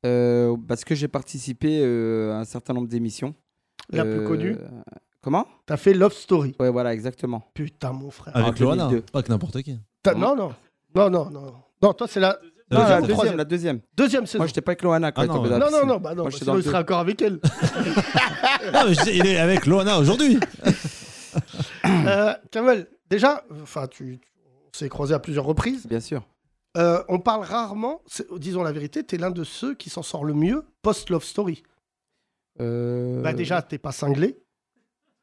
Euh, 0.05 0.57
parce 0.69 0.85
que 0.85 0.95
j'ai 0.95 1.09
participé 1.09 1.81
euh, 1.83 2.33
à 2.35 2.37
un 2.40 2.45
certain 2.45 2.73
nombre 2.75 2.88
d'émissions. 2.88 3.35
La 3.90 4.05
plus 4.05 4.21
Euh, 4.21 4.27
connue? 4.27 4.57
Comment? 5.23 5.47
T'as 5.66 5.77
fait 5.77 5.95
Love 5.95 6.12
Story. 6.12 6.55
Ouais, 6.61 6.71
voilà, 6.71 6.92
exactement. 6.95 7.51
Putain, 7.55 7.92
mon 7.92 8.11
frère. 8.11 8.37
Avec 8.37 8.59
Loana, 8.61 8.87
2002. 8.88 9.07
pas 9.12 9.23
que 9.23 9.29
n'importe 9.31 9.62
qui. 9.62 9.79
T'as- 10.03 10.14
Non, 10.14 10.37
non. 10.37 10.55
Non, 10.95 11.11
non, 11.11 11.31
non. 11.31 11.55
Non, 11.83 11.92
toi, 11.92 12.07
c'est 12.09 12.21
la 12.21 12.38
Non, 12.71 12.79
deuxième 12.79 12.88
la 12.88 12.97
deuxième, 13.01 13.14
troisième 13.16 13.37
la 13.38 13.45
deuxième. 13.45 13.81
Deuxième 13.97 14.27
saison. 14.27 14.38
Moi, 14.38 14.47
j'étais 14.47 14.61
pas 14.61 14.71
avec 14.73 14.83
Loana 14.83 15.11
quand 15.12 15.23
Ah 15.23 15.25
elle 15.25 15.31
non, 15.31 15.37
tombait 15.37 15.49
dans 15.51 15.59
la 15.59 15.64
Non, 15.64 15.71
non, 15.71 15.77
piscine. 15.79 15.88
non, 15.88 15.99
bah 16.01 16.14
non, 16.14 16.23
Moi, 16.23 16.31
j'étais 16.31 16.45
dans 16.45 16.53
sinon 16.53 16.55
le 16.55 16.61
il 16.61 16.64
serait 16.64 16.79
encore 16.79 16.99
avec 17.01 17.23
elle. 17.23 17.40
Non, 18.73 18.81
mais 18.87 18.95
je 18.95 19.03
dis, 19.03 19.11
il 19.14 19.27
est 19.27 19.38
avec 19.38 19.66
Loana 19.66 19.99
aujourd'hui. 19.99 20.38
Euh, 21.85 22.35
Kamel, 22.51 22.87
déjà, 23.11 23.42
enfin, 23.62 23.87
tu, 23.88 24.19
s'est 24.76 24.88
croisés 24.88 25.14
à 25.14 25.18
plusieurs 25.18 25.44
reprises. 25.44 25.86
Bien 25.86 26.00
sûr. 26.00 26.26
Euh, 26.76 27.02
on 27.08 27.18
parle 27.18 27.42
rarement, 27.44 28.02
disons 28.38 28.62
la 28.62 28.72
vérité, 28.72 29.02
t'es 29.02 29.16
l'un 29.16 29.30
de 29.30 29.44
ceux 29.44 29.74
qui 29.74 29.88
s'en 29.88 30.02
sort 30.02 30.24
le 30.24 30.34
mieux 30.34 30.62
post-Love 30.82 31.24
Story. 31.24 31.62
Euh, 32.60 33.22
Bah 33.22 33.32
déjà, 33.32 33.62
t'es 33.62 33.78
pas 33.78 33.92
cinglé. 33.92 34.38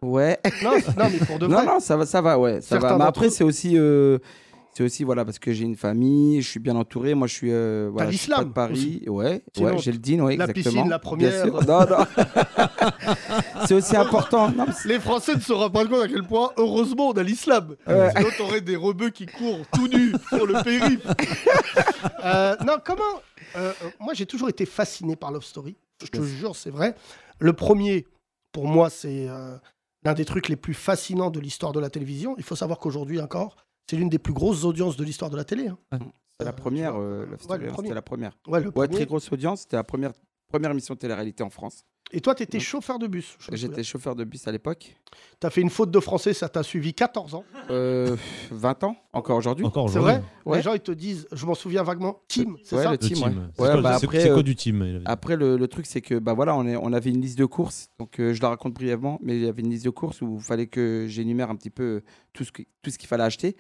Ouais. 0.02 0.40
Non, 0.64 0.72
non, 0.98 1.10
mais 1.12 1.26
pour 1.26 1.40
de 1.40 1.48
Non, 1.48 1.58
vrai. 1.58 1.66
non, 1.66 1.80
ça 1.80 1.96
va, 1.96 2.06
ça 2.06 2.22
va, 2.22 2.38
ouais. 2.40 2.60
Ça 2.62 2.78
va. 2.80 2.98
Mais 2.98 3.04
après, 3.06 3.30
c'est 3.30 3.44
aussi. 3.44 3.78
euh, 3.78 4.20
C'est 4.74 4.84
aussi, 4.84 5.04
voilà, 5.04 5.24
parce 5.24 5.38
que 5.40 5.54
j'ai 5.54 5.66
une 5.66 5.76
famille, 5.76 6.42
je 6.42 6.50
suis 6.50 6.60
bien 6.60 6.76
entouré. 6.76 7.14
Moi, 7.14 7.28
je 7.28 7.34
suis. 7.34 7.52
euh, 7.52 7.90
voilà, 7.92 8.10
je 8.10 8.18
suis 8.18 8.32
pas 8.32 8.44
de 8.44 8.50
Paris. 8.50 9.04
Ouais, 9.08 9.44
Sinon, 9.56 9.70
ouais 9.70 9.78
j'ai 9.78 9.92
le 9.92 10.00
din, 10.00 10.20
ouais, 10.22 10.36
la 10.36 10.46
exactement. 10.46 10.74
piscine, 10.74 10.90
la 10.90 11.00
première. 11.00 11.46
Non, 11.46 11.62
non. 11.62 12.06
c'est 13.68 13.76
aussi 13.76 13.96
important. 13.96 14.50
Non, 14.52 14.66
Les 14.86 15.00
Français 15.00 15.36
ne 15.36 15.40
se 15.42 15.54
rendent 15.54 15.74
pas 15.74 15.86
compte 15.86 16.02
à 16.04 16.08
quel 16.08 16.24
point, 16.24 16.52
heureusement, 16.58 17.10
on 17.10 17.14
a 17.14 17.24
l'islam. 17.24 17.76
Ouais. 17.86 18.10
Sinon, 18.18 18.30
t'aurais 18.38 18.62
des 18.62 18.76
rebeux 18.76 19.10
qui 19.12 19.26
courent 19.28 19.66
tout 19.74 19.88
nus 19.88 20.14
sur 20.30 20.46
le 20.46 20.64
périph'. 20.64 21.08
Euh, 22.26 22.56
non, 22.66 22.78
comment 22.84 23.02
euh, 23.58 23.72
euh, 23.84 23.90
Moi, 24.00 24.14
j'ai 24.14 24.26
toujours 24.26 24.48
été 24.50 24.66
fasciné 24.66 25.16
par 25.16 25.32
Love 25.32 25.44
Story. 25.44 25.76
Je 26.02 26.08
te 26.08 26.22
jure, 26.24 26.56
c'est 26.56 26.70
vrai. 26.70 26.96
Le 27.40 27.54
premier, 27.54 28.06
pour 28.52 28.66
moi, 28.68 28.90
c'est 28.90 29.28
euh, 29.28 29.58
l'un 30.04 30.14
des 30.14 30.24
trucs 30.26 30.48
les 30.48 30.56
plus 30.56 30.74
fascinants 30.74 31.32
de 31.32 31.40
l'histoire 31.40 31.72
de 31.74 31.80
la 31.80 31.90
télévision. 31.90 32.36
Il 32.38 32.44
faut 32.44 32.56
savoir 32.56 32.80
qu'aujourd'hui 32.80 33.20
encore, 33.20 33.58
c'est 33.90 33.96
l'une 33.98 34.10
des 34.10 34.20
plus 34.20 34.34
grosses 34.34 34.64
audiences 34.64 34.96
de 34.98 35.04
l'histoire 35.04 35.30
de 35.32 35.38
la 35.38 35.44
télé. 35.44 35.68
hein. 35.68 35.78
C'est 36.40 36.46
la 36.46 36.54
première, 36.54 36.96
euh, 36.96 37.26
Ouais, 37.26 37.38
c'était 37.70 37.94
la 37.94 38.02
première. 38.02 38.38
Ouais, 38.48 38.60
le 38.60 38.68
Ouais, 38.68 38.72
premier. 38.72 38.96
très 38.96 39.06
grosse 39.06 39.32
audience. 39.32 39.62
C'était 39.62 39.76
la 39.76 39.84
première, 39.84 40.14
première 40.48 40.72
émission 40.72 40.94
de 40.96 41.00
télé-réalité 41.00 41.44
en 41.44 41.50
France. 41.50 41.84
Et 42.12 42.22
toi, 42.22 42.36
tu 42.36 42.44
étais 42.44 42.60
chauffeur 42.60 43.00
de 43.00 43.08
bus. 43.08 43.38
J'étais 43.52 43.84
chauffeur 43.84 44.16
de 44.16 44.24
bus 44.24 44.48
à 44.48 44.52
l'époque. 44.52 44.96
T'as 45.40 45.50
fait 45.50 45.62
une 45.62 45.72
faute 45.72 45.90
de 45.90 46.00
français, 46.00 46.34
ça 46.34 46.48
t'a 46.48 46.62
suivi 46.62 46.94
14 46.94 47.34
ans. 47.34 47.44
Euh, 47.72 48.16
20 48.52 48.84
ans, 48.84 48.96
encore 49.14 49.38
aujourd'hui. 49.38 49.66
Encore 49.66 49.90
C'est 49.90 49.98
vrai 50.00 50.22
Ouais. 50.46 50.58
Les 50.58 50.64
gens, 50.64 50.74
ils 50.74 50.80
te 50.80 50.92
disent, 50.92 51.28
je 51.32 51.46
m'en 51.48 51.56
souviens 51.56 51.82
vaguement, 51.82 52.22
Team, 52.28 52.58
c'est 52.64 52.76
Ouais, 52.76 52.84
ça 52.84 52.90
le 52.92 52.94
Le 52.94 52.98
team, 53.00 53.18
ouais. 53.24 53.32
C'est 53.56 53.56
quoi- 53.58 53.82
bah 53.82 53.96
après, 53.96 54.28
quoi 54.30 54.38
euh, 54.40 54.44
du 54.44 54.56
team. 54.56 55.02
Après, 55.06 55.36
le, 55.36 55.58
le 55.58 55.68
truc, 55.68 55.86
c'est 55.88 56.02
que 56.02 56.20
bah 56.20 56.34
voilà, 56.34 56.56
on, 56.56 56.68
est, 56.68 56.76
on 56.76 56.94
avait 56.94 57.10
une 57.10 57.22
liste 57.22 57.38
de 57.40 57.46
courses. 57.46 57.88
Donc, 58.00 58.20
euh, 58.20 58.34
je 58.34 58.42
la 58.44 58.50
raconte 58.50 58.74
brièvement, 58.74 59.20
mais 59.24 59.36
il 59.38 59.44
y 59.44 59.48
avait 59.48 59.62
une 59.64 59.70
liste 59.72 59.86
de 59.86 59.90
courses 59.90 60.22
où 60.22 60.36
il 60.38 60.44
fallait 60.44 60.68
que 60.68 61.06
j'énumère 61.10 61.50
un 61.50 61.56
petit 61.56 61.72
peu 61.72 62.02
tout 62.34 62.44
ce, 62.44 62.52
que- 62.52 62.64
tout 62.84 62.92
ce 62.92 62.98
qu'il 63.00 63.08
fallait 63.08 63.24
acheter. 63.24 63.56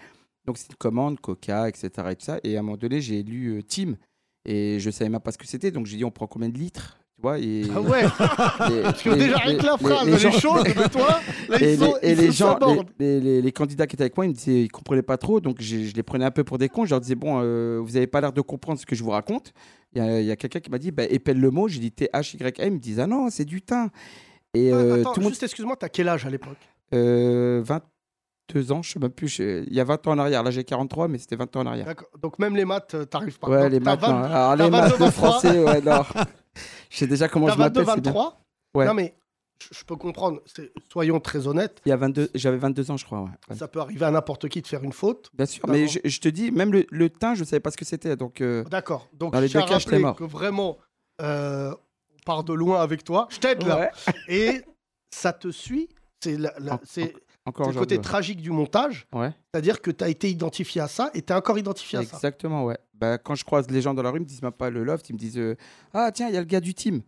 Donc, 0.45 0.57
c'est 0.59 0.69
une 0.69 0.75
commande, 0.75 1.19
Coca, 1.19 1.69
etc. 1.69 1.89
Et, 2.11 2.15
tout 2.15 2.25
ça. 2.25 2.39
et 2.43 2.55
à 2.55 2.59
un 2.59 2.63
moment 2.63 2.77
donné, 2.77 3.01
j'ai 3.01 3.23
lu 3.23 3.57
euh, 3.57 3.61
Team 3.63 3.95
et 4.45 4.79
je 4.79 4.89
savais 4.91 5.09
même 5.09 5.21
pas 5.21 5.31
ce 5.31 5.37
que 5.39 5.47
c'était. 5.47 5.71
Donc, 5.71 5.85
j'ai 5.87 5.97
dit, 5.97 6.05
on 6.05 6.11
prend 6.11 6.27
combien 6.27 6.49
de 6.49 6.57
litres? 6.57 6.97
tu 6.99 7.02
vois, 7.23 7.39
et, 7.39 7.63
Ah 7.75 7.81
ouais 7.81 8.03
les- 8.69 8.81
Parce 8.83 9.01
que 9.01 9.09
les- 9.09 9.15
déjà, 9.17 9.37
les- 9.37 9.43
rien 9.43 9.57
que 9.57 9.65
la 9.65 9.71
les- 9.79 9.85
phrase, 9.87 10.07
les 10.07 10.27
est 10.27 10.39
chaude, 10.39 10.63
mais 10.67 10.89
toi, 10.89 11.07
là, 11.49 11.57
et 11.61 11.73
ils 11.73 11.79
sont, 11.79 11.95
les, 12.03 12.07
et 12.09 12.11
ils 12.11 12.17
les 12.19 12.31
gens, 12.31 12.59
les, 12.99 13.05
les- 13.05 13.19
les- 13.19 13.41
les 13.41 13.51
candidats 13.51 13.87
qui 13.87 13.95
étaient 13.95 14.03
avec 14.03 14.15
moi, 14.15 14.25
ils 14.25 14.29
me 14.29 14.33
disaient, 14.35 14.61
ils 14.63 14.69
comprenaient 14.71 15.01
pas 15.01 15.17
trop, 15.17 15.39
donc 15.41 15.57
je 15.59 15.93
les 15.95 16.03
prenais 16.03 16.25
un 16.25 16.31
peu 16.31 16.43
pour 16.43 16.57
des 16.59 16.69
cons. 16.69 16.85
Je 16.85 16.91
leur 16.91 17.01
disais, 17.01 17.15
bon, 17.15 17.39
euh, 17.41 17.79
vous 17.83 17.97
avez 17.97 18.07
pas 18.07 18.21
l'air 18.21 18.33
de 18.33 18.41
comprendre 18.41 18.79
ce 18.79 18.85
que 18.85 18.95
je 18.95 19.03
vous 19.03 19.09
raconte. 19.11 19.51
Il 19.95 20.01
y 20.03 20.29
a, 20.29 20.33
a 20.33 20.35
quelqu'un 20.35 20.59
qui 20.59 20.69
m'a 20.69 20.77
dit, 20.79 20.91
bah, 20.91 21.03
épelle 21.03 21.39
le 21.39 21.51
mot. 21.51 21.67
J'ai 21.67 21.79
dit 21.79 21.91
T-H-Y-M. 21.91 22.51
Ils 22.59 22.71
me 22.73 22.79
disent, 22.79 22.99
ah 22.99 23.07
non, 23.07 23.29
c'est 23.29 23.45
du 23.45 23.61
thym. 23.61 23.89
Et 24.55 24.71
Ah, 24.71 24.75
euh, 24.75 25.01
Attends, 25.01 25.13
tout 25.13 25.19
le 25.19 25.23
monde. 25.25 25.31
juste 25.33 25.43
excuse-moi, 25.43 25.75
t'as 25.79 25.89
quel 25.89 26.09
âge 26.09 26.25
à 26.25 26.29
l'époque? 26.29 26.57
Euh, 26.93 27.61
22 27.63 28.71
ans, 28.71 28.81
je 28.83 28.91
sais 28.93 28.99
même 28.99 29.11
plus. 29.11 29.39
Il 29.39 29.71
y 29.73 29.79
a 29.79 29.83
20 29.83 30.05
ans 30.07 30.11
en 30.11 30.19
arrière. 30.19 30.43
Là, 30.43 30.51
j'ai 30.51 30.63
43, 30.63 31.07
mais 31.07 31.17
c'était 31.19 31.35
20 31.35 31.55
ans 31.55 31.61
en 31.61 31.65
arrière. 31.67 31.87
Donc 32.21 32.37
même 32.39 32.55
les 32.55 32.65
maths, 32.65 32.93
euh, 32.95 33.05
t'arrives 33.05 33.37
pas. 33.39 33.47
Ouais, 33.49 33.61
Donc, 33.63 33.71
les 33.71 33.79
maths, 33.79 34.01
20 34.01 34.07
non. 34.11 34.23
Alors, 34.23 34.55
les 34.55 34.63
22, 34.63 34.71
maths 34.71 34.91
de 34.93 34.97
23. 35.05 35.11
français, 35.29 35.59
ouais, 35.63 35.81
non. 35.81 36.01
Je 36.89 36.97
sais 36.97 37.07
déjà 37.07 37.27
comment 37.27 37.49
je 37.49 37.57
m'appelle. 37.57 37.83
22, 37.83 37.91
c'est 37.95 38.01
bien. 38.01 38.11
23 38.11 38.39
Ouais. 38.75 38.85
Non 38.87 38.93
mais, 38.95 39.15
je 39.71 39.83
peux 39.83 39.95
comprendre. 39.95 40.41
Soyons 40.91 41.19
très 41.19 41.47
honnêtes. 41.47 41.79
Il 41.85 41.89
y 41.89 41.91
a 41.91 41.95
22, 41.97 42.29
j'avais 42.33 42.57
22 42.57 42.91
ans, 42.91 42.97
je 42.97 43.05
crois. 43.05 43.21
ouais. 43.21 43.29
Ouais. 43.49 43.55
Ça 43.55 43.67
peut 43.67 43.79
arriver 43.79 44.03
à 44.05 44.11
n'importe 44.11 44.49
qui 44.49 44.61
de 44.61 44.67
faire 44.67 44.83
une 44.83 44.93
faute. 44.93 45.29
Bien 45.33 45.45
sûr, 45.45 45.65
Vraiment. 45.65 45.79
mais 45.83 45.87
je, 45.87 45.99
je 46.03 46.19
te 46.19 46.27
dis, 46.27 46.51
même 46.51 46.71
le, 46.73 46.85
le 46.89 47.09
teint, 47.09 47.35
je 47.35 47.43
savais 47.43 47.59
pas 47.59 47.69
ce 47.71 47.77
que 47.77 47.85
c'était. 47.85 48.15
Donc, 48.15 48.41
euh, 48.41 48.63
D'accord. 48.65 49.07
Donc, 49.13 49.33
Dans 49.33 49.39
les 49.39 49.47
je 49.47 49.59
deux 49.59 49.65
cas, 49.65 49.77
j'étais 49.79 49.99
mort. 49.99 50.15
que 50.15 50.23
vraiment, 50.23 50.77
euh, 51.21 51.71
on 51.71 52.23
part 52.25 52.43
de 52.43 52.53
loin 52.53 52.81
avec 52.81 53.03
toi. 53.03 53.27
Je 53.29 53.37
t'aide 53.39 53.63
là. 53.63 53.91
Et 54.27 54.61
ça 55.11 55.33
te 55.33 55.51
suit. 55.51 55.89
C'est 56.23 56.37
la- 56.37 56.53
la- 56.59 56.73
En- 56.75 56.79
c'est- 56.83 57.13
encore 57.45 57.67
le 57.71 57.73
côté 57.77 57.99
tragique 57.99 58.41
du 58.41 58.51
montage. 58.51 59.05
Ouais. 59.13 59.31
C'est-à-dire 59.53 59.81
que 59.81 59.91
tu 59.91 60.03
as 60.03 60.09
été 60.09 60.29
identifié 60.29 60.81
à 60.81 60.87
ça 60.87 61.09
et 61.13 61.21
tu 61.21 61.33
es 61.33 61.35
encore 61.35 61.57
identifié 61.57 61.99
à 61.99 62.03
ça. 62.03 62.15
Exactement, 62.15 62.63
ouais. 62.65 62.77
Bah, 62.93 63.17
quand 63.17 63.35
je 63.35 63.43
croise 63.43 63.69
les 63.69 63.81
gens 63.81 63.93
dans 63.93 64.01
la 64.03 64.11
rue, 64.11 64.19
ils 64.19 64.21
me 64.21 64.25
disent 64.25 64.41
même 64.41 64.51
pas 64.53 64.69
le 64.69 64.83
loft, 64.83 65.09
ils 65.09 65.13
me 65.13 65.19
disent 65.19 65.37
euh, 65.37 65.55
Ah, 65.93 66.11
tiens, 66.13 66.29
il 66.29 66.33
y 66.33 66.37
a 66.37 66.41
le 66.41 66.45
gars 66.45 66.61
du 66.61 66.73
team. 66.73 67.01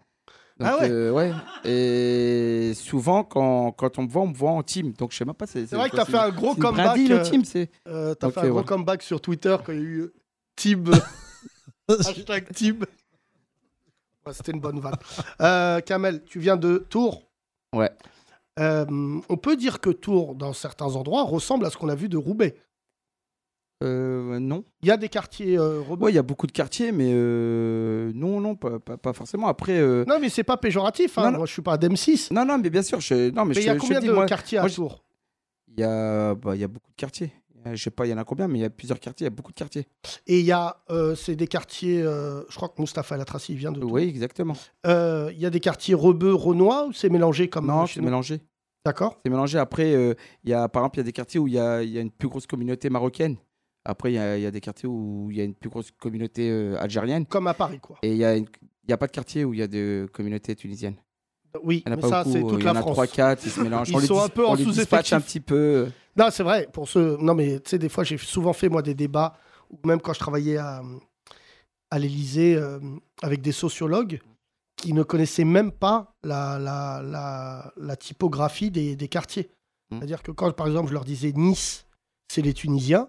Donc, 0.57 0.67
Ah 0.71 0.77
ouais. 0.79 0.89
euh, 0.89 1.11
ouais. 1.11 1.31
Et 1.63 2.73
souvent, 2.75 3.23
quand, 3.23 3.71
quand 3.73 3.97
on 3.99 4.03
me 4.03 4.07
voit, 4.09 4.21
on 4.23 4.27
me 4.27 4.33
voit 4.33 4.51
en 4.51 4.63
team. 4.63 4.91
Donc, 4.93 5.11
je 5.11 5.17
sais 5.17 5.25
même 5.25 5.33
pas. 5.35 5.47
C'est 5.47 5.67
C'est 5.67 5.75
vrai 5.75 5.89
que 5.89 5.95
tu 5.95 6.01
as 6.01 6.05
fait 6.05 6.17
un 6.17 6.31
gros 6.31 6.55
comeback. 6.55 6.85
brindille, 6.85 7.07
le 7.07 7.19
euh, 7.19 7.23
team, 7.23 7.43
c'est. 7.45 7.69
euh, 7.87 8.13
t'as 8.15 8.27
Ok, 8.27 8.33
fait 8.33 8.39
un 8.41 8.49
gros 8.49 8.63
comeback 8.63 9.03
sur 9.03 9.19
Twitter 9.21 9.55
quand 9.65 9.71
il 9.73 9.77
y 9.79 9.81
a 9.81 9.83
eu 9.83 10.09
Team. 10.55 10.91
Hashtag 11.89 12.51
Team. 12.53 12.85
Ouais, 14.25 14.33
C'était 14.33 14.51
une 14.53 14.59
bonne 14.61 14.79
vanne. 14.79 15.81
Kamel, 15.83 16.23
tu 16.25 16.39
viens 16.39 16.57
de 16.57 16.85
Tours. 16.89 17.23
Ouais. 17.73 17.91
Euh, 18.59 18.85
on 19.29 19.37
peut 19.37 19.55
dire 19.55 19.79
que 19.81 19.89
Tours, 19.89 20.35
dans 20.35 20.53
certains 20.53 20.95
endroits, 20.95 21.23
ressemble 21.23 21.65
à 21.65 21.69
ce 21.69 21.77
qu'on 21.77 21.89
a 21.89 21.95
vu 21.95 22.09
de 22.09 22.17
Roubaix. 22.17 22.55
Euh, 23.83 24.39
non. 24.39 24.63
Il 24.81 24.87
y 24.87 24.91
a 24.91 24.97
des 24.97 25.09
quartiers 25.09 25.57
euh. 25.57 25.81
Ouais, 25.99 26.11
il 26.11 26.15
y 26.15 26.19
a 26.19 26.23
beaucoup 26.23 26.47
de 26.47 26.53
quartiers, 26.53 26.93
mais 26.93 27.11
euh, 27.13 28.11
non, 28.15 28.39
non, 28.39 28.55
pas, 28.55 28.79
pas, 28.79 28.97
pas 28.97 29.11
forcément. 29.11 29.47
Après. 29.47 29.79
Non, 30.05 30.19
mais 30.19 30.29
c'est 30.29 30.43
pas 30.45 30.57
péjoratif. 30.57 31.17
hein. 31.17 31.23
Non, 31.25 31.31
non. 31.31 31.37
Moi, 31.39 31.45
je 31.47 31.53
suis 31.53 31.61
pas 31.61 31.77
d'M6. 31.77 32.33
Non, 32.33 32.45
non, 32.45 32.57
mais 32.57 32.69
bien 32.69 32.81
sûr. 32.81 33.01
Je, 33.01 33.31
non, 33.31 33.43
mais, 33.43 33.55
il 33.55 33.63
y 33.63 33.69
a 33.69 33.75
combien 33.75 33.99
de 33.99 34.11
moi, 34.11 34.25
quartiers 34.25 34.59
à 34.59 34.61
moi, 34.61 34.69
Tours? 34.69 35.03
Il 35.67 35.81
y 35.81 35.83
a, 35.83 36.33
bah, 36.35 36.55
il 36.55 36.61
y 36.61 36.63
a 36.63 36.69
beaucoup 36.69 36.89
de 36.89 36.95
quartiers. 36.95 37.33
Euh, 37.67 37.75
Je 37.75 37.83
sais 37.83 37.89
pas, 37.91 38.05
il 38.05 38.09
y 38.09 38.13
en 38.13 38.17
a 38.17 38.23
combien, 38.23 38.47
mais 38.47 38.59
il 38.59 38.61
y 38.61 38.65
a 38.65 38.69
plusieurs 38.69 38.99
quartiers. 38.99 39.25
Il 39.25 39.29
y 39.29 39.33
a 39.33 39.35
beaucoup 39.35 39.51
de 39.51 39.57
quartiers. 39.57 39.87
Et 40.27 40.39
il 40.39 40.45
y 40.45 40.51
a, 40.51 40.77
euh, 40.89 41.15
c'est 41.15 41.35
des 41.35 41.47
quartiers, 41.47 42.01
euh, 42.01 42.43
je 42.49 42.55
crois 42.55 42.69
que 42.69 42.81
Mustapha 42.81 43.17
Latraci 43.17 43.53
il 43.53 43.57
vient 43.57 43.71
de. 43.71 43.83
Oui, 43.83 44.03
exactement. 44.03 44.55
Euh, 44.85 45.29
Il 45.33 45.39
y 45.39 45.45
a 45.45 45.49
des 45.49 45.59
quartiers 45.59 45.95
rebeux, 45.95 46.33
renois 46.33 46.85
ou 46.87 46.93
c'est 46.93 47.09
mélangé 47.09 47.49
comme 47.49 47.67
Non, 47.67 47.83
euh, 47.83 47.87
c'est 47.87 48.01
mélangé. 48.01 48.41
D'accord. 48.85 49.19
C'est 49.23 49.29
mélangé. 49.31 49.57
Après, 49.57 49.93
euh, 49.95 50.13
il 50.43 50.51
y 50.51 50.53
a, 50.53 50.67
par 50.69 50.83
exemple, 50.83 50.97
il 50.97 50.99
y 50.99 51.01
a 51.01 51.05
des 51.05 51.11
quartiers 51.13 51.39
où 51.39 51.47
il 51.47 51.53
y 51.55 51.59
a, 51.59 51.81
y 51.81 51.97
a 51.97 52.01
une 52.01 52.11
plus 52.11 52.27
grosse 52.29 52.45
communauté 52.45 52.89
marocaine. 52.89 53.37
Après, 53.83 54.11
il 54.11 54.15
y 54.15 54.41
y 54.41 54.45
a 54.45 54.51
des 54.51 54.61
quartiers 54.61 54.87
où 54.89 55.27
il 55.31 55.37
y 55.37 55.41
a 55.41 55.43
une 55.43 55.55
plus 55.55 55.69
grosse 55.69 55.89
communauté 55.91 56.49
euh, 56.51 56.75
algérienne. 56.79 57.25
Comme 57.25 57.47
à 57.47 57.53
Paris, 57.55 57.79
quoi. 57.79 57.97
Et 58.03 58.11
il 58.11 58.17
y 58.17 58.25
a, 58.25 58.35
a 58.89 58.97
pas 58.97 59.07
de 59.07 59.11
quartier 59.11 59.43
où 59.45 59.53
il 59.53 59.59
y 59.59 59.63
a 59.63 59.67
de 59.67 60.07
communauté 60.13 60.55
tunisienne. 60.55 60.95
Oui, 61.63 61.83
mais 61.87 62.01
ça, 62.01 62.23
c'est 62.25 62.39
euh, 62.43 62.49
toute 62.49 62.59
il 62.59 62.61
y 62.61 62.63
la 62.65 62.71
en 62.73 62.75
a 62.75 62.79
France. 62.81 62.93
3 62.93 63.07
4 63.07 63.45
ils 63.45 63.49
se 63.49 63.61
mélangent. 63.61 63.89
Ils 63.89 63.95
On 63.95 63.99
les 63.99 64.07
sont 64.07 64.15
dis- 64.15 64.25
un 64.25 64.29
peu 64.29 64.45
on 64.45 64.49
en 64.49 64.55
les 64.55 64.65
dispatche 64.65 65.13
un 65.13 65.21
petit 65.21 65.39
peu. 65.39 65.87
Non, 66.17 66.27
c'est 66.31 66.43
vrai. 66.43 66.67
Pour 66.71 66.87
ceux, 66.87 67.17
non, 67.17 67.33
mais 67.35 67.59
tu 67.59 67.71
sais, 67.71 67.77
des 67.79 67.89
fois, 67.89 68.03
j'ai 68.03 68.17
souvent 68.17 68.53
fait 68.53 68.69
moi 68.69 68.81
des 68.81 68.93
débats, 68.93 69.37
ou 69.69 69.79
même 69.87 69.99
quand 69.99 70.13
je 70.13 70.19
travaillais 70.19 70.57
à, 70.57 70.81
à 71.91 71.99
l'Élysée 71.99 72.55
euh, 72.55 72.79
avec 73.21 73.41
des 73.41 73.51
sociologues 73.51 74.21
qui 74.77 74.93
ne 74.93 75.03
connaissaient 75.03 75.45
même 75.45 75.71
pas 75.71 76.13
la, 76.23 76.59
la, 76.59 77.01
la, 77.03 77.73
la 77.77 77.95
typographie 77.95 78.71
des, 78.71 78.95
des 78.95 79.07
quartiers. 79.07 79.49
Mm. 79.91 79.97
C'est-à-dire 79.97 80.23
que 80.23 80.31
quand, 80.31 80.51
par 80.55 80.67
exemple, 80.67 80.89
je 80.89 80.93
leur 80.93 81.05
disais 81.05 81.31
Nice, 81.35 81.85
c'est 82.31 82.41
les 82.41 82.53
Tunisiens, 82.53 83.07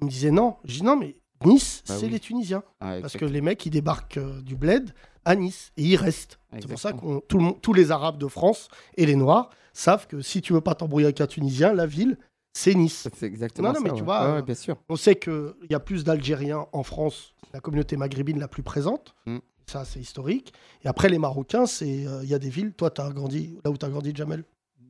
ils 0.00 0.04
me 0.06 0.10
disaient 0.10 0.30
non. 0.30 0.56
Je 0.64 0.74
dis 0.78 0.82
non, 0.82 0.96
mais 0.96 1.16
Nice, 1.44 1.82
Bah 1.86 1.94
c'est 1.98 2.06
oui. 2.06 2.12
les 2.12 2.20
Tunisiens. 2.20 2.62
Ah, 2.80 2.96
Parce 3.00 3.16
que 3.16 3.24
les 3.24 3.40
mecs, 3.40 3.64
ils 3.66 3.70
débarquent 3.70 4.18
euh, 4.18 4.40
du 4.42 4.56
bled 4.56 4.94
à 5.24 5.34
Nice 5.34 5.72
et 5.76 5.82
ils 5.82 5.96
restent. 5.96 6.38
C'est 6.52 6.68
pour 6.68 6.78
ça 6.78 6.92
que 6.92 7.20
tout 7.26 7.38
le 7.38 7.44
monde- 7.44 7.60
tous 7.60 7.72
les 7.72 7.90
Arabes 7.90 8.18
de 8.18 8.28
France 8.28 8.68
et 8.96 9.04
les 9.06 9.16
Noirs 9.16 9.50
savent 9.74 10.06
que 10.06 10.22
si 10.22 10.40
tu 10.40 10.52
veux 10.54 10.60
pas 10.62 10.74
t'embrouiller 10.74 11.06
avec 11.06 11.20
un 11.20 11.26
Tunisien, 11.26 11.72
la 11.74 11.86
ville, 11.86 12.16
c'est 12.52 12.74
Nice. 12.74 13.08
C'est 13.14 13.26
exactement 13.26 13.68
Non, 13.68 13.74
non, 13.74 13.78
ça. 13.80 13.84
mais 13.84 13.90
ouais. 13.90 13.96
tu 13.98 14.04
vois, 14.04 14.20
Ouais, 14.22 14.30
euh, 14.30 14.34
ouais, 14.36 14.42
bien 14.42 14.54
sûr. 14.54 14.76
On 14.88 14.96
sait 14.96 15.16
qu'il 15.16 15.52
y 15.68 15.74
a 15.74 15.80
plus 15.80 16.04
d'Algériens 16.04 16.66
en 16.72 16.82
France, 16.82 17.34
la 17.52 17.60
communauté 17.60 17.96
maghrébine 17.96 18.38
la 18.38 18.48
plus 18.48 18.62
présente. 18.62 19.14
Mm. 19.26 19.38
Ça, 19.66 19.84
c'est 19.84 19.98
historique. 20.00 20.52
Et 20.84 20.88
après, 20.88 21.08
les 21.08 21.18
Marocains, 21.18 21.66
c'est 21.66 22.06
euh, 22.06 22.22
il 22.22 22.28
y 22.28 22.34
a 22.34 22.38
des 22.38 22.50
villes. 22.50 22.72
Toi, 22.74 22.90
tu 22.90 23.00
as 23.00 23.10
grandi 23.10 23.58
là 23.64 23.70
où 23.70 23.76
tu 23.76 23.84
as 23.84 23.88
grandi, 23.88 24.12
Jamel? 24.14 24.44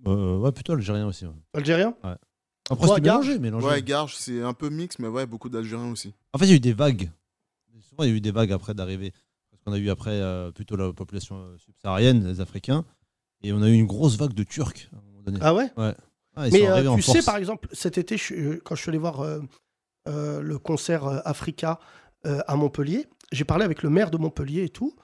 Euh, 0.07 0.37
ouais, 0.38 0.53
plutôt 0.53 0.73
algérien 0.75 1.07
aussi. 1.07 1.25
ouais. 1.27 1.33
Algérien? 1.55 1.94
Après, 2.03 2.87
Toi, 2.87 2.97
c'était 2.97 3.01
Garges 3.07 3.27
mélangé, 3.27 3.38
mélangé. 3.38 3.66
Ouais, 3.66 3.83
Garges, 3.83 4.16
c'est 4.16 4.42
un 4.42 4.53
peu 4.53 4.68
mix, 4.70 4.99
mais 4.99 5.09
ouais, 5.09 5.27
beaucoup 5.27 5.49
d'Algériens 5.49 5.90
aussi. 5.90 6.12
En 6.33 6.38
fait, 6.38 6.44
il 6.47 6.51
y 6.51 6.53
a 6.53 6.57
eu 6.57 6.61
des 6.61 6.73
vagues. 6.73 7.11
Souvent, 7.88 8.03
il 8.05 8.11
y 8.11 8.12
a 8.12 8.16
eu 8.16 8.20
des 8.20 8.31
vagues 8.33 8.53
après 8.53 8.75
d'arriver. 8.75 9.12
Parce 9.51 9.62
qu'on 9.62 9.73
a 9.73 9.79
eu 9.79 9.88
après 9.90 10.11
euh, 10.12 10.51
plutôt 10.51 10.77
la 10.77 10.92
population 10.92 11.57
subsaharienne, 11.59 12.27
les 12.27 12.40
Africains. 12.40 12.85
Et 13.45 13.53
on 13.53 13.63
a 13.63 13.69
eu 13.69 13.75
une 13.75 13.87
grosse 13.87 14.17
vague 14.17 14.33
de 14.35 14.43
Turcs 14.43 14.89
à 14.93 14.97
un 14.97 15.03
moment 15.03 15.23
donné. 15.25 15.39
Ah 15.41 15.55
ouais 15.55 15.71
Ouais. 15.77 15.95
Ah, 16.37 16.49
ils 16.49 16.53
Mais 16.53 16.61
sont 16.61 16.67
euh, 16.67 16.71
arrivés 16.73 16.89
en 16.89 16.97
tu 16.97 17.03
sais, 17.03 17.23
par 17.23 17.37
exemple, 17.37 17.69
cet 17.73 17.97
été, 17.99 18.17
je 18.17 18.35
euh, 18.35 18.61
quand 18.65 18.75
je 18.75 18.81
suis 18.83 18.89
allé 18.89 18.99
voir 18.99 19.21
euh, 19.21 19.41
euh, 20.09 20.41
le 20.43 20.59
concert 20.59 21.07
euh, 21.07 21.21
Africa 21.25 21.79
euh, 22.27 22.41
à 22.49 22.57
Montpellier, 22.57 23.07
j'ai 23.31 23.45
parlé 23.45 23.65
avec 23.65 23.83
le 23.85 23.91
maire 23.91 24.11
de 24.11 24.17
Montpellier 24.19 24.65
et 24.65 24.69
tout. 24.69 24.95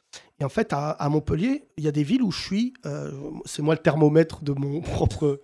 Et 0.41 0.45
en 0.45 0.49
fait, 0.49 0.73
à, 0.73 0.91
à 0.91 1.09
Montpellier, 1.09 1.69
il 1.77 1.85
y 1.85 1.89
a 1.89 1.93
des 1.93 2.03
villes 2.03 2.23
où 2.23 2.33
je 2.33 2.41
suis, 2.43 2.73
euh, 2.87 3.13
c'est 3.45 3.63
moi 3.63 3.75
le 3.75 3.81
thermomètre 3.81 4.43
de, 4.43 4.53
mon 4.53 4.81
propre, 4.81 5.41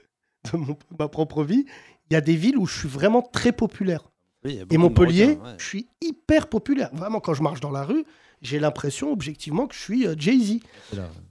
de 0.53 0.57
mon- 0.57 0.79
ma 0.99 1.09
propre 1.09 1.45
vie. 1.45 1.67
Il 2.11 2.15
y 2.15 2.17
a 2.17 2.21
des 2.21 2.35
villes 2.37 2.57
où 2.59 2.67
je 2.67 2.79
suis 2.79 2.89
vraiment 2.89 3.23
très 3.23 3.53
populaire. 3.53 4.11
Oui, 4.45 4.53
il 4.53 4.57
y 4.57 4.61
a 4.61 4.65
beaucoup 4.65 4.75
Et 4.75 4.77
de 4.77 4.81
Montpellier, 4.83 5.27
Marocains, 5.27 5.51
ouais. 5.51 5.55
je 5.59 5.65
suis 5.67 5.89
hyper 6.01 6.49
populaire. 6.49 6.91
Vraiment, 6.93 7.21
quand 7.21 7.35
je 7.35 7.43
marche 7.43 7.61
dans 7.61 7.71
la 7.71 7.85
rue, 7.85 8.05
j'ai 8.43 8.59
l'impression, 8.59 9.13
objectivement, 9.13 9.67
que 9.67 9.75
je 9.75 9.81
suis 9.81 10.07
euh, 10.07 10.15
Jay-Z. 10.19 10.61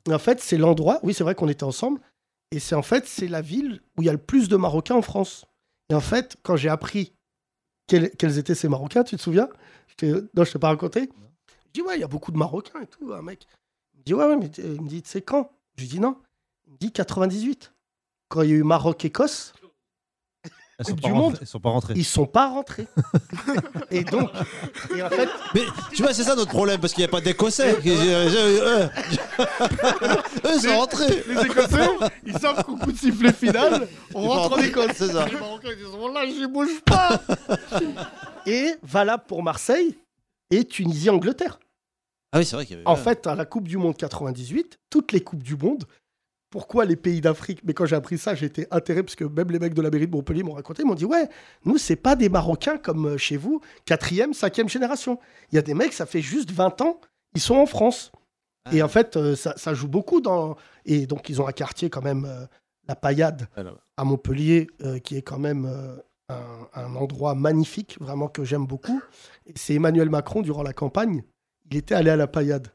En 0.09 0.19
fait, 0.19 0.39
c'est 0.41 0.57
l'endroit, 0.57 0.99
oui, 1.03 1.13
c'est 1.13 1.23
vrai 1.23 1.35
qu'on 1.35 1.47
était 1.49 1.63
ensemble, 1.63 1.99
et 2.51 2.59
c'est 2.59 2.75
en 2.75 2.81
fait, 2.81 3.07
c'est 3.07 3.27
la 3.27 3.41
ville 3.41 3.81
où 3.97 4.01
il 4.01 4.05
y 4.05 4.09
a 4.09 4.13
le 4.13 4.17
plus 4.17 4.47
de 4.49 4.55
Marocains 4.55 4.95
en 4.95 5.01
France. 5.01 5.45
Et 5.89 5.93
en 5.95 6.01
fait, 6.01 6.35
quand 6.43 6.55
j'ai 6.55 6.69
appris 6.69 7.13
quels, 7.87 8.09
quels 8.11 8.37
étaient 8.37 8.55
ces 8.55 8.69
Marocains, 8.69 9.03
tu 9.03 9.15
te 9.17 9.21
souviens? 9.21 9.49
Je 10.01 10.25
Non, 10.35 10.43
je 10.43 10.51
t'ai 10.51 10.59
pas 10.59 10.67
raconté? 10.69 11.09
Je 11.67 11.71
dis, 11.73 11.81
ouais, 11.81 11.97
il 11.97 12.01
y 12.01 12.03
a 12.03 12.07
beaucoup 12.07 12.31
de 12.31 12.37
Marocains 12.37 12.81
et 12.81 12.87
tout, 12.87 13.13
un 13.13 13.21
mec. 13.21 13.45
Il 13.93 13.99
me 13.99 14.03
dit, 14.05 14.13
ouais, 14.13 14.25
ouais, 14.25 14.37
mais 14.37 14.49
t- 14.49 14.61
il 14.63 14.81
me 14.81 14.87
dit, 14.87 15.01
c'est 15.05 15.21
quand? 15.21 15.51
Je 15.75 15.81
lui 15.83 15.89
dis, 15.89 15.99
non. 15.99 16.17
Il 16.67 16.73
me 16.73 16.77
dit, 16.77 16.91
98. 16.91 17.73
Quand 18.29 18.41
il 18.41 18.49
y 18.49 18.53
a 18.53 18.55
eu 18.55 18.63
Maroc-Écosse, 18.63 19.53
Elles 20.77 20.85
Coupe 20.87 20.99
du 20.99 21.11
rentrées- 21.11 21.17
Monde. 21.21 21.37
Ils 21.41 21.47
sont 21.47 21.59
pas 21.59 21.69
rentrés. 21.69 21.93
ils 21.95 22.05
sont 22.05 22.25
pas 22.25 22.47
rentrés. 22.49 22.87
et 23.91 24.03
donc, 24.03 24.29
et 24.95 25.01
en 25.01 25.09
fait, 25.09 25.29
Mais 25.53 25.61
tu 25.93 26.01
vois, 26.03 26.13
c'est 26.13 26.23
ça 26.23 26.35
notre 26.35 26.51
problème, 26.51 26.81
parce 26.81 26.91
qu'il 26.93 27.01
n'y 27.01 27.07
a 27.07 27.11
pas 27.11 27.21
d'Écossais. 27.21 27.77
Euh, 27.85 28.87
Eux, 30.45 30.49
ils 30.55 30.61
sont 30.61 30.77
rentrés. 30.77 31.23
les 31.27 31.41
Écossais, 31.45 31.87
ils 32.25 32.37
savent 32.37 32.63
qu'au 32.63 32.75
coup 32.77 32.91
de 32.91 32.97
sifflet 32.97 33.31
final, 33.33 33.87
on 34.13 34.23
Ils 34.23 34.27
rentre 34.27 34.57
en. 34.57 34.61
Écosse. 34.61 34.91
C'est 34.95 35.07
ça. 35.11 35.25
Les 35.27 35.39
Marocains, 35.39 35.69
ils 35.71 35.77
disent, 35.77 35.85
oh 35.97 36.11
là, 36.11 36.25
j'y 36.25 36.47
bouge 36.47 36.81
pas. 36.85 37.21
et 38.45 38.73
valable 38.83 39.23
pour 39.27 39.43
Marseille 39.43 39.97
et 40.51 40.63
Tunisie-Angleterre. 40.65 41.59
Ah 42.31 42.39
oui, 42.39 42.45
c'est 42.45 42.55
vrai 42.55 42.65
qu'il 42.65 42.75
y 42.75 42.79
avait. 42.79 42.87
En 42.87 42.95
fait, 42.97 43.25
à 43.27 43.35
la 43.35 43.45
Coupe 43.45 43.67
du 43.67 43.77
Monde 43.77 43.95
98, 43.95 44.77
toutes 44.89 45.11
les 45.13 45.21
Coupes 45.21 45.43
du 45.43 45.55
Monde, 45.55 45.85
pourquoi 46.49 46.85
les 46.85 46.95
pays 46.95 47.21
d'Afrique 47.21 47.61
Mais 47.63 47.73
quand 47.73 47.85
j'ai 47.85 47.95
appris 47.95 48.17
ça, 48.17 48.35
j'étais 48.35 48.67
atterré 48.71 49.03
parce 49.03 49.15
que 49.15 49.25
même 49.25 49.51
les 49.51 49.59
mecs 49.59 49.73
de 49.73 49.81
la 49.81 49.89
mairie 49.89 50.07
de 50.07 50.11
Montpellier 50.11 50.43
m'ont 50.43 50.53
raconté, 50.53 50.83
ils 50.83 50.85
m'ont 50.85 50.95
dit 50.95 51.05
Ouais, 51.05 51.27
nous, 51.65 51.77
c'est 51.77 51.95
pas 51.95 52.15
des 52.15 52.29
Marocains 52.29 52.77
comme 52.77 53.07
euh, 53.07 53.17
chez 53.17 53.37
vous, 53.37 53.61
quatrième, 53.85 54.33
cinquième 54.33 54.69
génération. 54.69 55.19
Il 55.51 55.55
y 55.55 55.59
a 55.59 55.61
des 55.61 55.73
mecs, 55.73 55.93
ça 55.93 56.05
fait 56.05 56.21
juste 56.21 56.51
20 56.51 56.81
ans, 56.81 56.99
ils 57.35 57.41
sont 57.41 57.55
en 57.55 57.65
France. 57.65 58.11
Et 58.71 58.81
en 58.81 58.87
fait, 58.87 59.15
euh, 59.15 59.35
ça, 59.35 59.53
ça 59.57 59.73
joue 59.73 59.87
beaucoup 59.87 60.21
dans. 60.21 60.55
Et 60.85 61.05
donc, 61.05 61.29
ils 61.29 61.41
ont 61.41 61.47
un 61.47 61.51
quartier 61.51 61.89
quand 61.89 62.01
même, 62.01 62.25
euh, 62.25 62.45
la 62.87 62.95
Paillade, 62.95 63.47
Alors, 63.55 63.77
à 63.97 64.03
Montpellier, 64.03 64.67
euh, 64.81 64.99
qui 64.99 65.17
est 65.17 65.21
quand 65.21 65.39
même 65.39 65.65
euh, 65.65 65.97
un, 66.29 66.67
un 66.73 66.95
endroit 66.95 67.35
magnifique, 67.35 67.97
vraiment 67.99 68.27
que 68.27 68.43
j'aime 68.43 68.65
beaucoup. 68.65 69.01
Et 69.45 69.53
c'est 69.55 69.73
Emmanuel 69.73 70.09
Macron, 70.09 70.41
durant 70.41 70.63
la 70.63 70.73
campagne, 70.73 71.23
il 71.69 71.77
était 71.77 71.95
allé 71.95 72.09
à 72.09 72.15
la 72.15 72.27
Paillade. 72.27 72.69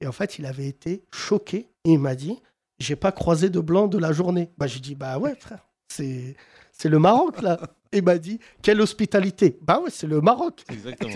Et 0.00 0.06
en 0.06 0.12
fait, 0.12 0.38
il 0.38 0.46
avait 0.46 0.66
été 0.66 1.04
choqué 1.12 1.68
et 1.84 1.92
il 1.92 1.98
m'a 1.98 2.14
dit 2.14 2.40
J'ai 2.80 2.96
pas 2.96 3.12
croisé 3.12 3.50
de 3.50 3.60
blanc 3.60 3.86
de 3.86 3.98
la 3.98 4.12
journée. 4.12 4.50
Bah, 4.58 4.66
j'ai 4.66 4.80
dit 4.80 4.94
Bah 4.94 5.18
ouais, 5.18 5.34
frère, 5.36 5.60
c'est, 5.88 6.34
c'est 6.72 6.88
le 6.88 6.98
Maroc, 6.98 7.40
là. 7.42 7.58
Et 7.92 7.98
il 7.98 8.04
m'a 8.04 8.18
dit 8.18 8.38
Quelle 8.62 8.80
hospitalité 8.80 9.58
Bah 9.62 9.80
ouais, 9.80 9.90
c'est 9.90 10.06
le 10.06 10.20
Maroc. 10.20 10.64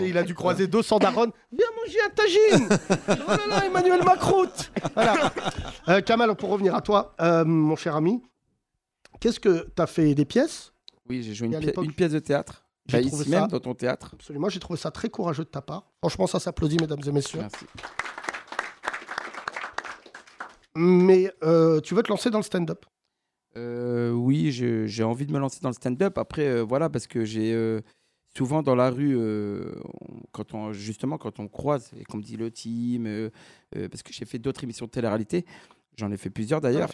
Il 0.01 0.17
a 0.17 0.23
dû 0.23 0.35
croiser 0.35 0.67
200 0.67 0.99
darons. 0.99 1.31
Viens 1.51 1.67
manger 1.77 1.97
un 2.05 2.09
tagine 2.09 2.67
Oh 3.07 3.31
là 3.31 3.47
là, 3.49 3.65
Emmanuel 3.65 4.03
Macron 4.03 4.45
Voilà. 4.93 5.31
Euh, 5.89 6.01
Kamal, 6.01 6.35
pour 6.35 6.49
revenir 6.49 6.75
à 6.75 6.81
toi, 6.81 7.15
euh, 7.21 7.43
mon 7.45 7.75
cher 7.75 7.95
ami, 7.95 8.21
qu'est-ce 9.19 9.39
que 9.39 9.67
tu 9.75 9.81
as 9.81 9.87
fait 9.87 10.13
des 10.13 10.25
pièces? 10.25 10.71
Oui, 11.09 11.23
j'ai 11.23 11.33
joué 11.33 11.47
une, 11.47 11.59
pi- 11.59 11.71
une 11.81 11.93
pièce 11.93 12.11
de 12.11 12.19
théâtre. 12.19 12.65
j'ai 12.87 12.97
Bah, 13.01 13.07
trouvé 13.07 13.21
ici 13.23 13.31
ça- 13.31 13.39
même, 13.41 13.49
dans 13.49 13.59
ton 13.59 13.73
théâtre. 13.73 14.11
Absolument, 14.13 14.49
j'ai 14.49 14.59
trouvé 14.59 14.77
ça 14.77 14.91
très 14.91 15.09
courageux 15.09 15.45
de 15.45 15.49
ta 15.49 15.61
part. 15.61 15.83
Franchement, 16.01 16.27
ça 16.27 16.39
s'applaudit, 16.39 16.77
mesdames 16.81 16.99
et 17.07 17.11
messieurs. 17.11 17.39
Merci. 17.39 17.65
Mais 20.75 21.31
euh, 21.43 21.79
tu 21.79 21.95
veux 21.95 22.03
te 22.03 22.09
lancer 22.09 22.29
dans 22.29 22.39
le 22.39 22.43
stand-up? 22.43 22.85
Euh, 23.57 24.11
oui, 24.11 24.51
j'ai 24.51 25.03
envie 25.03 25.25
de 25.25 25.31
me 25.31 25.39
lancer 25.39 25.59
dans 25.61 25.69
le 25.69 25.75
stand-up. 25.75 26.17
Après, 26.17 26.47
euh, 26.47 26.61
voilà, 26.61 26.89
parce 26.89 27.07
que 27.07 27.23
j'ai 27.23 27.55
souvent 28.37 28.61
dans 28.61 28.75
la 28.75 28.89
rue, 28.89 29.17
quand 30.31 30.53
on, 30.53 30.73
justement, 30.73 31.17
quand 31.17 31.39
on 31.39 31.47
croise 31.47 31.91
et 31.97 32.03
qu'on 32.03 32.17
me 32.17 32.23
dit 32.23 32.35
le 32.35 32.51
team, 32.51 33.31
parce 33.71 34.03
que 34.03 34.11
j'ai 34.11 34.25
fait 34.25 34.39
d'autres 34.39 34.63
émissions 34.63 34.85
de 34.85 34.91
télé-réalité, 34.91 35.45
J'en 35.97 36.11
ai 36.11 36.17
fait 36.17 36.29
plusieurs 36.29 36.59
d'ailleurs. 36.59 36.89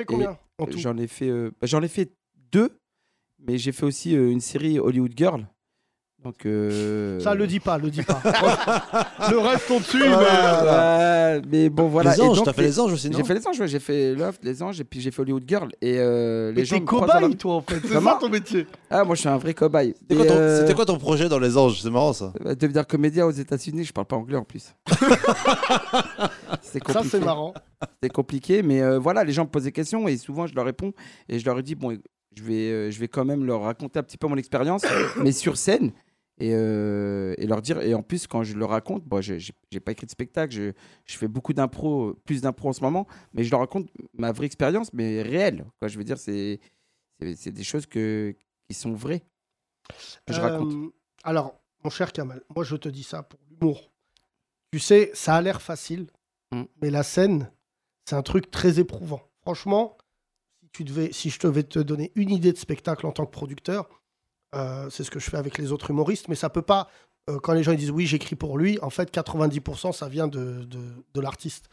J'en 0.77 0.95
ai 0.97 1.07
fait, 1.07 1.31
bah, 1.31 1.65
j'en 1.65 1.81
ai 1.81 1.87
fait 1.87 2.11
deux, 2.51 2.77
mais 3.39 3.57
j'ai 3.57 3.71
fait 3.71 3.83
aussi 3.83 4.13
une 4.13 4.41
série 4.41 4.77
Hollywood 4.77 5.13
Girl. 5.17 5.47
Donc 6.23 6.45
euh, 6.45 7.19
Ça, 7.19 7.33
le 7.33 7.47
dis 7.47 7.59
pas, 7.59 7.79
le 7.79 7.89
dis 7.89 8.03
pas. 8.03 8.21
le 9.31 9.39
reste 9.39 9.71
au-dessus, 9.71 9.97
voilà, 10.07 11.37
ouais, 11.37 11.41
mais 11.49 11.69
bon 11.69 11.87
voilà. 11.87 12.13
Les 12.15 12.21
anges, 12.21 12.43
t'as 12.43 12.53
fait 12.53 12.61
les 12.61 12.79
anges 12.79 12.93
aussi, 12.93 13.09
non 13.09 13.17
J'ai 13.17 13.23
fait 13.23 13.33
les 13.33 13.47
anges, 13.47 13.59
ouais, 13.59 13.67
j'ai 13.67 13.79
fait 13.79 14.13
Loft, 14.13 14.43
les 14.43 14.61
anges, 14.61 14.79
et 14.79 14.83
puis 14.83 15.01
j'ai 15.01 15.09
fait 15.09 15.23
Hollywood 15.23 15.43
Girl. 15.47 15.69
Et 15.81 15.95
euh, 15.97 16.51
Mais 16.53 16.61
les 16.61 16.65
gens 16.65 16.77
t'es 16.77 16.85
cobaye, 16.85 17.35
toi, 17.37 17.55
en 17.55 17.61
fait. 17.61 17.79
C'est 17.87 17.99
ça 17.99 18.17
ton 18.19 18.29
métier. 18.29 18.67
Ah, 18.91 19.03
moi 19.03 19.15
je 19.15 19.21
suis 19.21 19.29
un 19.29 19.37
vrai 19.39 19.55
cobaye. 19.55 19.95
C'était 19.99 20.15
quoi, 20.15 20.25
ton- 20.27 20.33
euh, 20.35 20.73
quoi 20.73 20.85
ton 20.85 20.97
projet 20.99 21.27
dans 21.27 21.39
les 21.39 21.57
anges? 21.57 21.81
C'est 21.81 21.89
marrant 21.89 22.13
ça. 22.13 22.33
bah, 22.39 22.53
Devenir 22.53 22.85
comédien 22.85 23.25
aux 23.25 23.31
États-Unis, 23.31 23.83
je 23.85 23.91
parle 23.93 24.05
pas 24.05 24.15
anglais 24.17 24.37
en 24.37 24.43
plus. 24.43 24.75
c'est 26.61 26.79
Ça, 26.85 26.93
compliqué. 26.93 27.09
c'est 27.09 27.19
marrant. 27.25 27.53
C'est 28.03 28.09
compliqué, 28.09 28.61
mais 28.61 28.81
euh, 28.81 28.99
voilà, 28.99 29.23
les 29.23 29.33
gens 29.33 29.43
me 29.45 29.49
posent 29.49 29.63
des 29.63 29.71
questions 29.71 30.07
et 30.07 30.17
souvent 30.17 30.45
je 30.45 30.53
leur 30.53 30.65
réponds 30.65 30.93
et 31.29 31.39
je 31.39 31.45
leur 31.45 31.61
dis 31.63 31.73
bon, 31.75 31.97
je 32.37 32.43
vais, 32.43 32.53
euh, 32.71 32.91
je 32.91 32.99
vais 32.99 33.07
quand 33.07 33.25
même 33.25 33.43
leur 33.43 33.61
raconter 33.63 33.99
un 33.99 34.03
petit 34.03 34.17
peu 34.17 34.27
mon 34.27 34.37
expérience, 34.37 34.83
mais 35.23 35.31
sur 35.31 35.57
scène 35.57 35.91
et, 36.41 36.53
euh, 36.53 37.33
et 37.37 37.47
leur 37.47 37.61
dire. 37.61 37.81
Et 37.81 37.93
en 37.93 38.01
plus, 38.03 38.27
quand 38.27 38.43
je 38.43 38.55
leur 38.57 38.69
raconte, 38.69 39.03
bon, 39.05 39.21
je 39.21 39.35
j'ai 39.37 39.79
pas 39.79 39.91
écrit 39.91 40.05
de 40.05 40.11
spectacle, 40.11 40.53
je, 40.53 40.71
je 41.05 41.17
fais 41.17 41.27
beaucoup 41.27 41.53
d'impro, 41.53 42.15
plus 42.25 42.41
d'impro 42.41 42.69
en 42.69 42.73
ce 42.73 42.81
moment, 42.81 43.07
mais 43.33 43.43
je 43.43 43.51
leur 43.51 43.59
raconte 43.59 43.89
ma 44.13 44.31
vraie 44.31 44.47
expérience, 44.47 44.91
mais 44.93 45.21
réelle. 45.21 45.65
Quoi, 45.79 45.87
je 45.87 45.97
veux 45.97 46.03
dire, 46.03 46.17
c'est 46.17 46.59
des 47.19 47.63
choses 47.63 47.85
que, 47.85 48.35
qui 48.67 48.75
sont 48.75 48.93
vraies 48.93 49.23
que 50.25 50.33
je 50.33 50.41
raconte. 50.41 50.73
Euh, 50.73 50.93
alors, 51.23 51.59
mon 51.83 51.89
cher 51.89 52.11
Kamal, 52.13 52.41
moi 52.55 52.63
je 52.63 52.75
te 52.75 52.89
dis 52.89 53.03
ça 53.03 53.23
pour 53.23 53.39
l'humour. 53.49 53.91
Tu 54.71 54.79
sais, 54.79 55.11
ça 55.13 55.35
a 55.35 55.41
l'air 55.41 55.61
facile, 55.61 56.07
Mm. 56.51 56.63
mais 56.81 56.89
la 56.89 57.03
scène, 57.03 57.51
c'est 58.05 58.15
un 58.15 58.21
truc 58.23 58.51
très 58.51 58.79
éprouvant. 58.79 59.21
Franchement, 59.41 59.97
si, 60.61 60.69
tu 60.69 60.83
devais, 60.83 61.11
si 61.11 61.29
je 61.29 61.39
devais 61.39 61.63
te 61.63 61.79
donner 61.79 62.11
une 62.15 62.29
idée 62.29 62.51
de 62.51 62.57
spectacle 62.57 63.05
en 63.05 63.11
tant 63.11 63.25
que 63.25 63.31
producteur, 63.31 63.89
euh, 64.55 64.89
c'est 64.89 65.03
ce 65.03 65.11
que 65.11 65.19
je 65.19 65.29
fais 65.29 65.37
avec 65.37 65.57
les 65.57 65.71
autres 65.71 65.89
humoristes, 65.91 66.27
mais 66.27 66.35
ça 66.35 66.49
peut 66.49 66.61
pas. 66.61 66.89
euh, 67.29 67.39
quand 67.39 67.53
les 67.53 67.63
gens 67.63 67.71
ils 67.71 67.77
disent 67.77 67.91
oui, 67.91 68.05
j'écris 68.05 68.35
pour 68.35 68.57
lui, 68.57 68.79
en 68.81 68.89
fait, 68.89 69.13
90% 69.13 69.91
ça 69.93 70.07
vient 70.09 70.27
de, 70.27 70.63
de, 70.65 70.79
de 71.13 71.21
l'artiste. 71.21 71.69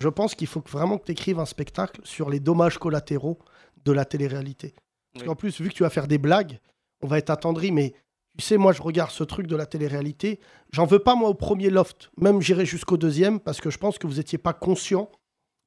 Je 0.00 0.08
pense 0.08 0.34
qu'il 0.34 0.46
faut 0.46 0.62
vraiment 0.68 0.98
que 0.98 1.04
tu 1.04 1.12
écrives 1.12 1.38
un 1.38 1.44
spectacle 1.46 2.00
sur 2.04 2.30
les 2.30 2.40
dommages 2.40 2.78
collatéraux 2.78 3.38
de 3.84 3.92
la 3.92 4.04
télé-réalité. 4.04 4.74
Parce 5.12 5.22
Oui. 5.22 5.28
qu'en 5.28 5.36
plus, 5.36 5.60
vu 5.60 5.68
que 5.68 5.74
tu 5.74 5.82
vas 5.82 5.90
faire 5.90 6.06
des 6.08 6.18
blagues, 6.18 6.58
on 7.02 7.06
va 7.06 7.18
être 7.18 7.30
attendri, 7.30 7.70
mais 7.70 7.94
tu 8.38 8.44
sais, 8.44 8.56
moi, 8.56 8.72
je 8.72 8.80
regarde 8.80 9.10
ce 9.10 9.24
truc 9.24 9.46
de 9.46 9.56
la 9.56 9.66
télé-réalité. 9.66 10.40
J'en 10.72 10.86
veux 10.86 11.00
pas, 11.00 11.14
moi, 11.16 11.28
au 11.28 11.34
premier 11.34 11.68
loft. 11.68 12.10
Même, 12.16 12.40
j'irai 12.40 12.64
jusqu'au 12.64 12.96
deuxième, 12.96 13.40
parce 13.40 13.60
que 13.60 13.68
je 13.70 13.76
pense 13.78 13.98
que 13.98 14.06
vous 14.06 14.14
n'étiez 14.14 14.38
pas 14.38 14.52
conscient 14.54 15.10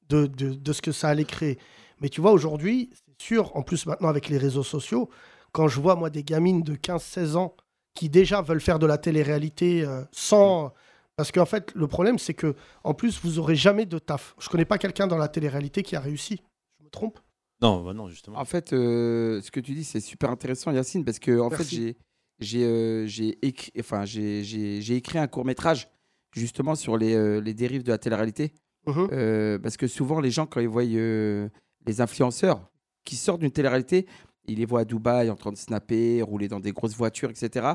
de, 0.09 0.25
de, 0.27 0.53
de 0.53 0.73
ce 0.73 0.81
que 0.81 0.91
ça 0.91 1.09
allait 1.09 1.25
créer. 1.25 1.59
Mais 2.01 2.09
tu 2.09 2.21
vois, 2.21 2.31
aujourd'hui, 2.31 2.89
c'est 2.93 3.21
sûr, 3.25 3.55
en 3.55 3.61
plus, 3.61 3.85
maintenant, 3.85 4.07
avec 4.09 4.29
les 4.29 4.37
réseaux 4.37 4.63
sociaux, 4.63 5.09
quand 5.53 5.69
je 5.69 5.79
vois, 5.79 5.95
moi, 5.95 6.09
des 6.09 6.23
gamines 6.23 6.61
de 6.61 6.75
15-16 6.75 7.35
ans 7.37 7.55
qui 7.93 8.09
déjà 8.09 8.41
veulent 8.41 8.59
faire 8.59 8.79
de 8.79 8.85
la 8.85 8.97
télé-réalité 8.97 9.85
euh, 9.85 10.03
sans. 10.11 10.73
Parce 11.15 11.31
qu'en 11.31 11.45
fait, 11.45 11.71
le 11.73 11.87
problème, 11.87 12.19
c'est 12.19 12.33
que, 12.33 12.55
en 12.83 12.93
plus, 12.93 13.21
vous 13.23 13.39
aurez 13.39 13.55
jamais 13.55 13.85
de 13.85 13.99
taf. 13.99 14.35
Je 14.39 14.49
connais 14.49 14.65
pas 14.65 14.77
quelqu'un 14.77 15.07
dans 15.07 15.17
la 15.17 15.29
télé-réalité 15.29 15.83
qui 15.83 15.95
a 15.95 16.01
réussi. 16.01 16.41
Je 16.79 16.83
me 16.83 16.89
trompe? 16.89 17.19
Non, 17.61 17.81
bah 17.81 17.93
non, 17.93 18.09
justement. 18.09 18.37
En 18.37 18.45
fait, 18.45 18.73
euh, 18.73 19.39
ce 19.41 19.51
que 19.51 19.61
tu 19.61 19.73
dis, 19.73 19.85
c'est 19.85 20.01
super 20.01 20.29
intéressant, 20.29 20.71
Yacine, 20.71 21.05
parce 21.05 21.19
que 21.19 21.39
en 21.39 21.49
fait, 21.49 21.57
Merci. 21.57 21.75
j'ai 21.75 21.97
j'ai 22.39 22.63
euh, 22.65 23.07
écrit, 23.41 23.71
enfin, 23.79 24.05
j'ai 24.05 24.95
écrit 24.95 25.17
un 25.17 25.27
court 25.27 25.45
métrage 25.45 25.87
justement 26.35 26.75
sur 26.75 26.97
les, 26.97 27.13
euh, 27.13 27.39
les 27.39 27.53
dérives 27.53 27.83
de 27.83 27.91
la 27.91 27.97
télé-réalité. 27.97 28.53
Euh, 28.87 29.57
parce 29.59 29.77
que 29.77 29.87
souvent 29.87 30.19
les 30.19 30.29
gens 30.29 30.45
quand 30.45 30.59
ils 30.59 30.67
voient 30.67 30.83
euh, 30.83 31.47
les 31.85 32.01
influenceurs 32.01 32.69
qui 33.05 33.15
sortent 33.15 33.39
d'une 33.39 33.51
télé-réalité, 33.51 34.07
ils 34.47 34.57
les 34.59 34.65
voient 34.65 34.81
à 34.81 34.85
Dubaï 34.85 35.29
en 35.29 35.35
train 35.35 35.51
de 35.51 35.57
snapper, 35.57 36.21
rouler 36.21 36.47
dans 36.47 36.59
des 36.59 36.71
grosses 36.71 36.95
voitures, 36.95 37.29
etc. 37.29 37.67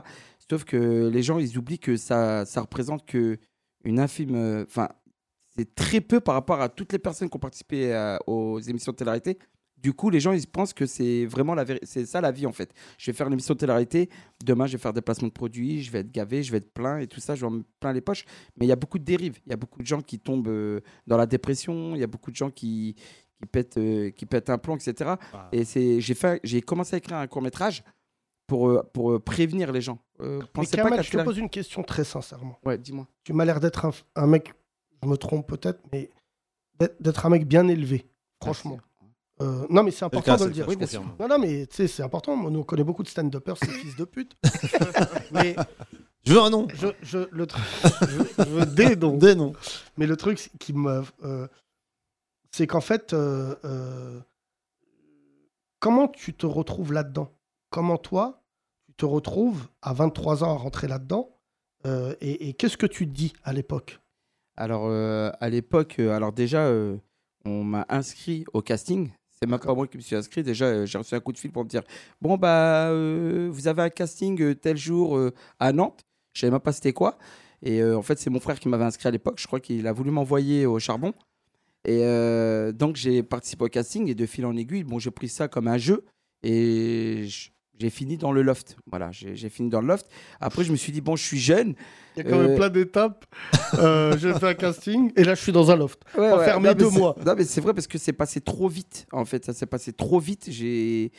Sauf 0.51 0.65
que 0.65 1.09
les 1.09 1.23
gens, 1.23 1.39
ils 1.39 1.57
oublient 1.59 1.79
que 1.79 1.97
ça 1.97 2.45
ça 2.47 2.61
représente 2.61 3.05
que 3.07 3.39
une 3.85 4.01
infime, 4.01 4.35
euh, 4.35 4.65
enfin, 4.67 4.89
c'est 5.57 5.75
très 5.75 6.01
peu 6.01 6.21
par 6.21 6.35
rapport 6.35 6.61
à 6.61 6.69
toutes 6.69 6.93
les 6.93 6.99
personnes 6.99 7.29
qui 7.31 7.37
ont 7.37 7.41
participé 7.41 7.93
à- 7.93 8.19
aux 8.27 8.61
émissions 8.61 8.93
de 8.93 8.97
télé-réalité. 8.97 9.39
Du 9.77 9.93
coup, 9.93 10.11
les 10.11 10.19
gens, 10.19 10.33
ils 10.33 10.45
pensent 10.47 10.73
que 10.73 10.87
c'est 10.87 11.25
vraiment 11.27 11.55
la. 11.55 11.65
C'est 11.85 12.05
ça 12.05 12.21
la 12.21 12.33
vie, 12.33 12.47
en 12.47 12.53
fait. 12.53 12.73
Je 12.99 13.11
vais 13.11 13.17
faire 13.17 13.29
une 13.29 13.35
émission 13.35 13.55
de 13.55 13.61
télé-réalité. 13.61 14.09
Demain, 14.45 14.67
je 14.67 14.73
vais 14.73 14.79
faire 14.83 14.93
des 14.93 15.01
placements 15.03 15.29
de 15.29 15.33
produits. 15.33 15.83
Je 15.85 15.93
vais 15.93 16.01
être 16.01 16.11
gavé, 16.11 16.43
je 16.43 16.51
vais 16.51 16.59
être 16.59 16.73
plein 16.73 16.99
et 16.99 17.07
tout 17.07 17.21
ça. 17.21 17.37
Je 17.37 17.47
vais 17.47 17.53
me 17.53 17.63
plein 17.79 17.93
les 17.93 18.01
poches. 18.01 18.25
Mais 18.57 18.67
il 18.67 18.69
y 18.69 18.73
a 18.73 18.77
beaucoup 18.77 18.99
de 18.99 19.05
dérives. 19.05 19.39
Il 19.47 19.51
y 19.51 19.53
a 19.53 19.57
beaucoup 19.57 19.81
de 19.81 19.87
gens 19.87 20.03
qui 20.03 20.19
tombent 20.19 20.49
euh, 20.49 20.81
dans 21.07 21.17
la 21.17 21.27
dépression. 21.27 21.95
Il 21.95 22.01
y 22.01 22.05
a 22.05 22.09
beaucoup 22.09 22.33
de 22.33 22.37
gens 22.37 22.51
qui, 22.51 22.97
qui, 23.41 23.47
pètent, 23.47 23.77
euh, 23.79 24.11
qui 24.11 24.27
pètent 24.27 24.51
un 24.51 24.59
plomb, 24.59 24.77
etc. 24.77 25.15
Ah. 25.33 25.49
Et 25.53 25.65
c'est, 25.65 26.01
j'ai, 26.01 26.15
fait, 26.15 26.41
j'ai 26.45 26.61
commencé 26.61 26.95
à 26.95 26.99
écrire 26.99 27.17
un 27.19 27.27
court-métrage 27.27 27.83
pour, 28.47 28.69
euh, 28.69 28.83
pour 28.93 29.13
euh, 29.13 29.19
prévenir 29.21 29.71
les 29.73 29.81
gens. 29.81 29.99
Euh, 30.21 30.41
Mais 30.57 30.65
pas 30.65 30.77
Kamal, 30.77 31.03
je 31.05 31.11
te 31.11 31.23
pose 31.23 31.39
une 31.39 31.51
question 31.51 31.83
très 31.83 32.05
sincèrement. 32.05 32.59
Ouais, 32.65 32.79
dis-moi. 32.79 33.07
Tu 33.25 33.33
m'as 33.33 33.45
l'air 33.45 33.61
d'être 33.61 33.85
un, 33.85 33.93
un 34.17 34.27
mec, 34.27 34.53
je 35.03 35.09
me 35.09 35.17
trompe 35.17 35.47
peut-être, 35.47 35.81
mais 35.93 36.11
d'être- 37.01 37.27
un 37.27 37.29
mec 37.31 37.47
bien 37.47 37.69
élevé, 37.69 38.07
franchement. 38.43 38.79
Euh, 39.41 39.65
non, 39.71 39.85
mais 39.85 39.93
c'est 39.93 40.05
important 40.05 40.33
cas, 40.33 40.33
de 40.33 40.39
c'est 40.39 40.45
le 40.45 40.51
le 40.51 40.55
dire. 40.55 40.65
cas, 40.67 40.99
Oui. 40.99 41.07
Non, 41.21 41.29
non, 41.29 41.39
mais 41.39 41.67
tu 41.67 41.77
sais, 41.77 41.87
c'est 41.87 42.03
important. 42.03 42.35
Moi, 42.35 42.51
nous, 42.51 42.59
on 42.59 42.65
connaît 42.65 42.83
beaucoup 42.83 43.05
de 43.05 43.09
stand-uppers, 43.09 43.57
ces 43.59 43.67
fils 43.71 43.95
de 43.95 44.05
pute. 44.05 44.35
mais 45.31 45.55
Je 46.25 46.33
veux 46.33 46.41
un 46.41 46.51
nom. 46.51 46.67
je, 46.75 46.89
je, 47.03 47.19
le 47.31 47.47
truc, 47.47 47.63
je, 48.03 48.43
je 48.45 48.49
veux 48.49 48.67
des 48.67 48.97
noms. 48.97 49.17
Des 49.17 49.37
noms. 49.37 49.53
Mais 49.97 50.07
le 50.07 50.17
truc 50.17 50.41
c'est- 50.41 50.51
qui 50.59 50.73
me. 50.73 51.03
euh, 51.23 51.47
c'est 52.51 52.67
qu'en 52.67 52.81
fait, 52.81 53.13
euh, 53.13 53.55
euh, 53.65 54.21
comment 55.81 56.09
tu 56.09 56.35
te 56.35 56.47
retrouves 56.47 56.93
là-dedans? 56.93 57.33
Comment 57.71 57.99
toi, 57.99 58.43
tu 58.89 58.95
te 58.95 59.05
retrouves 59.07 59.69
à 59.83 59.93
23 59.93 60.45
ans 60.45 60.55
à 60.55 60.59
rentrer 60.59 60.89
là-dedans 60.89 61.35
Euh, 61.87 62.15
Et, 62.21 62.49
et 62.49 62.55
qu'est-ce 62.55 62.77
que 62.77 62.87
tu 62.87 63.07
te 63.07 63.13
dis 63.13 63.33
à 63.45 63.53
l'époque? 63.53 64.01
Alors, 64.57 64.91
à 64.91 65.49
l'époque, 65.49 66.01
alors 66.01 66.33
déjà, 66.33 66.69
on 67.45 67.63
m'a 67.63 67.87
inscrit 67.89 68.45
au 68.53 68.61
casting. 68.63 69.13
C'est 69.31 69.49
même 69.49 69.61
pas 69.61 69.73
moi 69.73 69.87
qui 69.87 69.97
me 69.97 70.03
suis 70.03 70.17
inscrit. 70.17 70.43
Déjà, 70.43 70.85
j'ai 70.85 70.99
reçu 70.99 71.15
un 71.15 71.21
coup 71.21 71.31
de 71.33 71.39
fil 71.39 71.53
pour 71.53 71.63
me 71.63 71.69
dire 71.69 71.85
Bon, 72.21 72.37
bah, 72.37 72.91
vous 72.93 73.69
avez 73.69 73.83
un 73.83 73.91
casting 73.91 74.57
tel 74.57 74.77
jour 74.77 75.17
à 75.61 75.73
Nantes. 75.73 76.01
Je 76.35 76.41
savais 76.41 76.51
même 76.51 76.59
pas 76.61 76.73
c'était 76.73 76.93
quoi. 76.93 77.17
Et 77.63 77.85
en 77.85 78.03
fait, 78.03 78.19
c'est 78.19 78.31
mon 78.31 78.41
frère 78.41 78.59
qui 78.59 78.69
m'avait 78.69 78.85
inscrit 78.85 79.07
à 79.07 79.13
l'époque. 79.13 79.39
Je 79.39 79.47
crois 79.47 79.61
qu'il 79.61 79.87
a 79.87 79.93
voulu 79.93 80.11
m'envoyer 80.11 80.67
au 80.67 80.81
charbon. 80.81 81.15
Et 81.89 82.01
euh, 82.03 82.71
donc, 82.73 82.97
j'ai 82.97 83.23
participé 83.23 83.65
au 83.65 83.69
casting 83.69 84.09
et 84.09 84.15
de 84.15 84.27
fil 84.27 84.45
en 84.45 84.55
aiguille, 84.57 84.85
bon, 84.85 84.99
j'ai 84.99 85.11
pris 85.11 85.29
ça 85.29 85.49
comme 85.49 85.69
un 85.69 85.79
jeu 85.79 86.05
et 86.43 87.25
j'ai 87.79 87.89
fini 87.91 88.19
dans 88.19 88.31
le 88.31 88.43
loft. 88.43 88.77
Voilà, 88.91 89.11
j'ai 89.11 89.49
fini 89.49 89.71
dans 89.71 89.81
le 89.81 89.87
loft. 89.87 90.07
Après, 90.39 90.65
je 90.65 90.71
me 90.73 90.77
suis 90.77 90.93
dit, 90.93 91.01
bon, 91.01 91.17
je 91.17 91.23
suis 91.25 91.39
jeune. 91.39 91.75
Il 92.17 92.25
y 92.25 92.27
a 92.27 92.31
quand 92.31 92.37
même 92.39 92.51
Euh, 92.51 92.57
plein 92.57 92.69
d'étapes. 92.69 93.25
Euh, 93.79 94.17
J'ai 94.19 94.35
fait 94.35 94.49
un 94.49 94.55
casting 94.55 95.13
et 95.17 95.25
là, 95.25 95.35
je 95.35 95.41
suis 95.41 95.53
dans 95.53 95.71
un 95.71 95.77
loft. 95.77 96.03
Ouais, 96.17 96.31
Enfermé 96.31 96.69
ouais. 96.69 96.75
Deux 96.75 96.91
mois. 96.91 97.17
Non, 97.25 97.35
mais 97.37 97.45
c'est 97.45 97.61
vrai 97.63 97.73
parce 97.73 97.87
que 97.87 97.97
c'est 97.97 98.13
passé 98.13 98.41
trop 98.43 98.69
vite. 98.69 99.07
En 99.13 99.25
fait, 99.25 99.45
ça 99.47 99.55
s'est 99.55 99.67
passé 99.67 99.93
trop 99.95 100.19
vite. 100.19 100.49
Et 100.61 101.11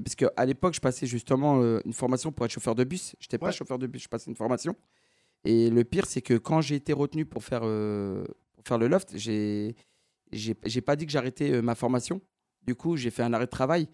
parce 0.00 0.16
qu'à 0.16 0.44
l'époque, 0.46 0.74
je 0.74 0.80
passais 0.80 1.06
justement 1.06 1.60
euh, 1.62 1.80
une 1.84 1.92
formation 1.92 2.32
pour 2.32 2.44
être 2.46 2.52
chauffeur 2.52 2.74
de 2.74 2.82
bus. 2.84 3.14
J'étais 3.20 3.38
pas 3.38 3.46
Ouais. 3.46 3.52
chauffeur 3.52 3.78
de 3.78 3.86
bus, 3.86 4.02
je 4.02 4.08
passais 4.08 4.30
une 4.30 4.36
formation. 4.36 4.74
Et 5.44 5.70
le 5.70 5.84
pire, 5.84 6.06
c'est 6.06 6.22
que 6.22 6.34
quand 6.34 6.60
j'ai 6.62 6.74
été 6.76 6.92
retenu 6.92 7.24
pour 7.26 7.44
faire 7.44 7.60
euh, 7.62 8.24
pour 8.56 8.64
faire 8.66 8.78
le 8.78 8.88
loft, 8.88 9.12
j'ai 9.14 9.76
j'ai 10.32 10.54
j'ai 10.64 10.80
pas 10.80 10.96
dit 10.96 11.06
que 11.06 11.12
j'arrêtais 11.12 11.50
euh, 11.52 11.62
ma 11.62 11.74
formation. 11.74 12.20
Du 12.66 12.74
coup, 12.74 12.96
j'ai 12.96 13.10
fait 13.10 13.22
un 13.22 13.32
arrêt 13.32 13.46
de 13.46 13.50
travail. 13.50 13.88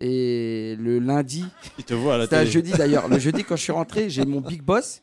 Et 0.00 0.76
le 0.78 0.98
lundi, 0.98 1.44
Il 1.78 1.84
te 1.84 1.94
voit 1.94 2.14
à 2.14 2.18
la 2.18 2.24
c'était 2.24 2.36
un 2.36 2.44
jeudi 2.44 2.72
d'ailleurs. 2.72 3.08
Le 3.08 3.18
jeudi, 3.18 3.44
quand 3.44 3.56
je 3.56 3.62
suis 3.62 3.72
rentré, 3.80 4.10
j'ai 4.10 4.24
mon 4.26 4.40
big 4.40 4.62
boss, 4.62 5.00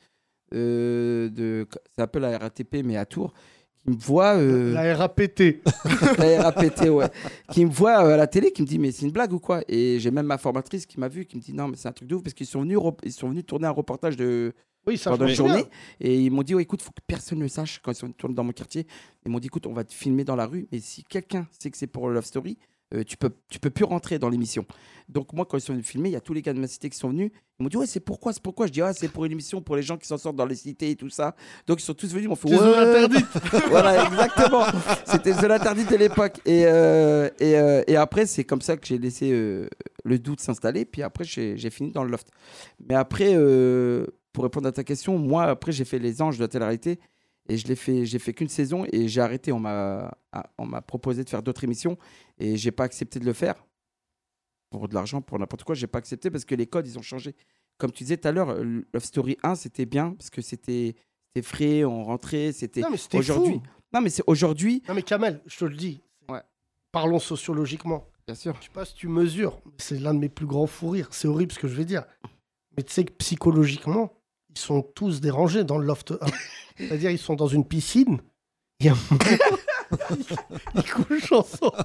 euh, 0.54 1.30
de, 1.30 1.67
c'est 1.96 2.02
un 2.02 2.08
peu 2.08 2.19
la 2.19 2.38
RATP, 2.38 2.78
mais 2.84 2.98
à 2.98 3.06
Tours, 3.06 3.34
qui 3.84 3.89
me 3.89 3.96
voit. 3.98 4.36
euh, 4.36 4.72
La 4.74 4.96
RAPT. 4.96 5.62
la 6.19 6.43
RAPT, 6.43 6.82
ouais. 6.89 7.08
Qui 7.52 7.65
me 7.65 7.72
voit 7.72 8.06
euh, 8.06 8.13
à 8.13 8.17
la 8.17 8.28
télé, 8.28 8.52
qui 8.52 8.62
me 8.62 8.67
dit, 8.67 8.78
mais 8.78 8.91
c'est 8.91 9.06
une 9.06 9.12
blague 9.12 9.34
ou 9.34 9.39
quoi? 9.39 9.62
Et 9.67 9.98
j'ai 10.00 10.12
même 10.12 10.28
ma 10.28 10.38
formatrice 10.38 10.86
qui 10.86 11.00
m'a 11.00 11.08
vu, 11.08 11.26
qui 11.26 11.38
me 11.38 11.41
dit, 11.41 11.54
non, 11.54 11.67
mais 11.67 11.76
c'est 11.76 11.88
un 11.88 11.91
truc 11.93 12.08
de 12.08 12.15
ouf, 12.15 12.22
parce 12.24 12.34
qu'ils 12.36 12.46
sont 12.48 12.62
venus, 12.62 12.78
rep- 12.78 13.00
ils 13.04 13.12
sont 13.12 13.30
venus 13.30 13.46
tourner 13.46 13.65
un 13.67 13.72
reportage 13.72 14.15
de, 14.15 14.54
Oui, 14.86 14.98
ça 14.98 15.12
pendant 15.12 15.28
une 15.28 15.36
journée. 15.36 15.65
Et 16.00 16.19
ils 16.19 16.32
m'ont 16.32 16.43
dit, 16.43 16.56
ouais, 16.56 16.63
écoute, 16.63 16.82
faut 16.82 16.91
que 16.91 17.02
personne 17.05 17.39
ne 17.39 17.43
le 17.43 17.49
sache 17.49 17.80
quand 17.84 17.91
ils 17.91 17.95
sont 17.95 18.12
tournés 18.12 18.36
dans 18.36 18.43
mon 18.43 18.51
quartier. 18.51 18.86
Ils 19.26 19.32
m'ont 19.32 19.39
dit, 19.39 19.47
écoute, 19.47 19.66
on 19.66 19.74
va 19.74 19.84
te 19.84 19.93
filmer 19.93 20.24
dans 20.24 20.36
la 20.36 20.45
rue, 20.45 20.68
mais 20.72 20.80
si 20.80 21.03
quelqu'un 21.03 21.47
sait 21.58 21.72
que 21.72 21.78
c'est 21.78 21.88
pour 21.88 22.10
Love 22.10 22.26
Story, 22.26 22.58
euh, 22.93 23.03
tu 23.03 23.18
peux, 23.18 23.32
tu 23.49 23.60
peux 23.60 23.72
plus 23.72 23.86
rentrer 23.86 24.20
dans 24.20 24.30
l'émission. 24.30 24.66
Donc 25.10 25.34
moi, 25.34 25.45
quand 25.45 25.58
ils 25.58 25.62
sont 25.62 25.74
venus 25.74 25.88
filmer, 25.88 26.10
il 26.10 26.12
y 26.12 26.16
a 26.16 26.22
tous 26.22 26.34
les 26.34 26.41
gars 26.43 26.53
de 26.53 26.60
ma 26.60 26.68
cité 26.68 26.89
qui 26.89 26.97
sont 26.97 27.10
venus. 27.10 27.32
Ils 27.60 27.64
m'ont 27.64 27.70
dit, 27.70 27.78
ouais, 27.78 27.88
c'est 27.88 27.99
pourquoi, 27.99 28.34
c'est 28.34 28.41
pourquoi? 28.41 28.68
Je 28.68 28.72
dis, 28.72 28.82
ah, 28.82 28.93
c'est 28.93 29.08
pour 29.08 29.26
une 29.26 29.32
émission 29.32 29.62
pour 29.62 29.76
les 29.76 29.82
gens 29.82 29.97
qui 29.97 30.08
s'en 30.08 30.18
sortent 30.18 30.36
dans 30.36 30.45
les 30.45 30.55
cités 30.55 30.91
et 30.91 30.95
tout 30.95 31.10
ça. 31.10 31.36
Donc 31.66 31.82
ils 31.82 31.84
sont 31.86 31.95
tous 31.95 32.10
venus, 32.12 32.26
ils 32.26 32.30
m'ont 32.30 32.36
fait, 32.36 32.49
ouais. 32.49 32.58
interdite. 32.58 33.26
voilà, 33.70 34.05
exactement. 34.05 34.66
C'était 35.05 35.34
zone 35.34 35.51
interdite 35.51 35.89
de 35.89 35.95
l'époque. 35.95 36.39
Et, 36.45 36.66
euh, 36.66 37.30
et, 37.39 37.58
euh, 37.58 37.84
et 37.88 37.95
après, 37.95 38.28
c'est 38.28 38.43
comme 38.43 38.62
ça 38.62 38.78
que 38.78 38.86
j'ai 38.86 38.99
laissé 38.99 39.32
le 39.32 40.20
doute 40.20 40.41
s'installer. 40.41 40.86
Puis 40.86 41.01
après, 41.01 41.24
j'ai 41.24 41.58
j'ai 41.58 41.70
fini 41.72 41.91
dans 41.91 42.03
le 42.03 42.12
loft. 42.12 42.28
Mais 42.88 42.95
après, 42.95 43.36
pour 44.34 44.44
répondre 44.44 44.68
à 44.68 44.72
ta 44.72 44.84
question, 44.84 45.18
moi, 45.18 45.44
après, 45.46 45.72
j'ai 45.72 45.86
fait 45.86 46.00
les 46.00 46.22
anges 46.22 46.38
de 46.38 46.44
la 46.44 46.48
télé-réalité. 46.48 47.00
Et 47.50 47.58
je 47.58 47.68
l'ai 47.68 47.76
fait, 47.76 48.06
j'ai 48.06 48.20
fait 48.20 48.34
qu'une 48.34 48.48
saison 48.48 48.86
et 48.92 49.08
j'ai 49.08 49.22
arrêté. 49.22 49.52
On 49.52 49.60
m'a, 49.60 50.18
ah, 50.32 50.50
on 50.58 50.66
m'a 50.66 50.82
proposé 50.82 51.24
de 51.24 51.30
faire 51.30 51.44
d'autres 51.44 51.64
émissions 51.64 51.98
et 52.40 52.56
j'ai 52.56 52.72
pas 52.72 52.86
accepté 52.86 53.20
de 53.20 53.26
le 53.26 53.34
faire 53.34 53.66
pour 54.70 54.88
de 54.88 54.94
l'argent, 54.94 55.22
pour 55.22 55.38
n'importe 55.38 55.64
quoi. 55.64 55.76
J'ai 55.76 55.88
pas 55.88 56.00
accepté 56.00 56.32
parce 56.32 56.46
que 56.46 56.56
les 56.56 56.68
codes 56.68 56.88
ils 56.88 56.98
ont 56.98 57.02
changé. 57.02 57.36
Comme 57.78 57.92
tu 57.92 58.04
disais 58.04 58.18
tout 58.18 58.30
à 58.30 58.32
l'heure, 58.32 58.56
Love 58.64 59.04
Story 59.04 59.38
1 59.44 59.56
c'était 59.56 59.86
bien 59.86 60.12
parce 60.12 60.30
que 60.30 60.42
c'était, 60.42 60.96
c'était 61.28 61.46
frais, 61.46 61.84
on 61.84 62.06
rentrait, 62.06 62.54
c'était. 62.54 62.80
Non, 62.80 62.90
mais 62.92 62.98
c'était 62.98 63.18
aujourd'hui. 63.18 63.56
fou. 63.56 63.62
Non 63.94 64.00
mais 64.00 64.10
c'est 64.10 64.24
aujourd'hui. 64.26 64.82
Non, 64.88 64.94
mais 64.94 65.04
Kamel, 65.04 65.42
je 65.46 65.58
te 65.58 65.66
le 65.66 65.76
dis. 65.76 66.02
Ouais. 66.30 66.42
Parlons 66.94 67.20
sociologiquement. 67.20 68.08
Bien 68.26 68.36
sûr. 68.36 68.56
Je 68.62 68.68
sais 68.68 68.74
pas 68.74 68.86
si 68.86 68.96
tu 68.96 69.10
mesures. 69.10 69.60
C'est 69.78 70.00
l'un 70.00 70.14
de 70.14 70.20
mes 70.20 70.30
plus 70.30 70.46
grands 70.46 70.66
fous 70.66 70.90
rires. 70.90 71.10
C'est 71.12 71.28
horrible 71.28 71.52
ce 71.52 71.60
que 71.60 71.68
je 71.68 71.76
vais 71.76 71.86
dire. 71.86 72.06
Mais 72.78 72.84
tu 72.84 72.94
sais 72.94 73.04
que 73.04 73.12
psychologiquement, 73.12 74.14
ils 74.56 74.60
sont 74.60 74.82
tous 74.82 75.22
dérangés 75.22 75.64
dans 75.64 75.78
le 75.78 75.86
loft 75.86 76.12
1. 76.12 76.18
C'est-à-dire, 76.78 77.12
ils 77.12 77.20
sont 77.20 77.36
dans 77.36 77.47
une 77.47 77.66
piscine. 77.66 78.20
Il 78.80 78.88
y 78.88 78.89
a 78.89 78.93
un 78.93 78.97
moment, 79.12 80.28
ils 80.76 80.84
couchent 80.84 81.32
ensemble. 81.32 81.78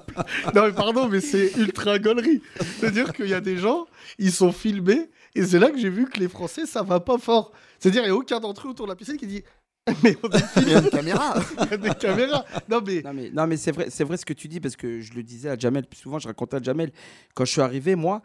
Non, 0.54 0.66
mais 0.66 0.72
pardon, 0.72 1.08
mais 1.08 1.20
c'est 1.20 1.52
ultra 1.56 1.98
gaulerie. 1.98 2.40
C'est-à-dire 2.78 3.12
qu'il 3.12 3.28
y 3.28 3.34
a 3.34 3.40
des 3.40 3.56
gens, 3.56 3.86
ils 4.18 4.32
sont 4.32 4.52
filmés. 4.52 5.10
Et 5.34 5.44
c'est 5.44 5.58
là 5.58 5.70
que 5.70 5.78
j'ai 5.78 5.90
vu 5.90 6.06
que 6.06 6.18
les 6.18 6.28
Français, 6.28 6.66
ça 6.66 6.82
va 6.82 7.00
pas 7.00 7.18
fort. 7.18 7.52
C'est-à-dire, 7.78 8.02
il 8.02 8.06
n'y 8.06 8.10
a 8.12 8.16
aucun 8.16 8.40
d'entre 8.40 8.66
eux 8.66 8.70
autour 8.70 8.86
de 8.86 8.92
la 8.92 8.96
piscine 8.96 9.16
qui 9.16 9.26
dit 9.26 9.42
Mais 10.02 10.16
on 10.22 10.28
est 10.30 10.44
Il 10.56 10.68
y 10.68 10.74
a 10.74 10.80
une 10.80 10.90
caméra. 10.90 11.34
Il 11.62 11.70
y 11.70 11.74
a 11.74 11.76
des 11.76 11.94
caméras. 11.94 12.44
Non, 12.68 12.80
mais 12.84 13.02
Non 13.02 13.12
mais, 13.12 13.30
non, 13.30 13.46
mais 13.46 13.56
c'est 13.56 13.72
vrai, 13.72 13.86
c'est 13.90 14.04
vrai 14.04 14.16
ce 14.16 14.26
que 14.26 14.32
tu 14.32 14.48
dis 14.48 14.60
parce 14.60 14.76
que 14.76 15.00
je 15.00 15.12
le 15.12 15.22
disais 15.22 15.50
à 15.50 15.58
Jamel, 15.58 15.86
plus 15.86 15.98
souvent 15.98 16.18
je 16.18 16.28
racontais 16.28 16.56
à 16.56 16.62
Jamel, 16.62 16.90
quand 17.34 17.44
je 17.44 17.52
suis 17.52 17.60
arrivé, 17.60 17.94
moi, 17.94 18.22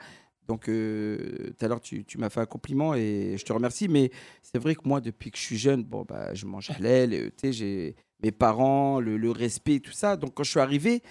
donc 0.48 0.68
euh, 0.70 1.52
tout 1.58 1.66
à 1.66 1.68
l'heure 1.68 1.82
tu, 1.82 2.04
tu 2.06 2.18
m'as 2.18 2.30
fait 2.30 2.40
un 2.42 2.46
compliment 2.46 2.94
et 2.96 3.36
je 3.38 3.44
te 3.46 3.54
remercie, 3.54 3.88
mais 3.88 4.12
c'est 4.42 4.58
vrai 4.60 4.76
que 4.76 4.82
moi 4.86 5.02
depuis 5.02 5.32
que 5.32 5.38
je 5.38 5.44
suis 5.44 5.58
jeune, 5.58 5.84
bon, 5.84 6.06
bah, 6.08 6.34
je 6.34 6.46
mange 6.46 6.70
halal, 6.72 7.14
euh, 7.14 7.30
j'ai 7.44 7.96
mes 8.22 8.32
parents, 8.32 9.00
le, 9.00 9.18
le 9.18 9.32
respect, 9.32 9.80
tout 9.80 9.92
ça, 9.92 10.16
donc 10.18 10.34
quand 10.34 10.44
je 10.44 10.52
suis 10.52 10.60
arrivé, 10.60 11.02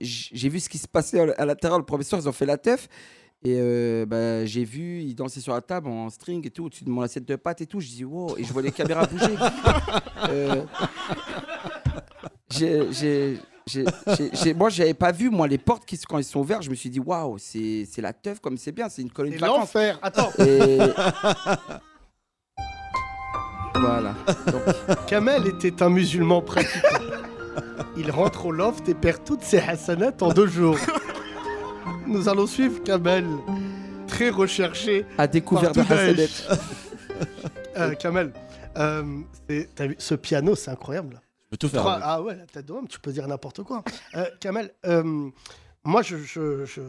j'ai 0.00 0.48
vu 0.48 0.60
ce 0.60 0.68
qui 0.68 0.78
se 0.78 0.86
passait 0.88 1.18
à 1.36 1.44
l'intérieur, 1.44 1.78
le 1.78 1.84
professeur, 1.84 2.18
ils 2.20 2.28
ont 2.28 2.32
fait 2.32 2.46
la 2.46 2.56
teuf. 2.58 2.88
Et 3.44 3.56
euh, 3.58 4.06
bah, 4.06 4.46
j'ai 4.46 4.62
vu, 4.62 5.00
ils 5.02 5.16
dansaient 5.16 5.40
sur 5.40 5.52
la 5.52 5.60
table 5.60 5.88
en 5.88 6.08
string 6.10 6.46
et 6.46 6.50
tout, 6.50 6.66
au-dessus 6.66 6.84
de 6.84 6.90
mon 6.90 7.02
assiette 7.02 7.24
de 7.26 7.34
pâtes 7.34 7.60
et 7.60 7.66
tout. 7.66 7.80
Je 7.80 7.88
dis, 7.88 8.04
wow, 8.04 8.36
et 8.38 8.44
je 8.44 8.52
vois 8.52 8.62
les 8.62 8.70
caméras 8.70 9.06
bouger. 9.06 9.34
Euh, 10.28 10.64
j'ai- 12.48 12.92
j'ai- 13.66 13.84
j'ai- 14.16 14.30
j'ai- 14.32 14.54
moi, 14.54 14.68
j'avais 14.70 14.94
pas 14.94 15.12
vu, 15.12 15.30
moi, 15.30 15.46
les 15.48 15.58
portes 15.58 15.84
qui, 15.84 15.98
quand 15.98 16.18
ils 16.18 16.24
sont 16.24 16.40
ouvertes, 16.40 16.62
je 16.62 16.70
me 16.70 16.74
suis 16.74 16.90
dit, 16.90 17.00
waouh, 17.00 17.38
c'est 17.38 17.86
c'est 17.90 18.02
la 18.02 18.12
teuf 18.12 18.40
comme 18.40 18.56
c'est 18.56 18.72
bien, 18.72 18.88
c'est 18.88 19.02
une 19.02 19.10
colonie 19.10 19.36
de 19.36 19.40
vacances. 19.40 19.58
l'enfer. 19.58 19.98
Attends, 20.02 20.30
Et... 20.38 20.78
voilà. 23.74 24.14
Donc, 24.46 25.06
Kamel 25.06 25.46
était 25.48 25.82
un 25.82 25.88
musulman 25.90 26.42
pratiquant. 26.42 26.88
Il 27.96 28.10
rentre 28.10 28.46
au 28.46 28.52
loft 28.52 28.88
et 28.88 28.94
perd 28.94 29.24
toutes 29.24 29.42
ses 29.42 29.58
hasanats 29.58 30.12
en 30.20 30.32
deux 30.32 30.46
jours. 30.46 30.78
Nous 32.06 32.28
allons 32.28 32.46
suivre 32.46 32.82
Kamel, 32.82 33.26
très 34.06 34.30
recherché. 34.30 35.04
à 35.18 35.26
découvert 35.26 35.72
de. 35.72 35.80
Hassanet. 35.80 36.28
Euh, 37.76 37.94
Kamel, 37.94 38.32
euh, 38.76 39.02
c'est- 39.48 39.68
t'as 39.74 39.86
vu, 39.86 39.96
ce 39.98 40.14
piano, 40.14 40.54
c'est 40.54 40.70
incroyable. 40.70 41.20
Tout 41.58 41.68
faire. 41.68 41.80
Trois- 41.80 42.00
ah 42.02 42.22
ouais, 42.22 42.36
la 42.36 42.46
tête 42.46 42.66
d'homme, 42.66 42.88
tu 42.88 42.98
peux 43.00 43.12
dire 43.12 43.26
n'importe 43.28 43.62
quoi. 43.62 43.82
Euh, 44.14 44.24
Kamel, 44.40 44.72
euh, 44.86 45.30
moi, 45.84 46.02
je, 46.02 46.16
je- 46.16 46.64
je- 46.64 46.80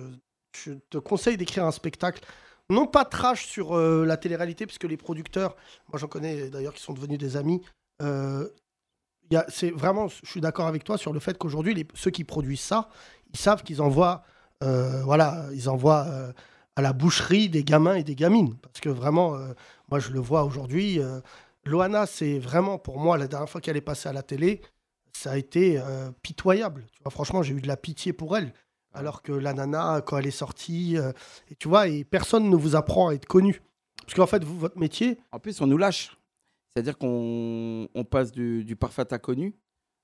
je 0.56 0.74
te 0.90 0.98
conseille 0.98 1.38
d'écrire 1.38 1.66
un 1.66 1.72
spectacle. 1.72 2.24
Non 2.70 2.88
pas 2.88 3.04
trash 3.06 3.46
sur 3.46 3.76
euh, 3.76 4.06
la 4.06 4.16
télé-réalité, 4.18 4.66
puisque 4.66 4.86
les 4.86 4.96
producteurs, 4.98 5.56
moi 5.92 6.00
j'en 6.00 6.08
connais 6.08 6.50
d'ailleurs 6.50 6.74
qui 6.74 6.82
sont 6.82 6.94
devenus 6.94 7.18
des 7.20 7.36
amis, 7.36 7.62
il 8.02 8.48
y 9.32 9.36
a- 9.36 9.46
c'est 9.50 9.72
vraiment, 9.72 10.08
je 10.08 10.30
suis 10.30 10.42
d'accord 10.42 10.68
avec 10.68 10.84
toi 10.84 10.98
sur 10.98 11.12
le 11.14 11.20
fait 11.20 11.38
qu'aujourd'hui, 11.38 11.88
ceux 11.94 12.12
qui 12.12 12.24
produisent 12.24 12.62
ça, 12.62 12.90
ils 13.34 13.40
savent 13.40 13.64
qu'ils 13.64 13.82
envoient, 13.82 14.24
voilà, 14.62 15.46
ils 15.54 15.70
envoient 15.70 16.08
à 16.76 16.82
la 16.82 16.94
boucherie 16.94 17.50
des 17.50 17.64
gamins 17.64 17.96
et 17.96 18.04
des 18.04 18.16
gamines. 18.16 18.56
Parce 18.62 18.80
que 18.80 18.90
vraiment, 18.90 19.38
moi 19.90 20.00
je 20.00 20.12
le 20.12 20.20
vois 20.20 20.44
aujourd'hui, 20.44 21.00
Loana, 21.66 22.06
c'est 22.06 22.40
vraiment 22.40 22.78
pour 22.78 23.00
moi, 23.00 23.18
la 23.18 23.28
dernière 23.28 23.50
fois 23.50 23.62
qu'elle 23.62 23.78
est 23.78 23.82
passée 23.82 24.10
à 24.10 24.14
la 24.14 24.24
télé, 24.24 24.62
ça 25.14 25.32
a 25.32 25.38
été 25.38 25.80
euh, 25.80 26.12
pitoyable. 26.22 26.86
Tu 26.92 27.02
vois, 27.04 27.12
franchement, 27.12 27.42
j'ai 27.44 27.54
eu 27.54 27.62
de 27.62 27.68
la 27.68 27.78
pitié 27.78 28.14
pour 28.14 28.36
elle. 28.38 28.54
Alors 28.94 29.22
que 29.24 29.32
la 29.32 29.54
nana, 29.54 30.02
quand 30.06 30.18
elle 30.18 30.28
est 30.28 30.32
sortie, 30.32 30.98
euh, 30.98 31.12
et 31.50 31.56
tu 31.56 31.68
vois, 31.68 31.88
et 31.88 32.04
personne 32.04 32.50
ne 32.50 32.56
vous 32.56 32.76
apprend 32.76 33.08
à 33.10 33.14
être 33.14 33.26
connu. 33.26 33.62
Parce 34.02 34.14
qu'en 34.14 34.28
fait, 34.28 34.44
vous, 34.44 34.58
votre 34.60 34.78
métier, 34.78 35.18
En 35.32 35.40
plus, 35.40 35.62
on 35.62 35.68
nous 35.68 35.78
lâche. 35.78 36.18
C'est-à-dire 36.76 36.98
qu'on 36.98 37.88
on 37.94 38.04
passe 38.04 38.32
du, 38.32 38.64
du 38.66 38.76
parfait 38.76 39.12
à 39.14 39.18
connu. 39.20 39.56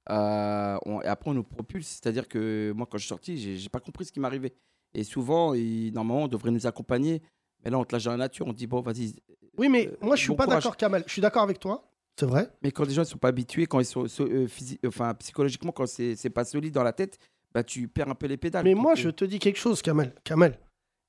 euh, 0.10 0.78
on- 0.86 1.01
et 1.01 1.05
après, 1.05 1.30
on 1.30 1.34
nous 1.36 1.43
propulse. 1.43 1.88
C'est-à-dire 1.88 2.28
que 2.28 2.72
moi, 2.76 2.88
quand 2.89 2.97
je 2.97 3.03
suis 3.03 3.10
sorti, 3.10 3.38
j'ai 3.38 3.57
j'ai 3.57 3.70
pas 3.70 3.80
compris 3.80 4.05
ce 4.05 4.12
qui 4.12 4.20
m'arrivait. 4.20 4.53
Et 4.95 5.03
souvent, 5.03 5.53
il- 5.53 5.91
normalement, 5.93 6.24
on 6.24 6.28
devrait 6.28 6.51
nous 6.51 6.66
accompagner. 6.66 7.22
Mais 7.64 7.70
là, 7.72 7.78
on 7.78 7.84
te 7.86 7.93
lâche 7.93 8.05
dans 8.05 8.12
la 8.12 8.18
nature. 8.18 8.47
On 8.47 8.53
te 8.53 8.57
dit, 8.57 8.66
bon, 8.68 8.82
vas-y. 8.82 9.14
Oui, 9.60 9.70
mais 9.70 9.88
Euh, 9.88 9.97
moi, 10.01 10.16
je 10.16 10.22
suis 10.22 10.30
bon 10.30 10.36
pas 10.36 10.47
d'accord, 10.47 10.78
Kamel. 10.78 11.03
Je 11.05 11.12
suis 11.12 11.22
d'accord 11.22 11.43
avec 11.43 11.60
toi, 11.60 11.84
c'est 12.18 12.26
vrai. 12.26 12.49
Mais 12.64 12.72
quand 12.72 12.86
les 12.86 12.93
gens 12.93 13.01
ne 13.01 13.05
sont 13.07 13.18
pas 13.18 13.28
habitués, 13.28 13.66
quand 13.68 13.80
ils 13.80 13.86
sont 13.86 14.07
so- 14.07 14.26
euh, 14.26 14.47
physi- 14.47 14.80
enfin, 14.88 15.14
psychologiquement, 15.16 15.72
quand 15.72 15.86
c'est 15.88 16.16
c'est 16.16 16.30
pas 16.30 16.45
solide 16.45 16.74
dans 16.74 16.84
la 16.84 16.93
tête, 16.93 17.18
bah, 17.53 17.64
tu 17.64 17.88
perds 17.88 18.10
un 18.10 18.16
peu 18.16 18.28
les 18.28 18.38
pédales. 18.38 18.64
Mais 18.64 18.74
moi, 18.74 18.93
euh, 18.93 18.95
je 18.95 19.10
te 19.10 19.26
dis 19.26 19.38
quelque 19.39 19.60
chose, 19.60 19.82
Kamel. 19.82 20.16
Kamel, 20.24 20.57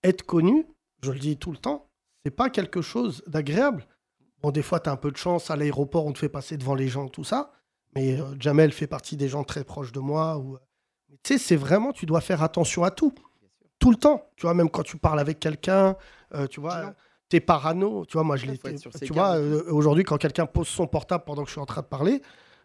être 0.02 0.22
connu, 0.24 0.66
je 1.02 1.12
le 1.12 1.18
dis 1.18 1.36
tout 1.36 1.52
le 1.52 1.58
temps, 1.58 1.86
c'est 2.24 2.30
pas 2.34 2.50
quelque 2.50 2.82
chose 2.82 3.22
d'agréable. 3.26 3.86
Bon, 4.42 4.50
des 4.50 4.62
fois, 4.62 4.80
tu 4.80 4.88
as 4.88 4.92
un 4.92 4.96
peu 4.96 5.10
de 5.10 5.16
chance, 5.16 5.50
à 5.50 5.56
l'aéroport, 5.56 6.06
on 6.06 6.12
te 6.12 6.18
fait 6.18 6.28
passer 6.30 6.56
devant 6.56 6.74
les 6.74 6.88
gens, 6.88 7.08
tout 7.08 7.24
ça. 7.24 7.52
Mais 7.94 8.18
euh, 8.20 8.34
Jamel 8.40 8.72
fait 8.72 8.86
partie 8.86 9.16
des 9.16 9.28
gens 9.28 9.44
très 9.44 9.64
proches 9.64 9.92
de 9.92 10.00
moi. 10.00 10.38
Ou... 10.38 10.58
Tu 11.22 11.34
sais, 11.34 11.38
c'est 11.38 11.56
vraiment, 11.56 11.92
tu 11.92 12.06
dois 12.06 12.20
faire 12.20 12.42
attention 12.42 12.82
à 12.84 12.90
tout. 12.90 13.12
Tout 13.78 13.90
le 13.90 13.96
temps. 13.96 14.30
Tu 14.36 14.42
vois, 14.46 14.54
même 14.54 14.70
quand 14.70 14.82
tu 14.82 14.96
parles 14.96 15.20
avec 15.20 15.40
quelqu'un, 15.40 15.96
euh, 16.34 16.46
tu 16.46 16.60
vois, 16.60 16.94
Vigilant. 17.30 17.36
tu 17.36 17.36
es 17.36 17.40
parano. 17.40 18.04
Tu 18.06 18.12
vois, 18.14 18.24
moi, 18.24 18.36
je 18.36 18.46
l'ai 18.46 18.58
Tu 18.58 19.12
vois, 19.12 19.36
euh, 19.36 19.62
aujourd'hui, 19.70 20.04
quand 20.04 20.18
quelqu'un 20.18 20.46
pose 20.46 20.68
son 20.68 20.86
portable 20.86 21.24
pendant 21.26 21.42
que 21.42 21.48
je 21.48 21.52
suis 21.52 21.60
en 21.60 21.66
train 21.66 21.82
de 21.82 21.86
parler, 21.86 22.22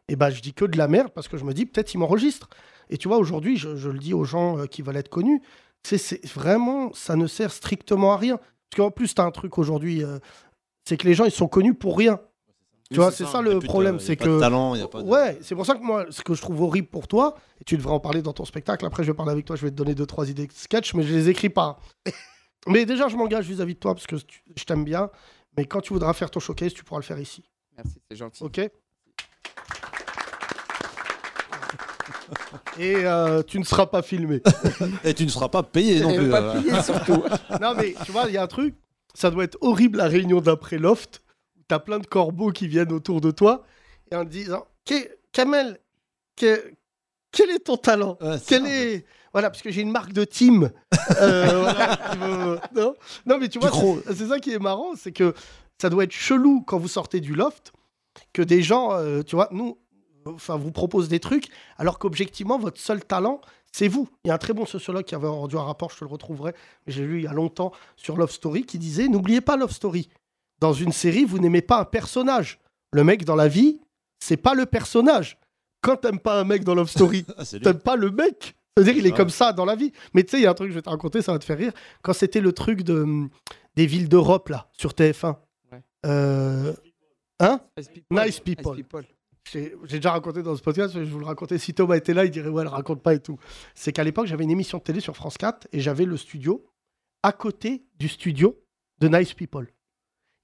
et 0.08 0.16
ben, 0.16 0.30
je 0.30 0.42
dis 0.42 0.54
que 0.54 0.66
de 0.66 0.78
la 0.78 0.88
merde 0.88 1.10
parce 1.14 1.28
que 1.28 1.38
je 1.38 1.44
me 1.46 1.54
dis, 1.54 1.66
peut-être 1.66 1.94
il 1.94 1.98
m'enregistre. 2.00 2.50
Et 2.90 2.98
tu 2.98 3.08
vois, 3.08 3.18
aujourd'hui, 3.18 3.58
je, 3.58 3.76
je 3.76 3.90
le 3.90 3.98
dis 4.00 4.14
aux 4.14 4.24
gens 4.26 4.58
euh, 4.60 4.66
qui 4.68 4.82
veulent 4.84 4.98
être 4.98 5.10
connus, 5.10 5.42
c'est 5.84 5.98
c'est 5.98 6.26
vraiment, 6.28 6.92
ça 6.94 7.16
ne 7.16 7.26
sert 7.28 7.52
strictement 7.52 8.14
à 8.14 8.18
rien. 8.18 8.38
Parce 8.38 8.78
qu'en 8.78 8.92
plus, 8.92 9.14
tu 9.16 9.22
as 9.22 9.26
un 9.26 9.32
truc 9.32 9.58
aujourd'hui, 9.58 10.04
euh, 10.04 10.20
c'est 10.88 10.98
que 10.98 11.08
les 11.08 11.14
gens, 11.16 11.26
ils 11.26 11.32
sont 11.32 11.48
connus 11.48 11.74
pour 11.74 11.98
rien. 11.98 12.20
Tu 12.92 13.00
Oui, 13.00 13.04
vois, 13.06 13.12
c'est 13.12 13.26
c'est 13.26 13.32
ça. 13.32 13.40
a 13.40 13.42
le 13.42 13.58
problème, 13.60 14.00
c'est 14.00 14.16
pas 14.16 14.26
que... 14.26 14.30
de 14.30 14.40
talent, 14.40 14.76
y 14.76 14.82
a 14.82 14.88
pas 14.88 15.02
de- 15.02 15.08
Ouais, 15.08 15.40
c'est 15.42 15.56
pour 15.56 15.66
ça 15.66 15.74
que 15.74 15.82
moi, 15.84 16.06
ce 16.12 16.22
que 16.22 16.36
je 16.36 16.42
trouve 16.42 16.62
horrible 16.62 16.88
pour 16.88 17.08
toi, 17.08 17.36
et 17.60 17.64
tu 17.64 17.78
devrais 17.78 17.94
en 17.94 18.00
parler 18.00 18.22
dans 18.22 18.34
ton 18.34 18.46
spectacle, 18.46 18.86
après 18.86 19.02
je 19.04 19.10
vais 19.12 19.16
parler 19.16 19.32
avec 19.32 19.46
toi, 19.46 19.56
je 19.56 19.64
vais 19.64 19.72
te 19.72 19.76
donner 19.76 19.96
deux, 19.96 20.06
trois 20.06 20.30
idées 20.30 20.46
de 20.46 20.54
sketch, 20.54 20.94
mais 20.94 21.02
je 21.02 21.12
les 21.12 21.30
écris 21.30 21.50
pas. 21.50 21.80
Mais 22.68 22.86
déjà, 22.86 23.08
je 23.08 23.16
m'engage 23.16 23.46
vis-à-vis 23.48 23.76
de 23.76 23.80
toi, 23.80 23.94
parce 23.94 24.08
que 24.08 24.16
tu- 24.16 24.44
je 24.56 24.64
t'aime 24.64 24.84
bien, 24.84 25.10
mais 25.58 25.66
quand 25.66 25.82
tu 25.82 25.94
voudras 25.94 26.14
faire 26.14 26.30
ton 26.32 26.40
showcase, 26.40 26.74
tu 26.74 26.84
pourras 26.84 27.00
le 27.00 27.06
faire 27.06 27.20
ici. 27.20 27.44
Merci, 27.78 28.02
c'est 28.10 28.16
gentil. 28.18 28.44
Ok 28.44 28.60
Et 32.78 32.96
euh, 33.06 33.42
tu 33.44 33.60
ne 33.60 33.64
seras 33.64 33.86
pas 33.86 34.02
filmé. 34.02 34.42
Et 35.04 35.14
tu 35.14 35.24
ne 35.26 35.30
seras 35.30 35.50
pas 35.50 35.64
payé 35.64 36.02
non 36.02 36.14
plus. 36.16 36.30
pas 36.30 36.42
euh, 36.42 36.62
payé, 36.62 36.82
surtout. 36.82 37.24
non, 37.62 37.74
mais 37.76 37.96
tu 38.06 38.12
vois, 38.12 38.26
il 38.28 38.34
y 38.34 38.38
a 38.38 38.44
un 38.44 38.48
truc, 38.48 38.76
ça 39.14 39.32
doit 39.32 39.44
être 39.44 39.58
horrible 39.62 39.98
la 39.98 40.08
réunion 40.08 40.42
d'après 40.42 40.78
Loft, 40.78 41.22
t'as 41.68 41.80
plein 41.80 42.00
de 42.00 42.08
corbeaux 42.08 42.52
qui 42.52 42.68
viennent 42.68 42.92
autour 42.92 43.22
de 43.22 43.32
toi, 43.32 43.64
et 44.12 44.16
en 44.16 44.26
te 44.26 44.30
disant 44.30 44.66
Kamel, 45.32 45.80
que- 46.36 46.74
quel 47.32 47.50
est 47.52 47.60
ton 47.60 47.78
talent? 47.78 48.18
Ouais, 48.22 48.38
c'est 48.40 48.46
Quel 48.48 48.66
est. 48.68 49.06
Voilà, 49.36 49.50
parce 49.50 49.62
que 49.62 49.70
j'ai 49.70 49.82
une 49.82 49.92
marque 49.92 50.14
de 50.14 50.24
team. 50.24 50.72
Euh, 51.20 51.60
voilà, 51.62 51.98
qui 51.98 52.18
me- 52.18 52.60
non, 52.74 52.96
non, 53.26 53.38
mais 53.38 53.50
tu 53.50 53.60
vois, 53.60 53.70
c'est 54.08 54.28
ça 54.28 54.40
qui 54.40 54.54
est 54.54 54.60
marrant, 54.60 54.96
c'est 54.96 55.12
que 55.12 55.34
ça 55.82 55.90
doit 55.90 56.06
être 56.06 56.14
chelou 56.14 56.62
quand 56.66 56.78
vous 56.78 56.88
sortez 56.88 57.20
du 57.20 57.36
loft, 57.36 57.74
que 58.32 58.42
des 58.42 58.62
gens, 58.64 58.94
euh, 58.94 59.24
tu 59.24 59.36
vois, 59.36 59.50
nous, 59.52 59.78
enfin, 60.26 60.56
vous 60.56 60.72
proposent 60.72 61.10
des 61.10 61.20
trucs, 61.20 61.50
alors 61.78 62.00
qu'objectivement, 62.00 62.58
votre 62.58 62.80
seul 62.80 63.04
talent, 63.04 63.42
c'est 63.74 63.90
vous. 63.90 64.08
Il 64.24 64.30
y 64.30 64.32
a 64.32 64.36
un 64.36 64.38
très 64.38 64.54
bon 64.54 64.66
sociologue 64.66 65.04
qui 65.04 65.16
avait 65.16 65.28
rendu 65.28 65.58
un 65.58 65.64
rapport, 65.64 65.92
je 65.92 65.98
te 65.98 66.06
le 66.06 66.10
retrouverai, 66.10 66.54
mais 66.88 66.94
j'ai 66.94 67.04
lu 67.06 67.18
il 67.20 67.24
y 67.26 67.28
a 67.28 67.34
longtemps 67.34 67.74
sur 67.98 68.16
Love 68.16 68.32
Story, 68.32 68.64
qui 68.64 68.80
disait 68.80 69.10
N'oubliez 69.10 69.42
pas 69.42 69.58
Love 69.58 69.74
Story. 69.74 70.08
Dans 70.62 70.72
une 70.72 70.94
série, 70.94 71.26
vous 71.26 71.40
n'aimez 71.40 71.62
pas 71.62 71.82
un 71.82 71.84
personnage. 71.84 72.62
Le 72.94 73.04
mec 73.04 73.26
dans 73.26 73.36
la 73.36 73.50
vie, 73.50 73.82
c'est 74.24 74.38
pas 74.38 74.54
le 74.54 74.66
personnage. 74.66 75.38
Quand 75.82 75.98
t'aimes 75.98 76.20
pas 76.20 76.40
un 76.40 76.46
mec 76.46 76.64
dans 76.64 76.74
Love 76.74 76.90
Story, 76.90 77.26
Ah, 77.38 77.44
t'aimes 77.46 77.80
pas 77.80 77.98
le 77.98 78.12
mec. 78.12 78.56
C'est-à-dire, 78.78 78.98
il 78.98 79.08
est 79.08 79.14
Ah. 79.14 79.18
comme 79.18 79.30
ça 79.30 79.54
dans 79.54 79.66
la 79.66 79.76
vie. 79.76 79.92
Mais 80.14 80.24
tu 80.24 80.32
sais, 80.32 80.38
il 80.40 80.44
y 80.44 80.46
a 80.46 80.52
un 80.52 80.54
truc 80.54 80.68
que 80.68 80.74
je 80.74 80.78
vais 80.78 80.82
te 80.82 80.90
raconter, 80.90 81.22
ça 81.22 81.32
va 81.32 81.40
te 81.40 81.46
faire 81.46 81.58
rire. 81.58 81.72
Quand 82.02 82.14
c'était 82.14 82.42
le 82.42 82.52
truc 82.52 82.84
de, 82.84 83.02
hum, 83.04 83.30
des 83.76 83.86
villes 83.86 84.10
d'Europe, 84.10 84.50
là, 84.50 84.70
sur 84.74 84.94
TF1. 84.94 85.38
Ouais. 85.72 85.82
Euh, 86.06 86.74
Hein? 87.40 87.60
Nice 87.78 88.40
people. 88.40 88.76
Nice 88.76 88.86
people. 88.86 89.04
J'ai 89.52 89.76
déjà 89.98 90.12
raconté 90.12 90.42
dans 90.42 90.56
ce 90.56 90.62
podcast, 90.62 90.96
mais 90.96 91.06
je 91.06 91.12
vous 91.12 91.20
le 91.20 91.26
racontais. 91.26 91.58
Si 91.58 91.74
Thomas 91.74 91.96
était 91.98 92.14
là, 92.14 92.24
il 92.26 92.32
dirait 92.32 92.48
Ouais, 92.50 92.62
elle 92.64 92.68
raconte 92.70 93.04
pas 93.04 93.14
et 93.14 93.20
tout. 93.20 93.38
C'est 93.76 93.92
qu'à 93.92 94.04
l'époque, 94.06 94.26
j'avais 94.26 94.44
une 94.46 94.52
émission 94.52 94.78
de 94.80 94.84
télé 94.84 95.02
sur 95.02 95.16
France 95.16 95.38
4 95.38 95.68
et 95.74 95.80
j'avais 95.82 96.06
le 96.06 96.16
studio 96.18 96.66
à 97.24 97.32
côté 97.34 97.84
du 98.00 98.08
studio 98.08 98.58
de 99.00 99.08
Nice 99.10 99.34
People. 99.34 99.68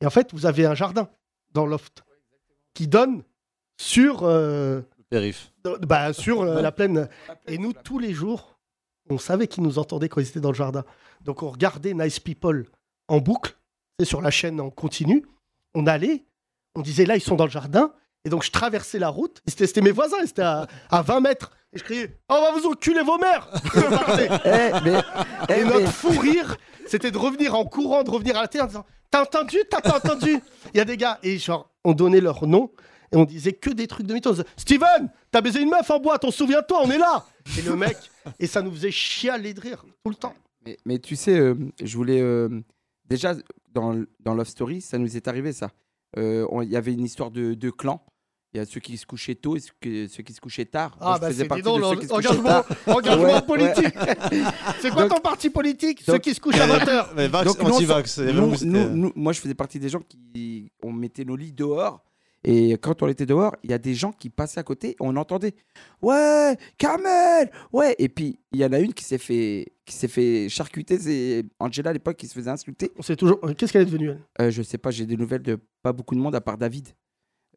Et 0.01 0.05
en 0.05 0.09
fait, 0.09 0.31
vous 0.33 0.45
avez 0.45 0.65
un 0.65 0.75
jardin 0.75 1.09
dans 1.53 1.65
Loft 1.65 2.03
qui 2.73 2.87
donne 2.87 3.23
sur, 3.79 4.23
euh, 4.23 4.81
Périph. 5.11 5.51
bah, 5.81 6.13
sur 6.13 6.41
euh, 6.41 6.61
la 6.61 6.71
plaine. 6.71 7.07
Et 7.47 7.57
nous, 7.57 7.73
tous 7.73 7.99
les 7.99 8.13
jours, 8.13 8.57
on 9.09 9.17
savait 9.17 9.47
qu'ils 9.47 9.61
nous 9.63 9.77
entendaient 9.77 10.07
quand 10.09 10.21
ils 10.21 10.27
étaient 10.27 10.39
dans 10.39 10.51
le 10.51 10.55
jardin. 10.55 10.83
Donc 11.25 11.43
on 11.43 11.49
regardait 11.49 11.93
Nice 11.93 12.19
People 12.19 12.65
en 13.09 13.19
boucle, 13.19 13.55
c'est 13.99 14.05
sur 14.05 14.21
la 14.21 14.31
chaîne 14.31 14.59
en 14.61 14.69
continu. 14.69 15.25
On 15.75 15.85
allait, 15.85 16.23
on 16.75 16.81
disait 16.81 17.05
là, 17.05 17.15
ils 17.17 17.21
sont 17.21 17.35
dans 17.35 17.45
le 17.45 17.51
jardin. 17.51 17.93
Et 18.23 18.29
donc 18.29 18.43
je 18.43 18.51
traversais 18.51 18.99
la 18.99 19.09
route. 19.09 19.41
C'était 19.47 19.81
mes 19.81 19.91
voisins, 19.91 20.17
c'était 20.25 20.43
à, 20.43 20.67
à 20.89 21.01
20 21.01 21.19
mètres. 21.19 21.51
Et 21.73 21.77
je 21.79 21.83
criais 21.83 22.17
On 22.29 22.41
va 22.41 22.51
vous 22.53 22.67
enculer 22.67 23.01
vos 23.03 23.17
mères. 23.17 23.49
Eh, 24.45 24.71
mais, 24.83 25.01
eh, 25.49 25.53
Et 25.53 25.63
mais- 25.63 25.65
notre 25.65 25.91
fou 25.91 26.09
rire, 26.19 26.55
c'était 26.87 27.11
de 27.11 27.17
revenir 27.17 27.53
en 27.55 27.65
courant, 27.65 28.03
de 28.03 28.09
revenir 28.11 28.37
à 28.37 28.41
la 28.43 28.47
télé 28.47 28.63
en 28.63 28.67
disant 28.67 28.85
T'as 29.09 29.23
entendu? 29.23 29.57
T'as 29.69 29.81
pas 29.81 29.97
entendu? 29.97 30.39
Il 30.73 30.77
y 30.77 30.79
a 30.79 30.85
des 30.85 30.95
gars, 30.95 31.19
et 31.21 31.37
genre, 31.37 31.69
on 31.83 31.91
donnait 31.93 32.21
leur 32.21 32.47
nom, 32.47 32.71
et 33.11 33.17
on 33.17 33.25
disait 33.25 33.53
que 33.53 33.69
des 33.69 33.87
trucs 33.87 34.05
de 34.07 34.13
mythos. 34.13 34.41
Steven, 34.57 35.09
t'as 35.31 35.41
baisé 35.41 35.61
une 35.61 35.69
meuf 35.69 35.89
en 35.89 35.99
boîte, 35.99 36.23
on 36.25 36.31
se 36.31 36.37
souvient 36.37 36.61
de 36.61 36.65
toi, 36.65 36.81
on 36.83 36.91
est 36.91 36.97
là 36.97 37.25
Et 37.57 37.61
le 37.61 37.75
mec, 37.75 37.97
et 38.39 38.47
ça 38.47 38.61
nous 38.61 38.71
faisait 38.71 38.91
chialer 38.91 39.53
de 39.53 39.61
rire 39.61 39.83
tout 40.03 40.09
le 40.09 40.15
temps. 40.15 40.33
Mais, 40.65 40.77
mais 40.85 40.99
tu 40.99 41.15
sais, 41.15 41.37
euh, 41.39 41.55
je 41.83 41.97
voulais. 41.97 42.21
euh, 42.21 42.47
déjà, 43.05 43.33
dans, 43.73 44.01
dans 44.19 44.33
Love 44.35 44.47
Story, 44.47 44.79
ça 44.81 44.97
nous 44.97 45.17
est 45.17 45.27
arrivé, 45.27 45.53
ça. 45.53 45.71
Euh, 46.17 46.45
on- 46.51 46.61
Il 46.61 46.69
y 46.69 46.75
avait 46.77 46.93
une 46.93 47.03
histoire 47.05 47.31
de, 47.31 47.53
de 47.53 47.69
clan. 47.69 48.03
Il 48.53 48.57
y 48.57 48.59
a 48.59 48.65
ceux 48.65 48.81
qui 48.81 48.97
se 48.97 49.05
couchaient 49.05 49.33
tôt 49.35 49.55
et 49.55 49.61
ceux 49.61 49.71
qui, 49.81 50.09
ceux 50.09 50.23
qui 50.23 50.33
se 50.33 50.41
couchaient 50.41 50.65
tard. 50.65 50.97
Moi, 50.99 51.11
Ah, 51.11 51.15
je 51.15 51.21
bah 51.21 51.27
faisais 51.29 51.37
c'est 51.37 51.43
dis 51.43 51.47
partie 51.47 51.63
donc, 51.63 51.77
de 51.79 51.83
ceux 51.85 51.93
l'en- 51.93 51.99
qui 52.01 52.07
se 52.07 52.11
couchaient 52.13 52.27
engagement, 52.27 52.49
tard. 52.49 52.65
engagement 52.97 53.23
Ouais, 53.23 53.41
politique 53.43 53.95
C'est 54.81 54.89
quoi 54.91 55.03
Donc- 55.03 55.15
ton 55.15 55.21
parti 55.21 55.49
politique 55.49 56.01
Ceux 56.05 56.17
qui 56.17 56.33
se 56.33 56.39
couchent 56.41 56.59
à 56.59 56.67
20h 56.77 57.07
Mais 57.15 57.27
vax, 57.29 57.49
anti-vax. 57.59 58.17
nous- 58.19 58.55
nous- 58.65 58.89
nous- 58.89 59.11
moi, 59.15 59.31
je 59.31 59.39
faisais 59.39 59.53
partie 59.55 59.79
des 59.79 59.87
gens 59.89 60.01
qui. 60.01 60.69
On 60.83 60.91
mettait 60.91 61.23
nos 61.23 61.37
lits 61.37 61.53
dehors. 61.53 62.03
Et 62.43 62.71
quand 62.81 63.03
on 63.03 63.07
était 63.07 63.27
dehors, 63.27 63.55
il 63.63 63.69
y 63.69 63.73
a 63.73 63.77
des 63.77 63.93
gens 63.93 64.11
qui 64.11 64.29
passaient 64.31 64.59
à 64.59 64.63
côté. 64.63 64.95
On 64.99 65.15
entendait 65.15 65.53
Ouais, 66.01 66.57
Carmel 66.77 67.51
Ouais. 67.71 67.95
Et 67.99 68.09
puis, 68.09 68.39
il 68.51 68.59
y 68.59 68.65
en 68.65 68.73
a 68.73 68.79
une 68.79 68.93
qui 68.93 69.03
s'est 69.03 69.17
fait, 69.19 69.73
qui 69.85 69.93
s'est 69.95 70.07
fait 70.07 70.49
charcuter. 70.49 70.97
C'est 70.97 71.45
Angela 71.59 71.91
à 71.91 71.93
l'époque 71.93 72.17
qui 72.17 72.27
se 72.27 72.33
faisait 72.33 72.49
insulter. 72.49 72.91
On 72.97 73.03
sait 73.03 73.15
toujours. 73.15 73.39
euh, 73.43 73.53
Qu'est-ce 73.53 73.71
qu'elle 73.73 73.83
est 73.83 73.85
devenue, 73.85 74.09
elle? 74.09 74.47
Euh, 74.47 74.49
je 74.51 74.63
sais 74.63 74.77
pas, 74.79 74.89
j'ai 74.91 75.05
des 75.05 75.17
nouvelles 75.17 75.43
de 75.43 75.59
pas 75.83 75.93
beaucoup 75.93 76.15
de 76.15 76.19
monde 76.19 76.33
à 76.35 76.41
part 76.41 76.57
David. 76.57 76.89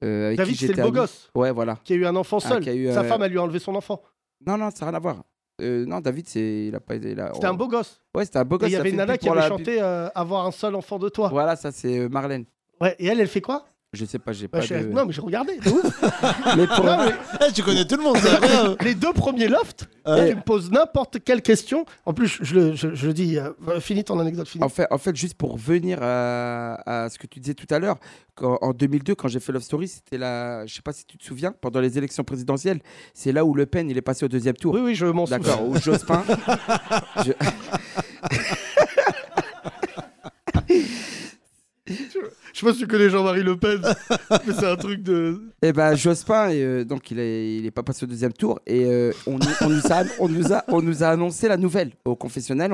euh, 0.03 0.27
avec 0.27 0.39
David, 0.39 0.57
c'est 0.57 0.67
le 0.69 0.75
beau 0.75 0.83
ami. 0.83 0.91
gosse 0.93 1.31
Ouais, 1.35 1.51
voilà. 1.51 1.79
qui 1.85 1.95
a 1.95 1.97
eu 1.97 2.05
un 2.05 2.17
enfant 2.17 2.39
Ah, 2.45 2.49
seul. 2.49 2.65
Sa 2.65 2.71
euh, 2.71 3.05
femme, 3.05 3.23
elle 3.23 3.31
lui 3.33 3.39
a 3.39 3.43
enlevé 3.43 3.59
son 3.61 3.75
enfant. 3.75 4.03
Non, 4.47 4.59
non, 4.59 4.69
ça 4.71 4.85
n'a 4.85 4.91
rien 4.91 4.97
à 4.97 5.01
voir. 5.01 5.25
Euh, 5.63 5.87
non, 5.87 6.01
David, 6.01 6.29
c'est, 6.29 6.67
il 6.67 6.75
a 6.75 6.81
pas, 6.81 6.97
il 6.97 7.19
a- 7.21 7.33
C'était 7.33 7.47
un 7.47 7.55
beau 7.55 7.69
gosse. 7.69 8.03
Ouais, 8.15 8.25
c'était 8.27 8.39
un 8.41 8.45
beau 8.45 8.59
gosse. 8.59 8.69
il 8.69 8.73
y 8.73 8.77
avait 8.77 8.91
une 8.91 8.97
nana 8.97 9.17
qui 9.17 9.29
avait 9.31 9.41
la- 9.41 9.49
chanté 9.49 9.81
euh, 9.81 10.09
Avoir 10.15 10.45
un 10.47 10.51
seul 10.51 10.75
enfant 10.75 10.99
de 10.99 11.09
toi. 11.09 11.29
Voilà, 11.31 11.57
ça 11.57 11.71
c'est 11.73 12.09
Marlène. 12.11 12.45
Ouais, 12.81 12.95
et 12.99 13.07
elle, 13.07 13.21
elle 13.21 13.29
fait 13.29 13.41
quoi? 13.41 13.65
Je 13.95 14.05
sais 14.05 14.19
pas, 14.19 14.33
j'ai 14.33 14.49
Bah, 14.49 14.59
pas 14.61 14.67
de. 14.67 14.87
Non, 14.89 15.07
mais 15.07 15.13
j'ai 15.13 15.21
regardé. 15.21 15.57
de 15.59 15.71
ouf. 15.71 16.03
Mais 16.57 16.67
pour- 16.67 16.85
Non, 16.85 16.99
mais 17.07 17.13
Eh, 17.49 17.53
tu 17.53 17.63
connais 17.63 17.85
tout 17.87 17.97
le 17.97 18.03
monde, 18.03 18.17
c'est 18.21 18.31
incroyable. 18.31 18.77
les 18.83 18.95
deux 18.95 19.13
premiers 19.13 19.49
lofts, 19.49 19.87
Ouais. 20.07 20.31
tu 20.31 20.37
me 20.37 20.41
poses 20.43 20.71
n'importe 20.71 21.19
quelle 21.25 21.41
question. 21.43 21.87
En 22.05 22.13
plus, 22.13 22.27
je, 22.29 22.45
je 22.45 22.55
le, 22.55 22.75
je, 22.75 22.95
je 22.95 23.07
le 23.07 23.13
dis, 23.15 23.39
euh, 23.39 23.51
finis 23.81 24.05
ton 24.05 24.19
anecdote, 24.19 24.47
finis. 24.49 24.63
En 24.65 24.69
fait, 24.69 24.87
en 24.91 24.99
fait, 24.99 25.15
juste 25.17 25.35
pour 25.35 25.53
revenir 25.53 25.99
à, 26.03 27.05
à 27.05 27.09
ce 27.11 27.19
que 27.19 27.27
tu 27.27 27.41
disais 27.41 27.55
tout 27.55 27.73
à 27.73 27.79
l'heure, 27.79 27.97
quand- 28.35 28.59
en 28.61 28.73
2002, 28.73 29.15
quand 29.15 29.29
j'ai 29.29 29.41
fait 29.41 29.53
Love 29.53 29.63
Story, 29.63 29.89
c'était 29.89 30.19
la, 30.19 30.67
je 30.67 30.75
sais 30.75 30.83
pas 30.83 30.93
si 30.93 31.05
tu 31.07 31.17
te 31.17 31.25
souviens, 31.25 31.53
pendant 31.61 31.81
les 31.81 31.97
élections 31.97 32.25
présidentielles, 32.25 32.81
c'est 33.15 33.33
là 33.33 33.45
où 33.45 33.55
Le 33.55 33.67
Pen 33.67 33.89
il 33.91 33.97
est 33.97 34.03
passé 34.03 34.25
au 34.25 34.29
deuxième 34.29 34.57
tour. 34.57 34.75
Oui, 34.75 34.81
oui, 34.83 34.95
je 34.95 35.07
m'en 35.07 35.25
souviens. 35.27 35.39
D'accord, 35.39 35.67
ou 35.69 35.77
Jospin. 35.79 36.23
Je- 37.25 37.33
Je 41.89 42.61
sais 42.61 42.65
pas 42.65 42.73
si 42.73 42.79
tu 42.79 42.87
connais 42.87 43.11
Jean-Marie 43.11 43.43
Le 43.43 43.59
Pen, 43.59 43.81
mais 43.83 44.53
c'est 44.59 44.67
un 44.67 44.77
truc 44.77 45.03
de. 45.03 45.43
Eh 45.61 45.73
ben 45.73 45.95
Jospin, 45.95 46.51
euh, 46.51 46.83
donc 46.85 47.11
il 47.11 47.19
est, 47.19 47.57
il 47.57 47.67
est 47.67 47.71
pas 47.71 47.83
passé 47.83 48.05
au 48.05 48.07
deuxième 48.07 48.33
tour 48.33 48.59
et 48.67 48.85
euh, 48.87 49.13
on, 49.27 49.39
nous- 49.39 51.03
a, 51.03 51.09
annoncé 51.09 51.47
la 51.49 51.59
nouvelle 51.59 51.91
au 52.07 52.17
confessionnel. 52.17 52.73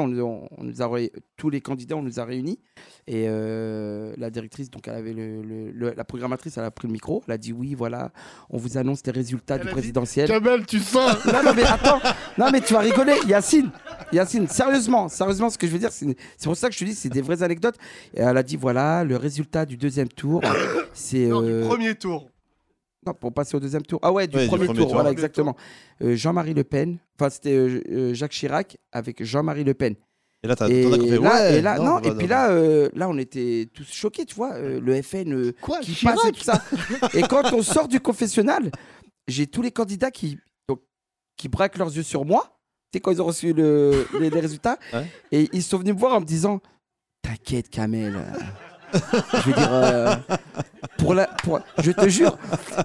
Tous 1.36 1.50
les 1.50 1.61
candidats, 1.61 1.96
on 1.96 2.02
nous 2.02 2.20
a 2.20 2.24
réunis 2.24 2.61
et 3.12 3.24
euh, 3.26 4.14
la 4.18 4.30
directrice, 4.30 4.70
donc 4.70 4.86
elle 4.86 4.94
avait 4.94 5.12
le, 5.12 5.42
le- 5.42 5.72
le- 5.72 5.94
la 5.96 6.04
programmatrice, 6.04 6.56
elle 6.58 6.64
a 6.64 6.70
pris 6.70 6.86
le 6.86 6.92
micro, 6.92 7.24
elle 7.26 7.34
a 7.34 7.38
dit 7.38 7.52
oui, 7.52 7.74
voilà, 7.74 8.12
on 8.50 8.56
vous 8.56 8.78
annonce 8.78 9.04
les 9.04 9.11
résultats 9.11 9.56
Elle 9.56 9.62
du 9.62 9.66
a 9.66 9.70
dit, 9.70 9.72
présidentiel. 9.74 10.28
Kamel, 10.28 10.64
tu 10.64 10.78
sens 10.78 11.24
Non, 11.26 11.42
non, 11.44 11.52
mais 11.56 11.64
attends, 11.64 12.00
non, 12.38 12.50
mais 12.52 12.61
tu 12.61 12.72
vas 12.72 12.78
rigoler, 12.80 13.14
Yacine, 13.26 13.70
Yacine, 14.12 14.46
sérieusement, 14.46 15.08
sérieusement, 15.08 15.50
ce 15.50 15.58
que 15.58 15.66
je 15.66 15.72
veux 15.72 15.78
dire, 15.80 15.90
c'est 15.90 16.06
c'est 16.36 16.44
pour 16.44 16.56
ça 16.56 16.68
que 16.68 16.74
je 16.74 16.78
te 16.78 16.84
dis, 16.84 16.94
c'est 16.94 17.08
des 17.08 17.20
vraies 17.22 17.42
anecdotes. 17.42 17.76
Et 18.14 18.20
elle 18.20 18.36
a 18.36 18.42
dit 18.44 18.56
voilà, 18.56 19.02
le 19.02 19.16
résultat 19.16 19.66
du 19.66 19.76
deuxième 19.76 20.08
tour, 20.08 20.40
c'est 20.92 21.26
Non, 21.26 21.42
euh, 21.42 21.62
du 21.62 21.66
premier 21.68 21.94
tour. 21.96 22.30
non, 23.04 23.12
pour 23.14 23.32
passer 23.34 23.56
au 23.56 23.61
deuxième 23.61 23.82
tour. 23.82 23.98
Ah 24.02 24.12
ouais, 24.12 24.28
du, 24.28 24.36
Ouais, 24.36 24.42
du 24.44 24.48
premier, 24.48 24.66
tour, 24.66 24.76
tour. 24.76 24.86
voilà, 24.88 25.02
Premier 25.04 25.12
exactement. 25.12 25.56
Euh, 26.02 26.14
Jean-Marie 26.14 26.54
Le 26.54 26.62
Pen, 26.64 26.98
enfin 27.18 27.28
c'était 27.28 27.56
euh, 27.56 27.82
euh, 27.90 28.14
Jacques 28.14 28.32
Chirac 28.32 28.76
avec 28.92 29.24
Jean-Marie 29.24 29.64
Le 29.64 29.74
Pen. 29.74 29.94
Et 30.43 30.49
là, 30.49 30.57
t'as 30.57 30.68
Et 30.68 30.82
là, 30.88 31.20
Ouais, 31.20 31.59
et 31.59 31.62
là, 31.62 31.78
non, 31.78 31.99
et 32.01 32.12
puis 32.12 32.26
là, 32.26 32.51
euh, 32.51 32.88
là, 32.95 33.09
on 33.11 33.18
était 33.18 33.68
tous 33.74 33.91
choqués, 33.93 34.24
tu 34.24 34.34
vois, 34.34 34.55
euh, 34.55 34.80
le 34.80 35.03
FN 35.03 35.32
euh, 35.34 35.53
Quoi 35.61 35.80
qui 35.80 35.93
Chirac 35.93 36.16
passe 36.16 36.26
et 36.26 36.32
tout 36.32 36.41
ça. 36.45 36.62
et 37.14 37.22
quand 37.22 37.53
on 37.53 37.62
sort 37.62 37.88
du 37.88 38.01
confessionnal, 38.01 38.70
j'ai 39.28 39.47
tous 39.47 39.61
les 39.61 39.70
candidats 39.70 40.11
qui, 40.11 40.38
donc, 40.68 40.80
qui 41.36 41.49
braquent 41.49 41.76
leurs 41.76 41.95
yeux 41.95 42.03
sur 42.03 42.24
moi. 42.24 42.59
Tu 42.91 42.97
sais, 42.97 43.01
quand 43.01 43.11
ils 43.12 43.20
ont 43.20 43.26
reçu 43.26 43.53
le- 43.53 44.07
les, 44.18 44.30
les 44.30 44.41
résultats, 44.41 44.78
Ouais. 44.95 45.07
et 45.30 45.49
ils 45.53 45.62
sont 45.62 45.78
venus 45.78 45.95
me 45.95 45.99
voir 46.01 46.14
en 46.14 46.20
me 46.20 46.24
disant 46.26 46.61
T'inquiète, 47.22 47.68
Kamel. 47.68 48.18
Je 48.93 49.43
veux 49.47 49.53
dire, 49.53 49.68
euh, 49.72 50.14
pour 50.99 51.14
la, 51.14 51.26
pour, 51.26 51.61
je 51.78 51.91
te 51.93 52.09
jure. 52.09 52.36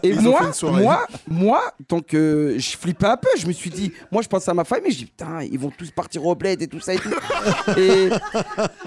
Et 0.04 0.10
Ils 0.10 0.22
moi, 0.22 0.52
moi, 0.64 1.08
moi, 1.28 1.74
donc 1.90 2.14
euh, 2.14 2.58
je 2.58 2.78
flippais 2.78 3.08
un 3.08 3.18
peu. 3.18 3.30
Je 3.38 3.48
me 3.48 3.52
suis 3.52 3.70
dit, 3.70 3.92
moi, 4.12 4.22
je 4.22 4.28
pensais 4.28 4.52
à 4.52 4.54
ma 4.54 4.64
famille. 4.64 4.92
Je 4.92 4.98
dis 5.00 5.06
putain, 5.06 5.42
ils 5.44 5.60
vont 5.60 5.72
tous 5.76 5.92
partir 5.92 6.26
au 6.26 6.36
bled 6.36 6.62
et 6.62 6.68
tout 6.68 6.80
ça 6.80 6.94
et 6.94 7.00
tout. 7.00 7.14
et, 7.78 8.10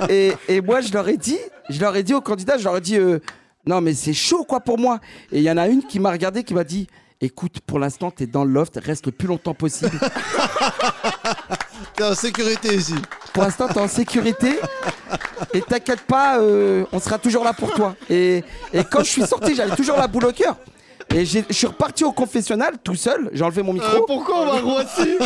et, 0.08 0.32
et 0.48 0.60
moi, 0.60 0.80
je 0.80 0.92
leur 0.92 1.08
ai 1.08 1.16
dit, 1.16 1.38
je 1.68 1.80
leur 1.80 1.94
ai 1.96 2.02
dit 2.02 2.14
aux 2.14 2.20
candidats, 2.20 2.58
je 2.58 2.64
leur 2.64 2.76
ai 2.76 2.80
dit, 2.80 2.96
euh, 2.96 3.18
non 3.66 3.80
mais 3.80 3.92
c'est 3.94 4.14
chaud 4.14 4.44
quoi 4.44 4.60
pour 4.60 4.78
moi. 4.78 5.00
Et 5.32 5.38
il 5.38 5.44
y 5.44 5.50
en 5.50 5.56
a 5.56 5.68
une 5.68 5.82
qui 5.82 6.00
m'a 6.00 6.10
regardé, 6.10 6.44
qui 6.44 6.54
m'a 6.54 6.64
dit. 6.64 6.86
Écoute, 7.20 7.58
pour 7.66 7.80
l'instant, 7.80 8.12
t'es 8.12 8.28
dans 8.28 8.44
le 8.44 8.52
loft, 8.52 8.78
reste 8.80 9.06
le 9.06 9.10
plus 9.12 9.26
longtemps 9.26 9.52
possible. 9.52 9.90
T'es 11.94 12.04
en 12.04 12.14
sécurité 12.14 12.74
ici. 12.74 12.94
Pour 13.32 13.42
l'instant, 13.44 13.68
t'es 13.68 13.78
en 13.80 13.88
sécurité. 13.88 14.58
Et 15.54 15.60
t'inquiète 15.62 16.02
pas, 16.02 16.38
euh, 16.40 16.84
on 16.92 16.98
sera 16.98 17.18
toujours 17.18 17.44
là 17.44 17.52
pour 17.52 17.72
toi. 17.72 17.94
Et, 18.10 18.42
et 18.72 18.84
quand 18.84 19.00
je 19.00 19.10
suis 19.10 19.22
sorti, 19.26 19.54
j'avais 19.54 19.74
toujours 19.76 19.96
la 19.96 20.06
boule 20.08 20.26
au 20.26 20.32
cœur. 20.32 20.56
Et 21.14 21.24
je 21.24 21.40
suis 21.50 21.66
reparti 21.66 22.04
au 22.04 22.12
confessionnal 22.12 22.74
tout 22.82 22.94
seul. 22.94 23.30
J'ai 23.32 23.44
enlevé 23.44 23.62
mon 23.62 23.72
micro. 23.72 23.88
Euh, 23.96 24.00
pourquoi 24.06 24.40
on 24.42 24.46
va 24.46 24.52
à 24.58 24.60
Roissy 24.60 25.16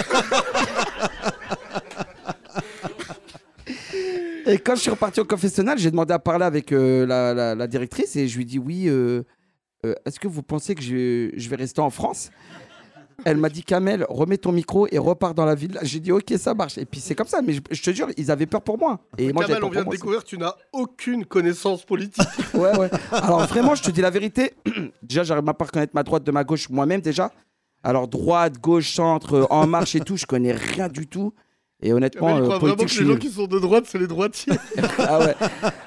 Et 4.46 4.58
quand 4.58 4.74
je 4.74 4.80
suis 4.80 4.90
reparti 4.90 5.20
au 5.20 5.24
confessionnal, 5.24 5.78
j'ai 5.78 5.90
demandé 5.90 6.12
à 6.12 6.18
parler 6.18 6.44
avec 6.44 6.72
euh, 6.72 7.06
la, 7.06 7.32
la- 7.34 7.54
la 7.54 7.66
directrice 7.66 8.16
et 8.16 8.26
je 8.28 8.36
lui 8.36 8.42
ai 8.42 8.46
dit 8.46 8.58
oui. 8.58 8.88
Est-ce 10.04 10.20
que 10.20 10.28
vous 10.28 10.42
pensez 10.44 10.76
que 10.76 10.82
je, 10.82 11.30
je 11.36 11.48
vais 11.48 11.56
rester 11.56 11.80
en 11.80 11.90
France? 11.90 12.30
Elle 13.24 13.36
m'a 13.36 13.48
dit 13.48 13.62
Kamel, 13.62 14.06
remets 14.08 14.38
ton 14.38 14.52
micro 14.52 14.86
et 14.90 14.98
repars 14.98 15.34
dans 15.34 15.44
la 15.44 15.54
ville. 15.54 15.78
J'ai 15.82 16.00
dit 16.00 16.12
ok, 16.12 16.32
ça 16.38 16.54
marche. 16.54 16.78
Et 16.78 16.84
puis 16.84 17.00
c'est 17.00 17.14
comme 17.14 17.26
ça. 17.26 17.40
Mais 17.42 17.54
je, 17.54 17.60
je 17.70 17.82
te 17.82 17.90
jure, 17.90 18.08
ils 18.16 18.30
avaient 18.30 18.46
peur 18.46 18.62
pour 18.62 18.78
moi. 18.78 19.00
Et 19.18 19.32
moi, 19.32 19.44
Kamel, 19.44 19.64
on 19.64 19.70
vient 19.70 19.84
de 19.84 19.90
découvrir, 19.90 20.24
tu 20.24 20.38
n'as 20.38 20.54
aucune 20.72 21.24
connaissance 21.24 21.84
politique. 21.84 22.22
Ouais, 22.54 22.76
ouais. 22.76 22.90
Alors 23.10 23.46
vraiment, 23.46 23.74
je 23.74 23.82
te 23.82 23.90
dis 23.90 24.02
la 24.02 24.10
vérité. 24.10 24.52
déjà, 25.02 25.22
j'arrive 25.22 25.44
pas 25.44 25.56
à 25.58 25.64
reconnaître 25.64 25.94
ma 25.94 26.02
droite 26.02 26.22
de 26.22 26.30
ma 26.30 26.44
gauche 26.44 26.68
moi-même 26.68 27.00
déjà. 27.00 27.32
Alors 27.82 28.08
droite, 28.08 28.58
gauche, 28.60 28.92
centre, 28.94 29.46
en 29.50 29.66
marche 29.66 29.94
et 29.96 30.00
tout, 30.00 30.16
je 30.16 30.26
connais 30.26 30.52
rien 30.52 30.88
du 30.88 31.06
tout. 31.06 31.32
Et 31.84 31.92
honnêtement, 31.92 32.36
il 32.36 32.42
euh, 32.42 32.44
croit 32.44 32.58
vraiment 32.58 32.76
que 32.84 32.88
je 32.88 33.02
les 33.02 33.12
gens 33.12 33.18
qui 33.18 33.30
sont 33.30 33.46
de 33.46 33.58
droite, 33.58 33.84
c'est 33.88 33.98
les 33.98 34.06
droitiers. 34.06 34.52
Ah 34.98 35.18
ouais. 35.18 35.34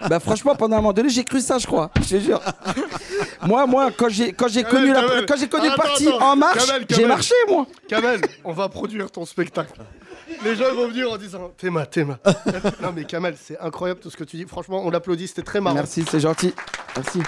Bah 0.10 0.20
franchement, 0.20 0.56
pendant 0.56 0.76
un 0.76 0.80
moment 0.80 0.94
donné, 0.94 1.10
j'ai 1.10 1.24
cru 1.24 1.40
ça, 1.40 1.58
je 1.58 1.66
crois. 1.66 1.90
Je 2.02 2.18
te 2.18 2.20
jure. 2.20 2.42
moi, 3.46 3.66
moi, 3.66 3.90
quand 3.96 4.10
j'ai 4.10 4.34
quand 4.34 4.48
j'ai 4.50 4.64
connu 4.64 4.92
la 4.92 5.24
quand 5.26 5.38
j'ai 5.38 5.48
connu 5.48 5.68
le 5.68 5.74
Attends, 5.74 5.84
parti 5.84 6.10
en 6.10 6.36
marche, 6.36 6.64
j'ai 6.90 7.06
marché 7.06 7.34
moi. 7.48 7.66
Kamel, 7.88 8.22
on 8.44 8.52
va 8.52 8.68
produire 8.68 9.10
ton 9.10 9.26
spectacle. 9.26 9.80
Les 10.44 10.56
gens 10.56 10.74
vont 10.74 10.88
venir 10.90 11.12
en 11.12 11.18
disant 11.18 11.52
Théma, 11.58 11.86
Théma. 11.86 12.20
non 12.82 12.92
mais 12.94 13.06
Kamel, 13.06 13.36
c'est 13.42 13.58
incroyable 13.60 14.00
tout 14.02 14.10
ce 14.10 14.18
que 14.18 14.24
tu 14.24 14.38
dis. 14.38 14.46
Franchement, 14.46 14.82
on 14.86 14.90
l'applaudit, 14.90 15.28
c'était 15.28 15.44
très 15.44 15.62
marrant. 15.62 15.76
Merci, 15.76 16.04
c'est 16.10 16.20
gentil. 16.20 16.54
Merci. 16.96 17.20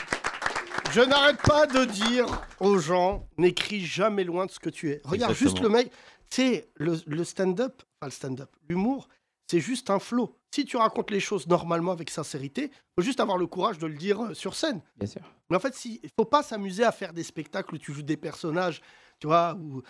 Je 0.91 1.01
n'arrête 1.01 1.41
pas 1.41 1.67
de 1.67 1.85
dire 1.85 2.25
aux 2.59 2.77
gens 2.77 3.25
n'écris 3.37 3.85
jamais 3.85 4.23
loin 4.23 4.45
de 4.45 4.51
ce 4.51 4.59
que 4.59 4.69
tu 4.69 4.89
es. 4.91 5.01
Regarde 5.03 5.31
Exactement. 5.31 5.49
juste 5.49 5.61
le 5.63 5.69
mec. 5.69 5.91
Tu 6.29 6.41
sais, 6.41 6.67
le, 6.75 6.99
le 7.05 7.23
stand-up, 7.23 7.81
enfin 8.01 8.07
le 8.07 8.11
stand-up, 8.11 8.49
l'humour, 8.69 9.07
c'est 9.49 9.59
juste 9.59 9.89
un 9.89 9.99
flow. 9.99 10.35
Si 10.53 10.65
tu 10.65 10.77
racontes 10.77 11.11
les 11.11 11.19
choses 11.19 11.47
normalement 11.47 11.91
avec 11.91 12.09
sincérité, 12.09 12.71
faut 12.97 13.03
juste 13.03 13.19
avoir 13.19 13.37
le 13.37 13.47
courage 13.47 13.77
de 13.77 13.87
le 13.87 13.95
dire 13.95 14.21
euh, 14.21 14.33
sur 14.33 14.55
scène. 14.55 14.81
Bien 14.97 15.07
sûr. 15.07 15.21
Mais 15.49 15.55
en 15.55 15.59
fait, 15.59 15.73
si, 15.75 15.99
il 16.03 16.09
faut 16.17 16.25
pas 16.25 16.43
s'amuser 16.43 16.83
à 16.83 16.91
faire 16.91 17.13
des 17.13 17.23
spectacles 17.23 17.75
où 17.75 17.77
tu 17.77 17.93
joues 17.93 18.01
des 18.01 18.17
personnages, 18.17 18.81
tu 19.19 19.27
vois, 19.27 19.55
ou 19.55 19.81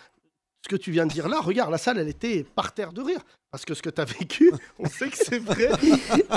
ce 0.64 0.68
que 0.68 0.76
tu 0.76 0.90
viens 0.90 1.06
de 1.06 1.12
dire 1.12 1.28
là, 1.28 1.40
regarde, 1.40 1.70
la 1.70 1.78
salle, 1.78 1.98
elle 1.98 2.08
était 2.08 2.44
par 2.44 2.72
terre 2.72 2.92
de 2.92 3.00
rire. 3.02 3.20
Parce 3.50 3.64
que 3.64 3.72
ce 3.74 3.80
que 3.82 3.90
tu 3.90 4.00
as 4.00 4.04
vécu, 4.04 4.52
on 4.78 4.86
sait 4.86 5.08
que 5.08 5.16
c'est 5.16 5.38
vrai. 5.38 5.70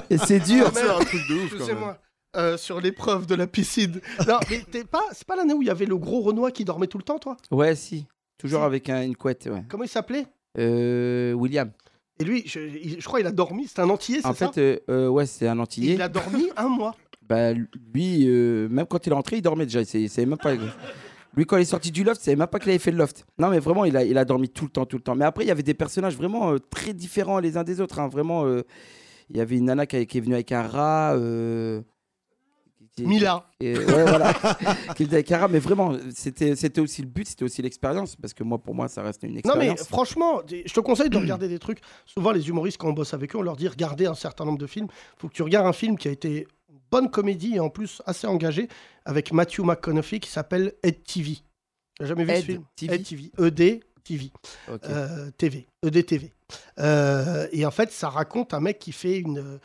Et 0.09 0.17
c'est 0.17 0.39
dur. 0.39 0.72
C'est 0.74 0.88
un 0.89 0.99
truc 0.99 1.28
de 1.28 1.34
ouf 1.36 1.49
quand 1.49 1.57
même. 1.57 1.57
Excusez-moi. 1.59 1.97
euh, 2.38 2.57
sur 2.57 2.80
l'épreuve 2.80 3.26
de 3.26 3.36
la 3.36 3.47
piscine. 3.47 3.99
Non, 4.28 4.39
mais 4.49 4.61
t'es 4.72 4.86
pas, 4.86 5.03
c'est 5.11 5.28
pas 5.28 5.36
l'année 5.36 5.53
où 5.53 5.61
il 5.61 5.67
y 5.67 5.72
avait 5.72 5.86
le 5.86 5.97
gros 5.97 6.22
Renoir 6.22 6.51
qui 6.53 6.63
dormait 6.63 6.88
tout 6.88 6.97
le 6.97 7.03
temps, 7.03 7.19
toi? 7.19 7.36
Ouais, 7.51 7.76
si. 7.76 8.07
Toujours 8.38 8.61
Si. 8.61 8.65
avec 8.65 8.89
un- 8.89 9.01
une 9.03 9.15
couette, 9.17 9.47
ouais. 9.51 9.63
Comment 9.69 9.84
il 9.84 9.89
s'appelait? 9.89 10.26
Euh, 10.58 11.34
William. 11.34 11.72
Et 12.20 12.24
lui, 12.24 12.43
je, 12.45 12.60
il- 12.60 12.99
je 13.02 13.06
crois 13.06 13.20
qu'il 13.20 13.28
a 13.28 13.32
dormi, 13.32 13.68
c'est 13.68 13.80
un 13.82 13.89
entier, 13.89 14.18
c'est 14.22 14.28
En 14.28 14.34
ça 14.34 14.52
fait, 14.52 14.60
euh, 14.62 14.80
euh, 14.89 15.08
ouais, 15.10 15.26
c'est 15.26 15.47
un 15.47 15.58
antillais. 15.60 15.95
Il 15.95 16.02
a 16.02 16.10
dormi 16.10 16.47
un 16.58 16.68
mois. 16.68 16.95
Bah, 17.30 17.54
lui, 17.54 18.28
euh, 18.28 18.68
même 18.68 18.86
quand 18.86 19.06
il 19.08 19.10
est 19.12 19.16
rentré, 19.16 19.38
il 19.38 19.41
dormait 19.41 19.66
déjà. 19.66 19.80
Il 19.80 19.86
savait- 19.86 20.04
il 20.04 20.10
savait 20.10 20.26
même 20.28 20.38
pas. 20.38 20.52
Lui, 21.38 21.45
quand 21.45 21.56
il 21.56 21.62
est 21.62 21.66
sorti 21.66 21.89
du 21.89 22.04
loft, 22.04 22.20
il 22.20 22.26
savait 22.26 22.36
même 22.36 22.47
pas 22.47 22.60
qu'il 22.60 22.70
avait 22.72 22.78
fait 22.80 22.91
le 22.91 22.97
loft. 22.97 23.26
Non, 23.39 23.49
mais 23.49 23.60
vraiment, 23.60 23.86
il 23.86 23.95
a, 23.95 24.04
il 24.04 24.18
a 24.18 24.26
dormi 24.26 24.49
tout 24.49 24.66
le 24.66 24.70
temps, 24.72 24.86
tout 24.86 24.97
le 24.97 25.02
temps. 25.04 25.16
Mais 25.16 25.24
après, 25.24 25.45
il 25.45 25.47
y 25.47 25.52
avait 25.52 25.64
des 25.64 25.74
personnages 25.74 26.18
vraiment 26.18 26.52
euh, 26.52 26.58
très 26.60 26.93
différents 26.93 27.39
les 27.39 27.56
uns 27.56 27.64
des 27.64 27.80
autres. 27.80 27.99
hein. 27.99 28.10
Vraiment, 28.10 28.45
euh, 28.45 28.64
il 29.30 29.38
y 29.38 29.39
avait 29.39 29.56
une 29.56 29.64
nana 29.66 29.86
qui, 29.86 30.06
qui 30.08 30.18
est 30.18 30.22
venue 30.22 30.34
avec 30.34 30.52
un 30.52 30.64
rat. 30.64 31.14
euh, 31.16 31.82
Mila. 32.99 33.45
et- 33.59 33.77
ouais, 33.77 33.85
voilà. 33.85 34.31
rat. 35.31 35.47
Mais 35.47 35.59
vraiment, 35.59 35.95
c'était 36.13 36.55
c'était 36.55 36.81
aussi 36.81 37.01
le 37.01 37.07
but, 37.07 37.27
c'était 37.27 37.43
aussi 37.45 37.61
l'expérience. 37.61 38.15
Parce 38.15 38.33
que 38.33 38.43
moi, 38.43 38.57
pour 38.57 38.75
moi, 38.75 38.87
ça 38.87 39.01
reste 39.01 39.23
une 39.23 39.29
Non 39.29 39.35
mais 39.55 39.67
expérience. 39.69 39.87
franchement, 39.87 40.41
je 40.49 40.73
te 40.73 40.79
conseille 40.81 41.09
de 41.09 41.17
regarder 41.17 41.47
des 41.47 41.59
trucs. 41.59 41.79
Souvent 42.05 42.31
les 42.31 42.47
humoristes 42.49 42.77
quand 42.77 42.89
on 42.89 42.93
bosse 42.93 43.13
avec 43.13 43.33
eux, 43.35 43.39
on 43.39 43.43
leur 43.43 43.55
dit 43.55 43.67
regardez 43.67 44.05
un 44.05 44.15
certain 44.15 44.45
nombre 44.45 44.57
de 44.59 44.67
films. 44.67 44.87
faut 45.17 45.27
que 45.29 45.33
tu 45.33 45.43
regardes 45.43 45.67
un 45.67 45.73
film 45.73 45.97
qui 45.97 46.07
a 46.07 46.11
été 46.11 46.47
une 46.69 46.79
bonne 46.91 47.09
comédie 47.09 47.55
et 47.55 47.59
en 47.59 47.69
plus 47.69 48.01
assez 48.05 48.27
engagé 48.27 48.67
avec 49.05 49.31
Matthew 49.31 49.59
McConaughey 49.61 50.19
qui 50.19 50.29
s'appelle 50.29 50.73
Ed 50.83 51.03
TV. 51.03 51.37
J'ai 51.99 52.07
jamais 52.07 52.25
vu 52.25 52.31
Ed 52.31 52.39
ce 52.41 52.45
film. 52.45 52.63
TV? 52.75 52.93
Ed 52.95 53.03
TV. 53.05 53.31
ED 53.39 53.83
TV. 54.03 54.31
Ok. 54.71 54.81
Euh, 54.89 55.29
TV. 55.37 55.67
ED 55.85 56.05
TV. 56.05 56.33
Euh, 56.79 57.47
et 57.51 57.65
en 57.65 57.71
fait, 57.71 57.91
ça 57.91 58.09
raconte 58.09 58.53
un 58.53 58.59
mec 58.59 58.79
qui 58.79 58.91
fait 58.91 59.19
une, 59.19 59.59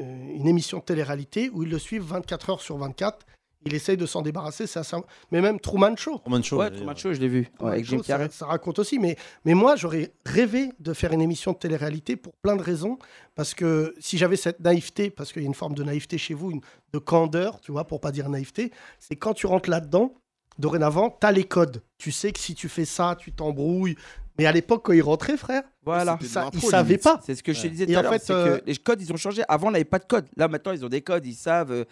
une, 0.00 0.06
euh, 0.32 0.36
une 0.36 0.48
émission 0.48 0.78
de 0.78 0.84
télé-réalité 0.84 1.50
où 1.52 1.62
ils 1.62 1.70
le 1.70 1.78
suivent 1.78 2.02
24 2.04 2.50
heures 2.50 2.60
sur 2.60 2.76
24. 2.76 3.26
Il 3.66 3.74
essaye 3.74 3.98
de 3.98 4.06
s'en 4.06 4.22
débarrasser. 4.22 4.66
c'est 4.66 4.78
assez- 4.78 4.96
Mais 5.30 5.42
même 5.42 5.60
Truman 5.60 5.94
Show. 5.94 6.16
Truman 6.18 6.42
Show. 6.42 6.56
ouais. 6.60 6.70
Truman 6.70 6.96
Show, 6.96 7.12
je 7.12 7.20
l'ai 7.20 7.28
vu. 7.28 7.40
Ouais, 7.40 7.46
Truman 7.56 7.72
avec 7.72 7.84
Jim 7.84 7.96
Show, 7.98 8.02
ça, 8.04 8.12
Carrey. 8.14 8.28
ça 8.32 8.46
raconte 8.46 8.78
aussi, 8.78 8.98
mais, 8.98 9.16
mais 9.44 9.52
moi 9.52 9.76
j'aurais 9.76 10.12
rêvé 10.24 10.70
de 10.80 10.94
faire 10.94 11.12
une 11.12 11.20
émission 11.20 11.52
de 11.52 11.58
télé-réalité 11.58 12.16
pour 12.16 12.32
plein 12.42 12.56
de 12.56 12.62
raisons, 12.62 12.98
parce 13.34 13.52
que 13.52 13.94
si 14.00 14.16
j'avais 14.16 14.36
cette 14.36 14.60
naïveté, 14.60 15.10
parce 15.10 15.30
qu'il 15.32 15.42
y 15.42 15.44
a 15.44 15.48
une 15.48 15.52
forme 15.54 15.74
de 15.74 15.84
naïveté 15.84 16.16
chez 16.16 16.32
vous, 16.32 16.52
une, 16.52 16.62
de 16.94 16.98
candeur, 16.98 17.60
tu 17.60 17.70
vois, 17.70 17.84
pour 17.86 18.00
pas 18.00 18.12
dire 18.12 18.30
naïveté, 18.30 18.72
c'est 18.98 19.16
quand 19.16 19.34
tu 19.34 19.46
rentres 19.46 19.68
là-dedans, 19.68 20.14
dorénavant, 20.58 21.16
tu 21.20 21.26
as 21.26 21.32
les 21.32 21.44
codes. 21.44 21.82
Tu 21.98 22.12
sais 22.12 22.32
que 22.32 22.38
si 22.40 22.54
tu 22.54 22.68
fais 22.68 22.84
ça, 22.86 23.16
tu 23.18 23.32
t'embrouilles. 23.32 23.96
Mais 24.38 24.46
à 24.46 24.52
l'époque, 24.52 24.82
quand 24.84 24.92
ils 24.92 25.02
rentraient, 25.02 25.36
frère, 25.36 25.62
Voilà. 25.84 26.18
Ça, 26.22 26.48
ils 26.52 26.60
savaient 26.60 26.88
limite. 26.88 27.02
pas. 27.02 27.20
C'est 27.24 27.34
ce 27.34 27.42
que 27.42 27.52
je 27.52 27.60
te 27.60 27.64
Ouais. 27.66 27.70
disais 27.70 27.86
tout 27.86 27.96
à 27.98 28.02
l'heure. 28.02 28.12
euh, 28.30 28.58
que 28.58 28.64
les 28.66 28.76
codes, 28.76 29.02
ils 29.02 29.12
ont 29.12 29.16
changé. 29.16 29.42
Avant, 29.48 29.68
on 29.68 29.70
n'avait 29.72 29.84
pas 29.84 29.98
de 29.98 30.04
code. 30.04 30.26
Là, 30.36 30.48
maintenant, 30.48 30.72
ils 30.72 30.84
ont 30.84 30.88
des 30.88 31.02
codes. 31.02 31.26
Ils 31.26 31.34
savent. 31.34 31.72
euh, 31.72 31.84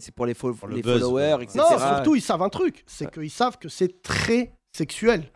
c'est 0.00 0.12
pour 0.14 0.26
les, 0.26 0.34
fo- 0.34 0.54
Pour 0.54 0.66
le 0.68 0.74
les 0.76 0.82
buzz, 0.82 1.00
followers, 1.00 1.42
etc. 1.44 1.58
Non, 1.58 1.78
surtout, 1.78 2.16
ils 2.16 2.20
savent 2.22 2.42
un 2.42 2.48
truc, 2.48 2.82
c'est 2.86 3.04
Ouais. 3.06 3.10
qu'ils 3.12 3.30
savent 3.30 3.58
que 3.58 3.68
c'est 3.68 4.02
très 4.02 4.52
sexuel. 4.72 5.20
Ouais. 5.20 5.26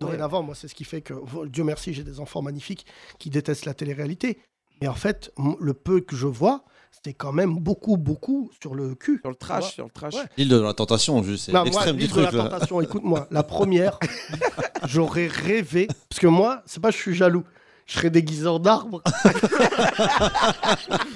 Dorénavant, 0.00 0.42
moi, 0.42 0.54
c'est 0.56 0.66
ce 0.68 0.74
qui 0.74 0.84
fait 0.84 1.02
que, 1.02 1.14
Dieu 1.46 1.62
merci, 1.62 1.92
j'ai 1.94 2.02
des 2.02 2.18
enfants 2.18 2.42
magnifiques 2.42 2.84
qui 3.18 3.30
détestent 3.30 3.64
la 3.64 3.74
télé-réalité. 3.74 4.40
Mais 4.80 4.88
en 4.88 4.94
fait, 4.94 5.32
le 5.60 5.72
peu 5.74 6.00
que 6.00 6.16
je 6.16 6.26
vois, 6.26 6.64
c'est 7.04 7.14
quand 7.14 7.32
même 7.32 7.56
beaucoup, 7.56 7.96
beaucoup 7.96 8.50
sur 8.60 8.74
le 8.74 8.94
cul. 8.94 9.18
Sur 9.20 9.30
le 9.30 9.36
trash, 9.36 9.74
sur 9.74 9.84
le 9.84 9.90
trash. 9.90 10.14
Ouais. 10.14 10.22
L'île 10.36 10.48
de 10.48 10.60
la 10.60 10.74
tentation, 10.74 11.22
juste, 11.22 11.46
c'est 11.46 11.52
moi, 11.52 11.64
l'extrême 11.64 11.96
du 11.96 12.02
l'île 12.02 12.10
de 12.10 12.22
truc. 12.24 12.32
la 12.32 12.48
tentation, 12.48 12.80
écoute-moi, 12.80 13.26
la 13.30 13.42
première, 13.42 13.98
j'aurais 14.86 15.26
rêvé, 15.26 15.86
parce 16.08 16.20
que 16.20 16.26
moi, 16.26 16.62
c'est 16.66 16.80
pas 16.80 16.90
que 16.90 16.96
je 16.96 17.02
suis 17.02 17.14
jaloux, 17.14 17.44
je 17.86 17.94
serais 17.94 18.10
déguisé 18.10 18.46
en 18.46 18.62
arbre. 18.64 19.02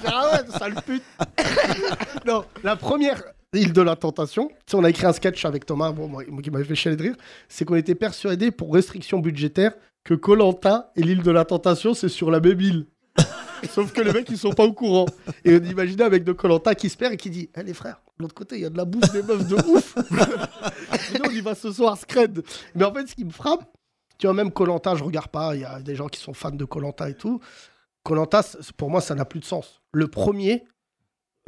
ah 0.07 0.31
ouais, 0.33 0.59
sale 0.59 0.75
pute. 0.87 1.03
non, 2.27 2.45
la 2.63 2.77
première 2.77 3.23
île 3.53 3.73
de 3.73 3.83
la 3.83 3.97
tentation, 3.97 4.49
tu 4.49 4.55
sais, 4.67 4.77
on 4.77 4.85
a 4.85 4.91
écrit 4.91 5.07
un 5.07 5.13
sketch 5.13 5.45
avec 5.45 5.67
Thomas, 5.67 5.93
bon, 5.93 6.09
moi, 6.09 6.25
qui 6.43 6.51
m'avait 6.51 6.65
fait 6.65 6.75
chialer 6.75 6.97
de 6.97 7.03
rire, 7.03 7.17
c'est 7.49 7.65
qu'on 7.65 7.75
était 7.75 7.95
persuadé 7.95 8.51
pour 8.51 8.73
restriction 8.73 9.19
budgétaire 9.19 9.73
que 10.05 10.15
Colanta 10.15 10.91
et 10.97 11.03
l'île 11.03 11.23
de 11.23 11.31
la 11.31 11.45
tentation, 11.45 11.95
c'est 11.95 12.09
sur 12.09 12.31
la 12.31 12.41
même 12.41 12.61
île. 12.61 12.87
Sauf 13.69 13.93
que 13.93 14.01
les 14.01 14.13
mecs, 14.13 14.29
ils 14.31 14.39
sont 14.39 14.53
pas 14.53 14.65
au 14.65 14.73
courant. 14.73 15.07
Et 15.45 15.55
on 15.55 15.65
imaginait 15.65 16.05
avec 16.05 16.25
de 16.25 16.33
Colanta 16.33 16.75
qui 16.75 16.89
se 16.89 16.97
perd 16.97 17.15
et 17.15 17.17
qui 17.17 17.31
dit 17.31 17.51
Eh 17.57 17.63
les 17.63 17.75
frères, 17.75 18.03
de 18.19 18.25
l'autre 18.25 18.35
côté, 18.35 18.57
il 18.57 18.63
y 18.63 18.65
a 18.65 18.71
de 18.71 18.77
la 18.77 18.85
bouffe, 18.85 19.13
des 19.13 19.23
meufs 19.23 19.47
de 19.47 19.57
ouf. 19.69 19.97
Sinon, 21.09 21.25
on 21.29 21.31
y 21.31 21.41
va 21.41 21.55
ce 21.55 21.73
soir, 21.73 21.97
scred. 21.97 22.43
Mais 22.75 22.85
en 22.85 22.93
fait, 22.93 23.07
ce 23.07 23.15
qui 23.15 23.25
me 23.25 23.31
frappe, 23.31 23.65
tu 24.19 24.27
vois, 24.27 24.35
même 24.35 24.53
Colanta, 24.53 24.95
je 24.95 25.05
regarde 25.05 25.29
pas. 25.29 25.55
Il 25.55 25.63
y 25.63 25.65
a 25.65 25.81
des 25.81 25.95
gens 25.95 26.09
qui 26.09 26.21
sont 26.21 26.35
fans 26.35 26.51
de 26.51 26.65
Colanta 26.65 27.09
et 27.09 27.15
tout. 27.15 27.41
Colanta, 28.03 28.43
pour 28.77 28.91
moi, 28.91 29.01
ça 29.01 29.15
n'a 29.15 29.25
plus 29.25 29.41
de 29.41 29.45
sens. 29.45 29.81
Le 29.93 30.09
premier, 30.09 30.65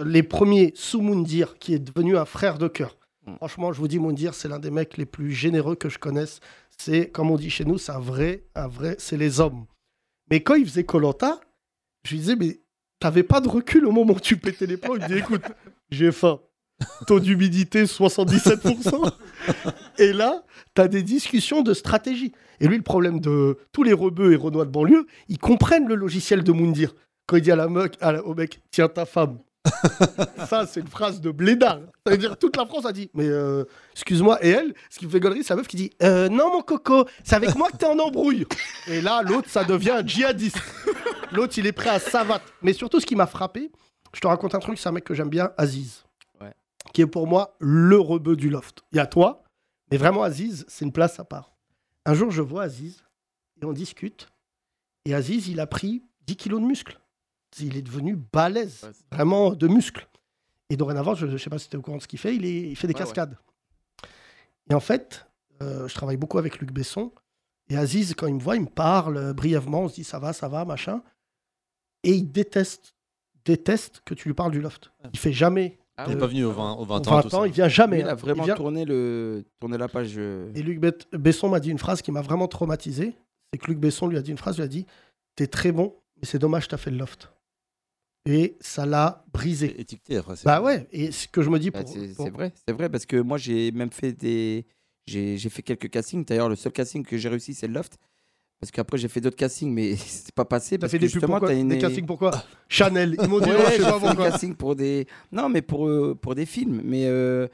les 0.05 0.23
premiers 0.23 0.73
sous 0.75 1.01
Moundir, 1.01 1.59
qui 1.59 1.75
est 1.75 1.79
devenu 1.79 2.17
un 2.17 2.25
frère 2.25 2.59
de 2.59 2.69
cœur. 2.69 2.97
Mm. 3.27 3.37
Franchement, 3.37 3.73
je 3.73 3.81
vous 3.81 3.89
dis, 3.89 3.99
Moundir, 3.99 4.35
c'est 4.35 4.49
l'un 4.49 4.59
des 4.59 4.71
mecs 4.71 4.97
les 4.97 5.07
plus 5.07 5.33
généreux 5.33 5.77
que 5.77 5.89
je 5.89 5.99
connaisse. 5.99 6.41
C'est, 6.77 7.11
comme 7.11 7.31
on 7.31 7.37
dit 7.37 7.51
chez 7.51 7.65
nous, 7.65 7.79
c'est 7.79 7.93
un 7.93 8.01
vrai, 8.01 8.45
un 8.55 8.69
vrai, 8.69 8.97
c'est 8.99 9.17
les 9.17 9.41
hommes. 9.41 9.67
Mais 10.31 10.41
quand 10.41 10.55
il 10.55 10.67
faisait 10.67 10.85
Colanta, 10.85 11.41
je 12.05 12.13
lui 12.13 12.19
disais, 12.21 12.37
mais 12.37 12.61
t'avais 13.01 13.23
pas 13.23 13.41
de 13.41 13.49
recul 13.49 13.87
au 13.87 13.93
moment 13.93 14.15
où 14.15 14.21
tu 14.21 14.37
pétais 14.37 14.67
les 14.67 14.77
plombs. 14.77 14.97
Il 14.97 15.03
me 15.03 15.09
dit, 15.09 15.19
écoute, 15.19 15.43
j'ai 15.91 16.13
faim. 16.13 16.41
Taux 17.07 17.21
d'humidité 17.21 17.85
77%. 17.85 19.13
Et 19.99 20.13
là, 20.13 20.45
t'as 20.75 20.89
des 20.89 21.03
discussions 21.03 21.63
de 21.63 21.73
stratégie. 21.73 22.33
Et 22.61 22.67
lui, 22.69 22.77
le 22.77 22.83
problème 22.83 23.21
de 23.21 23.59
tous 23.73 23.83
les 23.85 23.93
rebeux 23.93 24.33
et 24.33 24.37
renois 24.37 24.65
de 24.65 24.71
banlieue, 24.71 25.07
ils 25.29 25.39
comprennent 25.39 25.87
le 25.89 25.95
logiciel 25.95 26.43
de 26.43 26.53
Moundir. 26.53 26.95
Quand 27.27 27.37
il 27.37 27.43
dit 27.43 27.53
à 27.53 27.57
la 27.57 27.69
la- 28.13 28.25
au 28.25 28.35
mec, 28.35 28.61
tiens 28.71 28.89
ta 28.89 29.07
femme. 29.07 29.39
Ça, 30.47 30.67
c'est 30.67 30.81
une 30.81 30.89
phrase 30.89 31.21
de 31.21 31.31
blédard. 31.31 31.81
Ça 32.07 32.13
veut 32.13 32.19
dire 32.19 32.37
toute 32.39 32.57
la 32.57 32.67
France 32.67 32.85
a 32.85 32.93
dit, 32.93 33.11
mais 33.15 33.27
euh, 33.27 33.65
excuse-moi. 33.93 34.45
Et 34.45 34.51
elle, 34.51 34.75
ce 34.91 34.99
qui 34.99 35.07
me 35.07 35.11
fait 35.11 35.21
gaulerie, 35.21 35.43
c'est 35.43 35.55
la 35.55 35.59
meuf 35.59 35.67
qui 35.69 35.77
dit, 35.77 35.91
Euh, 36.03 36.29
non 36.29 36.53
mon 36.53 36.61
coco, 36.63 37.07
c'est 37.23 37.35
avec 37.35 37.55
moi 37.55 37.71
que 37.71 37.77
t'es 37.77 37.87
en 37.87 37.99
embrouille. 37.99 38.47
Et 38.89 39.01
là, 39.01 39.23
l'autre, 39.23 39.49
ça 39.49 39.65
devient 39.65 39.91
un 39.91 40.07
djihadiste. 40.07 40.61
L'autre, 41.33 41.55
il 41.59 41.67
est 41.67 41.73
prêt 41.73 41.91
à 41.91 41.99
savate. 41.99 42.43
Mais 42.63 42.73
surtout, 42.73 43.01
ce 43.01 43.07
qui 43.07 43.17
m'a 43.17 43.27
frappé, 43.27 43.71
je 44.13 44.21
te 44.21 44.27
raconte 44.27 44.55
un 44.55 44.61
truc, 44.61 44.79
c'est 44.79 44.89
un 44.89 44.93
mec 44.93 45.05
que 45.05 45.15
j'aime 45.15 45.31
bien, 45.31 45.51
Aziz. 45.57 46.05
Ouais. 46.41 46.53
Qui 46.93 47.03
est 47.03 47.07
pour 47.07 47.27
moi 47.27 47.57
le 47.59 47.99
rebeu 47.99 48.37
du 48.37 48.51
loft. 48.51 48.83
Il 48.93 48.97
y 48.97 49.01
a 49.01 49.07
toi, 49.07 49.43
mais 49.91 49.97
vraiment, 49.97 50.23
Aziz, 50.23 50.65
c'est 50.69 50.85
une 50.85 50.93
place 50.93 51.19
à 51.19 51.25
part. 51.25 51.53
Un 52.07 52.15
jour, 52.15 52.31
je 52.31 52.43
vois 52.43 52.65
Aziz 52.65 53.03
et 53.61 53.65
on 53.65 53.73
discute. 53.73 54.29
Et 55.07 55.15
Aziz, 55.15 55.49
il 55.49 55.59
a 55.59 55.67
pris 55.67 56.03
10 56.27 56.37
kilos 56.37 56.61
de 56.61 56.67
muscles. 56.67 57.01
Il 57.61 57.77
est 57.77 57.83
devenu 57.83 58.17
balèze, 58.33 58.81
Ouais, 58.85 58.91
vraiment 59.13 59.53
de 59.53 59.69
muscles. 59.69 60.09
Et 60.71 60.77
dorénavant, 60.77 61.15
je 61.15 61.27
ne 61.27 61.37
sais 61.39 61.51
pas 61.51 61.59
si 61.59 61.69
tu 61.69 61.77
es 61.77 61.79
au 61.79 61.83
courant 61.83 61.99
de 61.99 62.03
ce 62.03 62.09
qu'il 62.09 62.19
fait, 62.19 62.35
il, 62.35 62.45
est- 62.45 62.71
il 62.71 62.77
fait 62.77 62.87
des 62.87 62.95
Ouais, 62.95 63.01
ouais. 63.01 63.07
cascades. 63.07 63.37
Et 64.71 64.75
en 64.75 64.81
fait, 64.81 65.27
euh, 65.63 65.87
je 65.89 65.95
travaille 65.95 66.17
beaucoup 66.17 66.39
avec 66.39 66.59
Luc 66.59 66.73
Besson. 66.73 67.13
Et 67.69 67.77
Aziz, 67.77 68.15
quand 68.17 68.27
il 68.27 68.35
me 68.35 68.41
voit, 68.41 68.57
il 68.57 68.63
me 68.63 68.67
parle 68.69 69.17
euh, 69.17 69.33
brièvement, 69.35 69.83
on 69.83 69.89
se 69.89 69.95
dit 69.95 70.05
ça 70.05 70.19
va, 70.19 70.33
ça 70.33 70.49
va, 70.49 70.65
machin. 70.65 71.03
Et 72.03 72.13
il 72.13 72.31
déteste, 72.31 72.95
déteste 73.45 74.03
que 74.05 74.15
tu 74.15 74.29
lui 74.29 74.35
parles 74.35 74.53
du 74.53 74.61
loft. 74.61 74.91
Il 75.13 75.19
fait 75.19 75.33
jamais. 75.33 75.79
Ah 75.97 76.05
Il 76.09 76.15
n'est 76.15 76.19
pas 76.21 76.27
venu 76.27 76.45
au 76.45 76.53
20, 76.53 76.73
au 76.75 76.85
20 76.85 77.07
Au 77.07 77.11
ans. 77.11 77.15
20 77.17 77.23
tout 77.23 77.31
ça. 77.31 77.39
ans, 77.39 77.45
il 77.45 77.53
vient 77.53 77.69
jamais. 77.69 78.01
Il 78.01 78.09
a 78.09 78.13
hein. 78.13 78.15
vraiment 78.15 78.43
Il 78.43 78.47
vient- 78.47 78.55
tourné, 78.57 78.85
le... 78.85 79.45
tourné 79.61 79.79
la 79.79 79.87
page. 79.89 80.15
euh, 80.17 80.51
Et 80.55 80.63
Luc 80.63 80.81
Besson 81.13 81.49
m'a 81.49 81.61
dit 81.61 81.71
une 81.71 81.79
phrase 81.79 82.03
qui 82.03 82.11
m'a 82.11 82.21
vraiment 82.21 82.49
traumatisé. 82.49 83.15
C'est 83.53 83.59
que 83.59 83.67
Luc 83.67 83.79
Besson 83.79 84.09
lui 84.09 84.17
a 84.19 84.23
dit 84.23 84.33
une 84.33 84.39
phrase, 84.39 84.57
lui 84.57 84.65
a 84.65 84.69
dit 84.69 84.87
T'es 85.37 85.47
très 85.47 85.71
bon, 85.73 85.95
mais 86.17 86.27
c'est 86.27 86.39
dommage, 86.41 86.67
t'as 86.69 86.77
fait 86.79 86.91
le 86.91 86.97
loft. 86.99 87.31
Et 88.27 88.57
ça 88.61 88.87
l'a 88.87 89.25
brisé. 89.33 89.79
Étiqueté 89.81 90.17
après. 90.17 90.35
Bah 90.45 90.63
ouais, 90.63 90.87
et 90.93 91.13
ce 91.13 91.29
que 91.29 91.43
je 91.43 91.51
me 91.51 91.59
dis 91.59 91.71
bah, 91.71 91.83
pour. 91.83 91.93
c'est 91.93 92.15
pour- 92.15 92.31
vrai, 92.31 92.53
c'est 92.67 92.73
vrai, 92.73 92.89
parce 92.89 93.05
que 93.07 93.17
moi, 93.19 93.37
j'ai 93.39 93.71
même 93.73 93.91
fait 93.93 94.13
des. 94.13 94.65
J'ai 95.07 95.37
fait 95.51 95.63
quelques 95.63 95.91
castings. 95.91 96.25
D'ailleurs, 96.25 96.49
le 96.49 96.57
seul 96.57 96.73
casting 96.73 97.05
que 97.05 97.19
j'ai 97.19 97.29
réussi, 97.29 97.53
c'est 97.53 97.67
le 97.67 97.75
loft. 97.75 97.99
Parce 98.61 98.71
qu'après, 98.71 98.97
j'ai 98.97 99.09
fait 99.09 99.21
d'autres 99.21 99.37
castings, 99.37 99.71
mais 99.71 99.95
c'est 99.97 100.33
pas 100.35 100.47
passé. 100.47 100.79
Parce 100.79 100.91
fait 100.93 100.97
que 100.99 101.03
des 101.03 101.09
justement, 101.09 101.35
pourquoi 101.35 101.51
t'as 101.51 101.55
une. 101.61 101.69
Des 101.69 101.79
castings 101.79 102.07
pourquoi 102.07 102.31
Chanel. 102.69 103.17
Ils 103.21 103.29
m'ont 103.29 103.41
dit 103.41 103.51
Ouais, 103.51 103.59
non, 103.59 103.65
je 103.71 103.73
sais 103.73 103.79
pas 103.83 103.93
fait 103.93 104.01
des 104.01 104.07
pourquoi. 104.15 104.31
castings 104.31 104.55
pour 104.55 104.75
des. 104.75 105.07
Non, 105.31 105.51
mais 105.51 105.61
pour, 105.61 105.87
euh, 105.87 106.15
pour 106.15 106.35
des 106.35 106.47
films. 106.47 106.81
Mais 106.83 107.05
euh, 107.05 107.47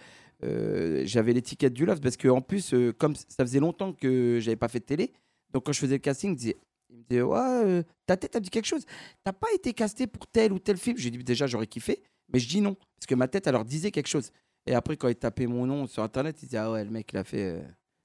euh, 0.45 1.03
j'avais 1.05 1.33
l'étiquette 1.33 1.73
du 1.73 1.85
loft 1.85 2.01
parce 2.01 2.17
que 2.17 2.29
en 2.29 2.41
plus, 2.43 2.73
euh, 2.75 2.93
comme 2.93 3.17
ça 3.17 3.45
faisait 3.45 3.59
longtemps 3.59 3.93
que 3.93 4.39
j'avais 4.41 4.57
pas 4.57 4.69
fait 4.69 4.79
de 4.79 4.85
télé, 4.85 5.13
donc 5.53 5.67
quand 5.67 5.73
je 5.73 5.81
faisais 5.81 5.97
le 5.97 5.99
casting, 5.99 6.31
il 6.31 6.35
me 6.35 6.39
disait, 6.39 6.57
il 6.91 6.99
me 6.99 7.03
disait 7.03 7.23
ouais, 7.23 7.39
euh, 7.39 7.83
ta 8.07 8.17
tête 8.17 8.37
a 8.37 8.41
dit 8.41 8.51
quelque 8.51 8.67
chose. 8.67 8.85
T'as 9.25 9.33
pas 9.33 9.49
été 9.55 9.73
casté 9.73 10.07
pour 10.07 10.27
tel 10.27 10.53
ou 10.53 10.59
tel 10.59 10.77
film. 10.77 10.97
J'ai 10.99 11.11
dit 11.11 11.23
déjà 11.23 11.47
j'aurais 11.47 11.67
kiffé, 11.67 12.03
mais 12.33 12.39
je 12.39 12.49
dis 12.49 12.61
non 12.61 12.75
parce 12.75 13.07
que 13.07 13.15
ma 13.15 13.29
tête 13.29 13.47
alors 13.47 13.65
disait 13.65 13.91
quelque 13.91 14.09
chose. 14.09 14.31
Et 14.67 14.75
après 14.75 14.97
quand 14.97 15.09
il 15.09 15.17
tapait 15.17 15.47
mon 15.47 15.67
nom 15.67 15.87
sur 15.87 16.03
internet, 16.03 16.37
il 16.43 16.47
disait 16.47 16.59
ah 16.59 16.71
ouais 16.71 16.85
le 16.85 16.91
mec 16.91 17.11
il 17.13 17.19
a 17.19 17.25
fait 17.25 17.45
euh, 17.45 17.61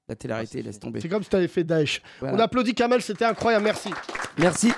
la 0.08 0.16
télé-réalité, 0.16 0.62
laisse 0.62 0.78
tomber. 0.78 1.00
C'est 1.00 1.08
comme 1.08 1.22
si 1.22 1.28
t'avais 1.28 1.48
fait 1.48 1.64
Daesh. 1.64 2.00
Voilà. 2.20 2.36
On 2.36 2.38
applaudit 2.38 2.74
Kamel, 2.74 3.02
c'était 3.02 3.24
incroyable, 3.24 3.64
merci. 3.64 3.90
Merci. 4.38 4.72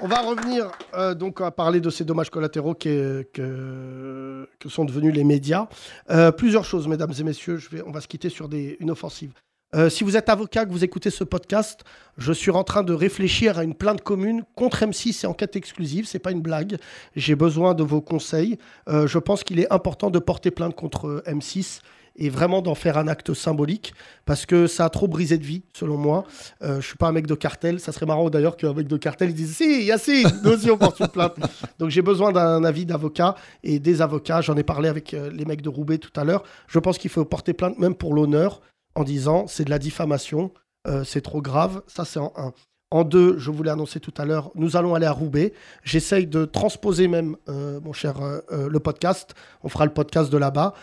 On 0.00 0.08
va 0.08 0.20
revenir 0.20 0.70
euh, 0.94 1.14
donc 1.14 1.40
à 1.40 1.50
parler 1.50 1.80
de 1.80 1.88
ces 1.88 2.04
dommages 2.04 2.28
collatéraux 2.28 2.74
que, 2.74 3.26
que, 3.32 4.46
que 4.58 4.68
sont 4.68 4.84
devenus 4.84 5.14
les 5.14 5.24
médias. 5.24 5.66
Euh, 6.10 6.30
plusieurs 6.30 6.64
choses, 6.64 6.86
mesdames 6.88 7.12
et 7.18 7.22
messieurs. 7.22 7.56
Je 7.56 7.70
vais, 7.70 7.82
on 7.82 7.90
va 7.90 8.02
se 8.02 8.08
quitter 8.08 8.28
sur 8.28 8.48
des, 8.48 8.76
une 8.80 8.90
offensive. 8.90 9.32
Euh, 9.74 9.90
si 9.90 10.04
vous 10.04 10.16
êtes 10.16 10.28
avocat, 10.28 10.64
que 10.64 10.70
vous 10.70 10.84
écoutez 10.84 11.10
ce 11.10 11.24
podcast, 11.24 11.80
je 12.16 12.32
suis 12.32 12.52
en 12.52 12.62
train 12.62 12.84
de 12.84 12.92
réfléchir 12.92 13.58
à 13.58 13.64
une 13.64 13.74
plainte 13.74 14.02
commune 14.02 14.44
contre 14.54 14.84
M6 14.84 15.24
et 15.24 15.26
enquête 15.26 15.56
exclusive. 15.56 16.06
C'est 16.06 16.20
pas 16.20 16.30
une 16.30 16.42
blague. 16.42 16.76
J'ai 17.16 17.34
besoin 17.34 17.74
de 17.74 17.82
vos 17.82 18.00
conseils. 18.00 18.58
Euh, 18.88 19.08
je 19.08 19.18
pense 19.18 19.42
qu'il 19.42 19.58
est 19.58 19.72
important 19.72 20.10
de 20.10 20.18
porter 20.20 20.52
plainte 20.52 20.76
contre 20.76 21.08
euh, 21.08 21.22
M6 21.26 21.80
et 22.16 22.28
vraiment 22.28 22.62
d'en 22.62 22.76
faire 22.76 22.96
un 22.98 23.08
acte 23.08 23.34
symbolique 23.34 23.92
parce 24.26 24.46
que 24.46 24.68
ça 24.68 24.84
a 24.84 24.88
trop 24.88 25.08
brisé 25.08 25.36
de 25.36 25.42
vie, 25.42 25.64
selon 25.72 25.96
moi. 25.96 26.22
Je 26.62 26.80
suis 26.80 26.96
pas 26.96 27.08
un 27.08 27.12
mec 27.12 27.26
de 27.26 27.34
cartel. 27.34 27.80
Ça 27.80 27.90
serait 27.90 28.06
marrant 28.06 28.30
d'ailleurs 28.30 28.56
qu'un 28.56 28.72
mec 28.72 28.86
de 28.86 28.96
cartel 28.96 29.34
dise 29.34 29.56
Si, 29.56 29.86
Yacine, 29.86 30.28
nous 30.44 30.52
aussi 30.52 30.70
on 30.70 30.78
porte 30.78 31.00
une 31.00 31.08
plainte. 31.08 31.34
Donc 31.80 31.90
j'ai 31.90 32.02
besoin 32.02 32.30
d'un 32.30 32.62
avis 32.62 32.86
d'avocat 32.86 33.34
et 33.64 33.80
des 33.80 34.00
avocats. 34.00 34.42
J'en 34.42 34.56
ai 34.56 34.62
parlé 34.62 34.88
avec 34.88 35.10
les 35.10 35.44
mecs 35.44 35.60
de 35.60 35.68
Roubaix 35.68 35.98
tout 35.98 36.12
à 36.14 36.22
l'heure. 36.22 36.44
Je 36.68 36.78
pense 36.78 36.98
qu'il 36.98 37.10
faut 37.10 37.24
porter 37.24 37.52
plainte 37.52 37.80
même 37.80 37.96
pour 37.96 38.14
l'honneur 38.14 38.60
en 38.94 39.04
disant 39.04 39.46
c'est 39.46 39.64
de 39.64 39.70
la 39.70 39.78
diffamation, 39.78 40.52
euh, 40.86 41.04
c'est 41.04 41.20
trop 41.20 41.42
grave. 41.42 41.82
Ça, 41.86 42.04
c'est 42.04 42.20
en 42.20 42.32
un. 42.36 42.52
En 42.90 43.02
deux, 43.02 43.38
je 43.38 43.50
vous 43.50 43.64
l'ai 43.64 43.70
annoncé 43.70 43.98
tout 43.98 44.14
à 44.18 44.24
l'heure, 44.24 44.52
nous 44.54 44.76
allons 44.76 44.94
aller 44.94 45.06
à 45.06 45.10
Roubaix. 45.10 45.52
J'essaye 45.82 46.28
de 46.28 46.44
transposer 46.44 47.08
même, 47.08 47.36
euh, 47.48 47.80
mon 47.80 47.92
cher, 47.92 48.20
euh, 48.22 48.68
le 48.68 48.78
podcast. 48.78 49.34
On 49.64 49.68
fera 49.68 49.84
le 49.84 49.92
podcast 49.92 50.30
de 50.30 50.38
là-bas. 50.38 50.74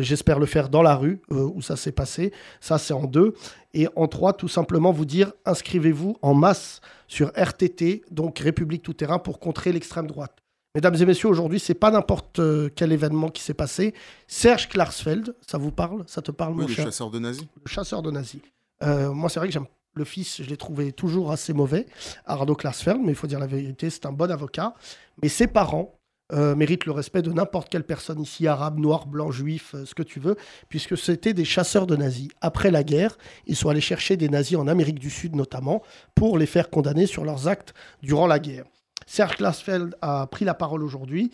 J'espère 0.00 0.38
le 0.38 0.46
faire 0.46 0.68
dans 0.68 0.82
la 0.82 0.94
rue 0.94 1.20
où 1.30 1.60
ça 1.60 1.74
s'est 1.74 1.90
passé. 1.90 2.32
Ça, 2.60 2.78
c'est 2.78 2.94
en 2.94 3.06
deux. 3.06 3.34
Et 3.74 3.88
en 3.96 4.06
trois, 4.06 4.32
tout 4.32 4.46
simplement 4.46 4.92
vous 4.92 5.06
dire, 5.06 5.32
inscrivez-vous 5.44 6.18
en 6.22 6.34
masse 6.34 6.80
sur 7.08 7.32
RTT, 7.34 8.04
donc 8.12 8.38
République 8.38 8.82
Tout 8.82 8.94
Terrain, 8.94 9.18
pour 9.18 9.40
contrer 9.40 9.72
l'extrême 9.72 10.06
droite. 10.06 10.36
Mesdames 10.74 10.94
et 10.96 11.06
messieurs, 11.06 11.28
aujourd'hui, 11.28 11.58
c'est 11.60 11.74
pas 11.74 11.90
n'importe 11.90 12.38
euh, 12.40 12.68
quel 12.74 12.92
événement 12.92 13.28
qui 13.30 13.42
s'est 13.42 13.54
passé. 13.54 13.94
Serge 14.26 14.68
Klarsfeld, 14.68 15.34
ça 15.46 15.58
vous 15.58 15.72
parle? 15.72 16.04
Ça 16.06 16.20
te 16.22 16.30
parle, 16.30 16.52
Oui, 16.52 16.62
mon 16.62 16.66
le 16.68 16.72
cher? 16.74 16.84
chasseur 16.84 17.10
de 17.10 17.18
nazis. 17.18 17.46
le 17.64 17.70
chasseur 17.70 18.02
de 18.02 18.10
nazis. 18.10 18.40
Euh, 18.82 19.10
moi, 19.12 19.28
c'est 19.28 19.40
vrai 19.40 19.48
que 19.48 19.54
j'aime 19.54 19.66
le 19.94 20.04
fils, 20.04 20.42
je 20.42 20.48
l'ai 20.48 20.56
trouvé 20.56 20.92
toujours 20.92 21.32
assez 21.32 21.52
mauvais, 21.52 21.86
Arnaud 22.24 22.54
Klarsfeld, 22.54 23.00
mais 23.02 23.10
il 23.12 23.14
faut 23.16 23.26
dire 23.26 23.40
la 23.40 23.48
vérité, 23.48 23.90
c'est 23.90 24.06
un 24.06 24.12
bon 24.12 24.30
avocat. 24.30 24.74
Mais 25.22 25.28
ses 25.28 25.48
parents 25.48 25.98
euh, 26.32 26.54
méritent 26.54 26.84
le 26.84 26.92
respect 26.92 27.22
de 27.22 27.32
n'importe 27.32 27.68
quelle 27.70 27.82
personne 27.82 28.20
ici, 28.20 28.46
arabe, 28.46 28.78
noir, 28.78 29.06
blanc, 29.06 29.32
juif, 29.32 29.74
euh, 29.74 29.84
ce 29.86 29.94
que 29.94 30.04
tu 30.04 30.20
veux, 30.20 30.36
puisque 30.68 30.96
c'était 30.96 31.32
des 31.32 31.46
chasseurs 31.46 31.86
de 31.88 31.96
nazis. 31.96 32.28
Après 32.40 32.70
la 32.70 32.84
guerre, 32.84 33.16
ils 33.46 33.56
sont 33.56 33.70
allés 33.70 33.80
chercher 33.80 34.16
des 34.16 34.28
nazis 34.28 34.56
en 34.58 34.68
Amérique 34.68 35.00
du 35.00 35.10
Sud 35.10 35.34
notamment, 35.34 35.82
pour 36.14 36.38
les 36.38 36.46
faire 36.46 36.70
condamner 36.70 37.06
sur 37.06 37.24
leurs 37.24 37.48
actes 37.48 37.74
durant 38.02 38.26
la 38.28 38.38
guerre. 38.38 38.66
Serge 39.08 39.36
Klarsfeld 39.36 39.96
a 40.02 40.26
pris 40.26 40.44
la 40.44 40.52
parole 40.52 40.82
aujourd'hui 40.82 41.30